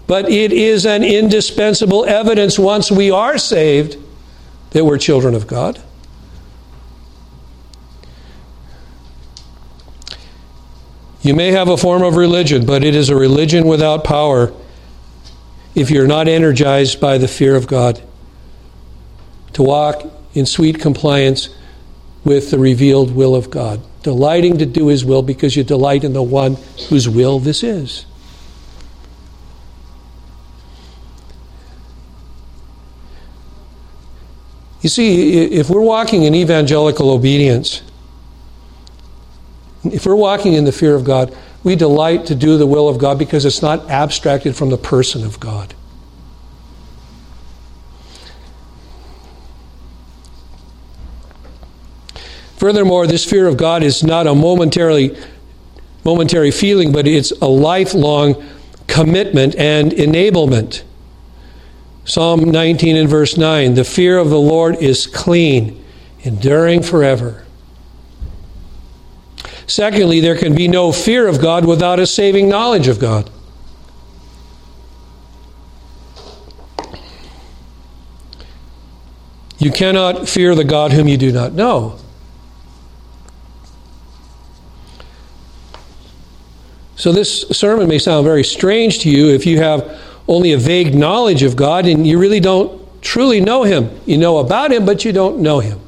But 0.07 0.29
it 0.29 0.53
is 0.53 0.85
an 0.85 1.03
indispensable 1.03 2.05
evidence 2.05 2.59
once 2.59 2.91
we 2.93 3.11
are 3.11 3.39
saved 3.39 3.97
that 4.73 4.85
we're 4.85 4.99
children 4.99 5.35
of 5.35 5.47
God. 5.47 5.83
You 11.23 11.33
may 11.33 11.53
have 11.53 11.71
a 11.71 11.77
form 11.79 12.03
of 12.03 12.17
religion, 12.17 12.67
but 12.67 12.85
it 12.85 12.95
is 12.95 13.09
a 13.09 13.17
religion 13.17 13.67
without 13.67 14.05
power 14.05 14.53
if 15.75 15.91
you're 15.91 16.07
not 16.07 16.29
energized 16.29 17.01
by 17.01 17.17
the 17.17 17.27
fear 17.27 17.57
of 17.57 17.67
God 17.67 18.03
to 19.55 19.63
walk 19.63 20.03
in 20.35 20.45
sweet 20.45 20.79
compliance 20.79 21.49
with 22.23 22.51
the 22.51 22.59
revealed 22.59 23.15
will 23.15 23.35
of 23.35 23.49
God, 23.51 23.81
delighting 24.05 24.59
to 24.59 24.67
do 24.67 24.87
His 24.87 25.05
will 25.05 25.23
because 25.23 25.57
you 25.57 25.65
delight 25.65 26.05
in 26.05 26.13
the 26.13 26.23
one 26.23 26.57
whose 26.89 27.09
will 27.09 27.41
this 27.41 27.65
is. 27.65 28.07
You 34.83 34.91
see, 34.91 35.33
if 35.33 35.71
we're 35.71 35.81
walking 35.81 36.25
in 36.25 36.35
evangelical 36.35 37.09
obedience, 37.11 37.83
if 39.83 40.05
we're 40.05 40.15
walking 40.15 40.53
in 40.53 40.65
the 40.65 40.73
fear 40.73 40.95
of 40.95 41.05
God, 41.05 41.35
we 41.65 41.75
delight 41.75 42.27
to 42.27 42.35
do 42.35 42.59
the 42.59 42.67
will 42.67 42.87
of 42.87 42.99
God 42.99 43.19
because 43.19 43.47
it's 43.47 43.63
not 43.63 43.89
abstracted 43.89 44.55
from 44.55 44.69
the 44.69 44.77
person 44.77 45.25
of 45.25 45.41
God. 45.41 45.75
Furthermore, 52.65 53.07
this 53.07 53.27
fear 53.27 53.47
of 53.47 53.59
God 53.59 53.83
is 53.83 54.03
not 54.03 54.27
a 54.27 54.35
momentarily 54.35 55.15
momentary 56.03 56.51
feeling, 56.51 56.93
but 56.93 57.07
it's 57.07 57.31
a 57.43 57.47
lifelong 57.47 58.43
commitment 58.87 59.55
and 59.57 59.93
enablement. 59.93 60.83
Psalm 62.07 62.41
19 62.51 62.97
and 62.97 63.07
verse 63.07 63.37
9 63.37 63.75
The 63.75 63.85
fear 63.85 64.17
of 64.17 64.31
the 64.31 64.41
Lord 64.41 64.77
is 64.77 65.07
clean, 65.07 65.85
enduring 66.21 66.83
forever. 66.83 67.45
Secondly, 69.67 70.21
there 70.21 70.39
can 70.39 70.55
be 70.55 70.67
no 70.67 70.91
fear 70.91 71.29
of 71.29 71.43
God 71.43 71.67
without 71.67 72.01
a 72.01 72.07
saving 72.07 72.49
knowledge 72.49 72.89
of 72.89 72.99
God. 72.99 73.31
You 79.59 79.71
cannot 79.71 80.31
fear 80.31 80.55
the 80.55 80.65
God 80.65 80.93
whom 80.93 81.09
you 81.09 81.19
do 81.19 81.31
not 81.31 81.53
know. 81.53 81.99
So, 87.05 87.13
this 87.13 87.43
sermon 87.51 87.87
may 87.87 87.99
sound 87.99 88.25
very 88.25 88.43
strange 88.43 89.01
to 89.01 89.11
you 89.11 89.29
if 89.29 89.45
you 89.45 89.59
have 89.59 90.01
only 90.27 90.53
a 90.53 90.57
vague 90.57 90.95
knowledge 90.95 91.43
of 91.43 91.55
God 91.55 91.85
and 91.85 92.07
you 92.07 92.19
really 92.19 92.41
don't 92.41 92.81
truly 93.03 93.43
know 93.43 93.63
Him. 93.63 93.91
You 94.07 94.17
know 94.17 94.39
about 94.39 94.73
Him, 94.73 94.87
but 94.87 95.05
you 95.05 95.13
don't 95.13 95.41
know 95.41 95.61
Him. 95.61 95.79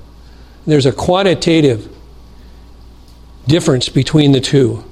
There's 0.67 0.85
a 0.85 0.93
quantitative 0.93 1.91
difference 3.47 3.89
between 3.89 4.33
the 4.33 4.43
two. 4.43 4.85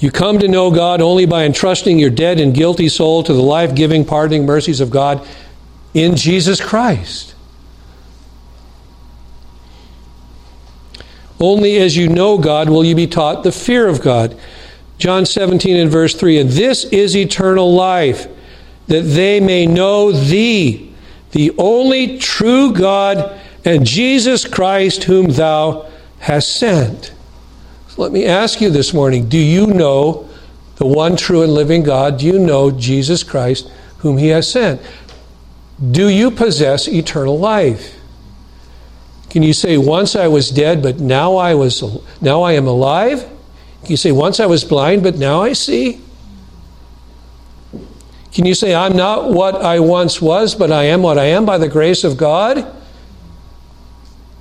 You 0.00 0.10
come 0.10 0.40
to 0.40 0.48
know 0.48 0.72
God 0.72 1.00
only 1.00 1.24
by 1.24 1.44
entrusting 1.44 2.00
your 2.00 2.10
dead 2.10 2.40
and 2.40 2.52
guilty 2.52 2.88
soul 2.88 3.22
to 3.22 3.32
the 3.32 3.40
life 3.40 3.76
giving, 3.76 4.04
pardoning 4.04 4.44
mercies 4.44 4.80
of 4.80 4.90
God 4.90 5.24
in 5.94 6.16
Jesus 6.16 6.60
Christ. 6.60 7.36
Only 11.38 11.76
as 11.76 11.96
you 11.96 12.08
know 12.08 12.38
God 12.38 12.68
will 12.68 12.84
you 12.84 12.96
be 12.96 13.06
taught 13.06 13.44
the 13.44 13.52
fear 13.52 13.86
of 13.86 14.02
God. 14.02 14.36
John 14.98 15.26
17 15.26 15.76
and 15.76 15.90
verse 15.90 16.14
3 16.14 16.40
And 16.40 16.50
this 16.50 16.84
is 16.84 17.16
eternal 17.16 17.74
life, 17.74 18.26
that 18.86 19.02
they 19.02 19.40
may 19.40 19.66
know 19.66 20.12
Thee, 20.12 20.94
the 21.32 21.52
only 21.58 22.18
true 22.18 22.72
God, 22.72 23.38
and 23.64 23.84
Jesus 23.84 24.46
Christ, 24.46 25.04
whom 25.04 25.28
Thou 25.28 25.90
hast 26.20 26.56
sent. 26.56 27.12
Let 27.98 28.12
me 28.12 28.26
ask 28.26 28.60
you 28.60 28.68
this 28.68 28.92
morning 28.92 29.28
do 29.28 29.38
you 29.38 29.66
know 29.66 30.28
the 30.76 30.86
one 30.86 31.16
true 31.16 31.42
and 31.42 31.52
living 31.52 31.82
God? 31.82 32.18
Do 32.18 32.26
you 32.26 32.38
know 32.38 32.70
Jesus 32.70 33.22
Christ, 33.22 33.70
whom 33.98 34.18
He 34.18 34.28
has 34.28 34.50
sent? 34.50 34.80
Do 35.90 36.08
you 36.08 36.30
possess 36.30 36.88
eternal 36.88 37.38
life? 37.38 37.98
Can 39.30 39.42
you 39.42 39.52
say, 39.52 39.76
once 39.76 40.16
I 40.16 40.28
was 40.28 40.50
dead, 40.50 40.82
but 40.82 41.00
now 41.00 41.36
I, 41.36 41.54
was, 41.54 41.82
now 42.20 42.42
I 42.42 42.52
am 42.52 42.66
alive? 42.66 43.28
You 43.88 43.96
say, 43.96 44.12
once 44.12 44.40
I 44.40 44.46
was 44.46 44.64
blind, 44.64 45.02
but 45.02 45.16
now 45.16 45.42
I 45.42 45.52
see? 45.52 46.00
Can 48.32 48.44
you 48.44 48.54
say, 48.54 48.74
I'm 48.74 48.96
not 48.96 49.32
what 49.32 49.56
I 49.56 49.80
once 49.80 50.20
was, 50.20 50.54
but 50.54 50.70
I 50.70 50.84
am 50.84 51.02
what 51.02 51.18
I 51.18 51.24
am 51.24 51.46
by 51.46 51.56
the 51.58 51.68
grace 51.68 52.04
of 52.04 52.16
God? 52.16 52.70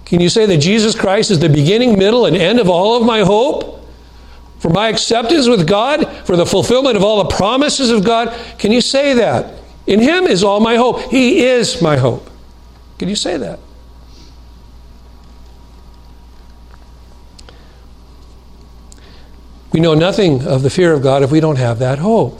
Can 0.05 0.19
you 0.19 0.29
say 0.29 0.45
that 0.45 0.57
Jesus 0.57 0.95
Christ 0.95 1.31
is 1.31 1.39
the 1.39 1.49
beginning, 1.49 1.97
middle, 1.97 2.25
and 2.25 2.35
end 2.35 2.59
of 2.59 2.69
all 2.69 2.97
of 2.97 3.05
my 3.05 3.21
hope? 3.21 3.87
For 4.59 4.69
my 4.69 4.89
acceptance 4.89 5.47
with 5.47 5.67
God, 5.67 6.07
for 6.25 6.35
the 6.35 6.45
fulfillment 6.45 6.97
of 6.97 7.03
all 7.03 7.23
the 7.23 7.35
promises 7.35 7.89
of 7.89 8.03
God? 8.03 8.37
Can 8.57 8.71
you 8.71 8.81
say 8.81 9.13
that? 9.13 9.53
In 9.87 9.99
Him 9.99 10.25
is 10.25 10.43
all 10.43 10.59
my 10.59 10.75
hope. 10.75 11.01
He 11.11 11.45
is 11.45 11.81
my 11.81 11.97
hope. 11.97 12.29
Can 12.97 13.09
you 13.09 13.15
say 13.15 13.37
that? 13.37 13.59
We 19.75 19.81
know 19.81 19.93
nothing 19.93 20.47
of 20.47 20.61
the 20.61 20.69
fear 20.69 20.93
of 20.93 21.03
God 21.03 21.21
if 21.21 21.31
we 21.31 21.41
don't 21.41 21.57
have 21.57 21.79
that 21.79 21.99
hope. 21.99 22.39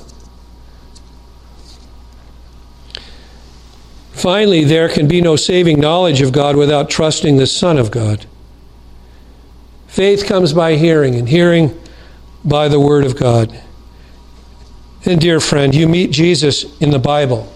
Finally, 4.14 4.64
there 4.64 4.88
can 4.88 5.06
be 5.10 5.20
no 5.20 5.36
saving 5.36 5.78
knowledge 5.78 6.22
of 6.22 6.32
God 6.32 6.56
without 6.56 6.90
trusting 6.90 7.36
the 7.36 7.46
Son 7.46 7.78
of 7.78 7.92
God. 7.92 8.26
Faith 9.88 10.26
comes 10.26 10.54
by 10.54 10.78
hearing, 10.78 11.16
and 11.16 11.28
hearing 11.28 11.78
by 12.46 12.70
the 12.70 12.80
Word 12.80 13.06
of 13.06 13.18
God. 13.18 13.62
And, 15.04 15.20
dear 15.20 15.42
friend, 15.42 15.76
you 15.76 15.90
meet 15.90 16.12
Jesus 16.12 16.80
in 16.80 16.92
the 16.92 17.00
Bible. 17.00 17.54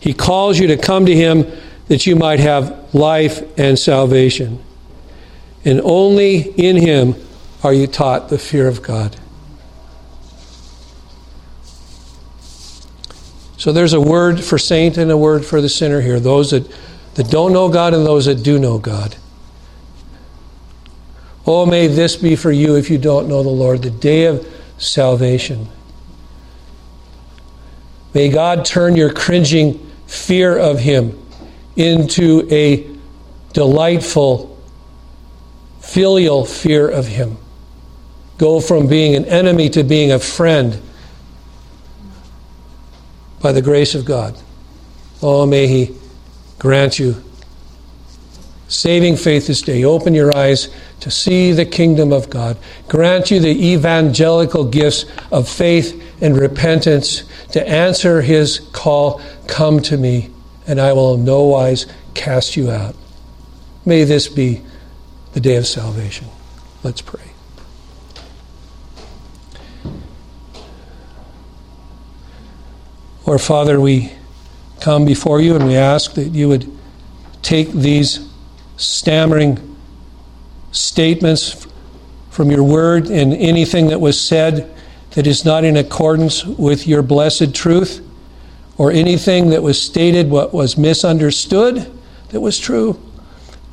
He 0.00 0.14
calls 0.14 0.58
you 0.58 0.68
to 0.68 0.78
come 0.78 1.04
to 1.04 1.14
Him 1.14 1.44
that 1.88 2.06
you 2.06 2.16
might 2.16 2.40
have 2.40 2.94
life 2.94 3.42
and 3.58 3.78
salvation. 3.78 4.58
And 5.66 5.82
only 5.82 6.38
in 6.52 6.76
Him 6.76 7.26
are 7.62 7.72
you 7.72 7.86
taught 7.86 8.28
the 8.28 8.38
fear 8.38 8.66
of 8.66 8.82
God. 8.82 9.16
So 13.58 13.72
there's 13.72 13.92
a 13.92 14.00
word 14.00 14.42
for 14.42 14.56
saint 14.56 14.96
and 14.96 15.10
a 15.10 15.16
word 15.18 15.44
for 15.44 15.60
the 15.60 15.68
sinner 15.68 16.00
here 16.00 16.18
those 16.18 16.52
that, 16.52 16.66
that 17.14 17.30
don't 17.30 17.52
know 17.52 17.68
God 17.68 17.92
and 17.92 18.06
those 18.06 18.24
that 18.24 18.42
do 18.42 18.58
know 18.58 18.78
God. 18.78 19.16
Oh, 21.46 21.66
may 21.66 21.86
this 21.86 22.16
be 22.16 22.36
for 22.36 22.50
you 22.50 22.76
if 22.76 22.88
you 22.88 22.96
don't 22.96 23.28
know 23.28 23.42
the 23.42 23.50
Lord, 23.50 23.82
the 23.82 23.90
day 23.90 24.24
of 24.26 24.46
salvation. 24.78 25.68
May 28.14 28.30
God 28.30 28.64
turn 28.64 28.96
your 28.96 29.12
cringing 29.12 29.86
fear 30.06 30.56
of 30.56 30.78
Him 30.78 31.22
into 31.76 32.48
a 32.50 32.88
delightful, 33.52 34.58
filial 35.80 36.46
fear 36.46 36.88
of 36.88 37.06
Him. 37.06 37.36
Go 38.40 38.58
from 38.58 38.86
being 38.86 39.14
an 39.14 39.26
enemy 39.26 39.68
to 39.68 39.84
being 39.84 40.12
a 40.12 40.18
friend 40.18 40.80
by 43.42 43.52
the 43.52 43.60
grace 43.60 43.94
of 43.94 44.06
God. 44.06 44.34
Oh, 45.20 45.44
may 45.44 45.66
He 45.66 45.94
grant 46.58 46.98
you 46.98 47.22
saving 48.66 49.16
faith 49.16 49.46
this 49.46 49.60
day. 49.60 49.84
Open 49.84 50.14
your 50.14 50.34
eyes 50.34 50.70
to 51.00 51.10
see 51.10 51.52
the 51.52 51.66
kingdom 51.66 52.14
of 52.14 52.30
God. 52.30 52.56
Grant 52.88 53.30
you 53.30 53.40
the 53.40 53.72
evangelical 53.72 54.64
gifts 54.64 55.04
of 55.30 55.46
faith 55.46 56.02
and 56.22 56.34
repentance 56.34 57.24
to 57.52 57.68
answer 57.68 58.22
his 58.22 58.60
call 58.72 59.20
Come 59.48 59.82
to 59.82 59.98
me, 59.98 60.30
and 60.66 60.80
I 60.80 60.94
will 60.94 61.16
in 61.16 61.26
no 61.26 61.42
wise 61.42 61.86
cast 62.14 62.56
you 62.56 62.70
out. 62.70 62.94
May 63.84 64.04
this 64.04 64.28
be 64.28 64.62
the 65.34 65.40
day 65.40 65.56
of 65.56 65.66
salvation. 65.66 66.28
Let's 66.82 67.02
pray. 67.02 67.29
Our 73.30 73.38
Father, 73.38 73.80
we 73.80 74.10
come 74.80 75.04
before 75.04 75.40
you 75.40 75.54
and 75.54 75.64
we 75.64 75.76
ask 75.76 76.14
that 76.14 76.30
you 76.30 76.48
would 76.48 76.68
take 77.42 77.70
these 77.70 78.28
stammering 78.76 79.76
statements 80.72 81.64
from 82.30 82.50
your 82.50 82.64
word 82.64 83.08
and 83.08 83.32
anything 83.32 83.86
that 83.86 84.00
was 84.00 84.20
said 84.20 84.74
that 85.12 85.28
is 85.28 85.44
not 85.44 85.62
in 85.62 85.76
accordance 85.76 86.44
with 86.44 86.88
your 86.88 87.02
blessed 87.02 87.54
truth, 87.54 88.04
or 88.78 88.90
anything 88.90 89.50
that 89.50 89.62
was 89.62 89.80
stated 89.80 90.28
what 90.28 90.52
was 90.52 90.76
misunderstood 90.76 91.88
that 92.30 92.40
was 92.40 92.58
true, 92.58 93.00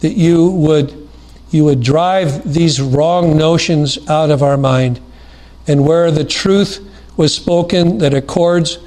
that 0.02 0.14
you 0.14 0.52
would 0.52 1.10
you 1.50 1.64
would 1.64 1.82
drive 1.82 2.54
these 2.54 2.80
wrong 2.80 3.36
notions 3.36 3.98
out 4.08 4.30
of 4.30 4.44
our 4.44 4.56
mind. 4.56 5.00
And 5.66 5.84
where 5.84 6.12
the 6.12 6.26
truth 6.26 6.88
was 7.18 7.34
spoken 7.34 7.98
that 7.98 8.14
accords 8.14 8.78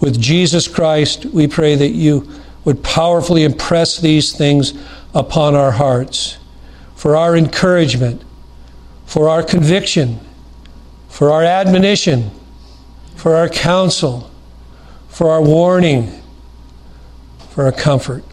with 0.00 0.20
Jesus 0.20 0.68
Christ, 0.68 1.26
we 1.26 1.46
pray 1.46 1.74
that 1.74 1.90
you 1.90 2.28
would 2.64 2.82
powerfully 2.82 3.44
impress 3.44 3.98
these 3.98 4.32
things 4.36 4.74
upon 5.14 5.54
our 5.54 5.72
hearts 5.72 6.38
for 6.94 7.14
our 7.14 7.36
encouragement, 7.36 8.22
for 9.04 9.28
our 9.28 9.42
conviction, 9.42 10.18
for 11.08 11.30
our 11.30 11.44
admonition, 11.44 12.30
for 13.14 13.36
our 13.36 13.48
counsel, 13.48 14.30
for 15.08 15.30
our 15.30 15.42
warning, 15.42 16.10
for 17.50 17.64
our 17.64 17.72
comfort. 17.72 18.24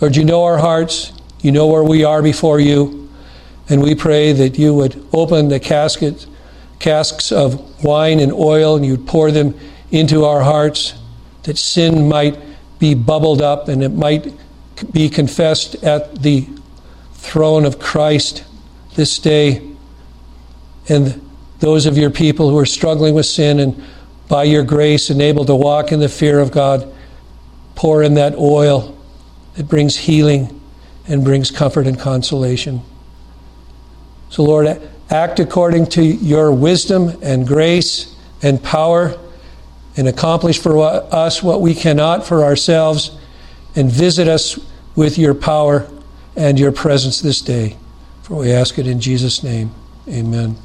Lord, 0.00 0.14
you 0.14 0.24
know 0.24 0.44
our 0.44 0.58
hearts. 0.58 1.12
You 1.40 1.52
know 1.52 1.66
where 1.66 1.84
we 1.84 2.04
are 2.04 2.22
before 2.22 2.60
you. 2.60 3.10
And 3.68 3.82
we 3.82 3.94
pray 3.94 4.32
that 4.32 4.58
you 4.58 4.74
would 4.74 5.04
open 5.12 5.48
the 5.48 5.58
casket, 5.58 6.26
casks 6.78 7.32
of 7.32 7.82
wine 7.82 8.20
and 8.20 8.32
oil 8.32 8.76
and 8.76 8.84
you'd 8.84 9.06
pour 9.06 9.30
them 9.30 9.58
into 9.90 10.24
our 10.24 10.42
hearts, 10.42 10.94
that 11.44 11.56
sin 11.58 12.08
might 12.08 12.38
be 12.78 12.94
bubbled 12.94 13.40
up 13.40 13.68
and 13.68 13.82
it 13.82 13.92
might 13.92 14.32
be 14.92 15.08
confessed 15.08 15.76
at 15.76 16.22
the 16.22 16.46
throne 17.14 17.64
of 17.64 17.78
Christ 17.78 18.44
this 18.94 19.18
day. 19.18 19.70
And 20.88 21.22
those 21.60 21.86
of 21.86 21.96
your 21.96 22.10
people 22.10 22.50
who 22.50 22.58
are 22.58 22.66
struggling 22.66 23.14
with 23.14 23.26
sin 23.26 23.60
and 23.60 23.82
by 24.28 24.44
your 24.44 24.64
grace 24.64 25.10
and 25.10 25.22
able 25.22 25.44
to 25.44 25.54
walk 25.54 25.92
in 25.92 26.00
the 26.00 26.08
fear 26.08 26.40
of 26.40 26.50
God, 26.50 26.92
pour 27.74 28.02
in 28.02 28.14
that 28.14 28.34
oil 28.36 28.96
that 29.54 29.68
brings 29.68 29.96
healing 29.96 30.60
and 31.06 31.22
brings 31.22 31.50
comfort 31.50 31.86
and 31.86 31.98
consolation. 31.98 32.82
So, 34.30 34.42
Lord, 34.42 34.80
act 35.10 35.38
according 35.38 35.86
to 35.86 36.02
your 36.02 36.52
wisdom 36.52 37.16
and 37.22 37.46
grace 37.46 38.14
and 38.42 38.62
power 38.62 39.16
and 39.96 40.08
accomplish 40.08 40.60
for 40.60 40.78
us 40.84 41.42
what 41.42 41.60
we 41.60 41.74
cannot 41.74 42.26
for 42.26 42.44
ourselves 42.44 43.16
and 43.74 43.90
visit 43.90 44.28
us 44.28 44.58
with 44.94 45.18
your 45.18 45.34
power 45.34 45.88
and 46.36 46.58
your 46.58 46.72
presence 46.72 47.20
this 47.20 47.40
day. 47.40 47.76
For 48.22 48.36
we 48.36 48.52
ask 48.52 48.78
it 48.78 48.86
in 48.86 49.00
Jesus' 49.00 49.42
name. 49.42 49.70
Amen. 50.08 50.56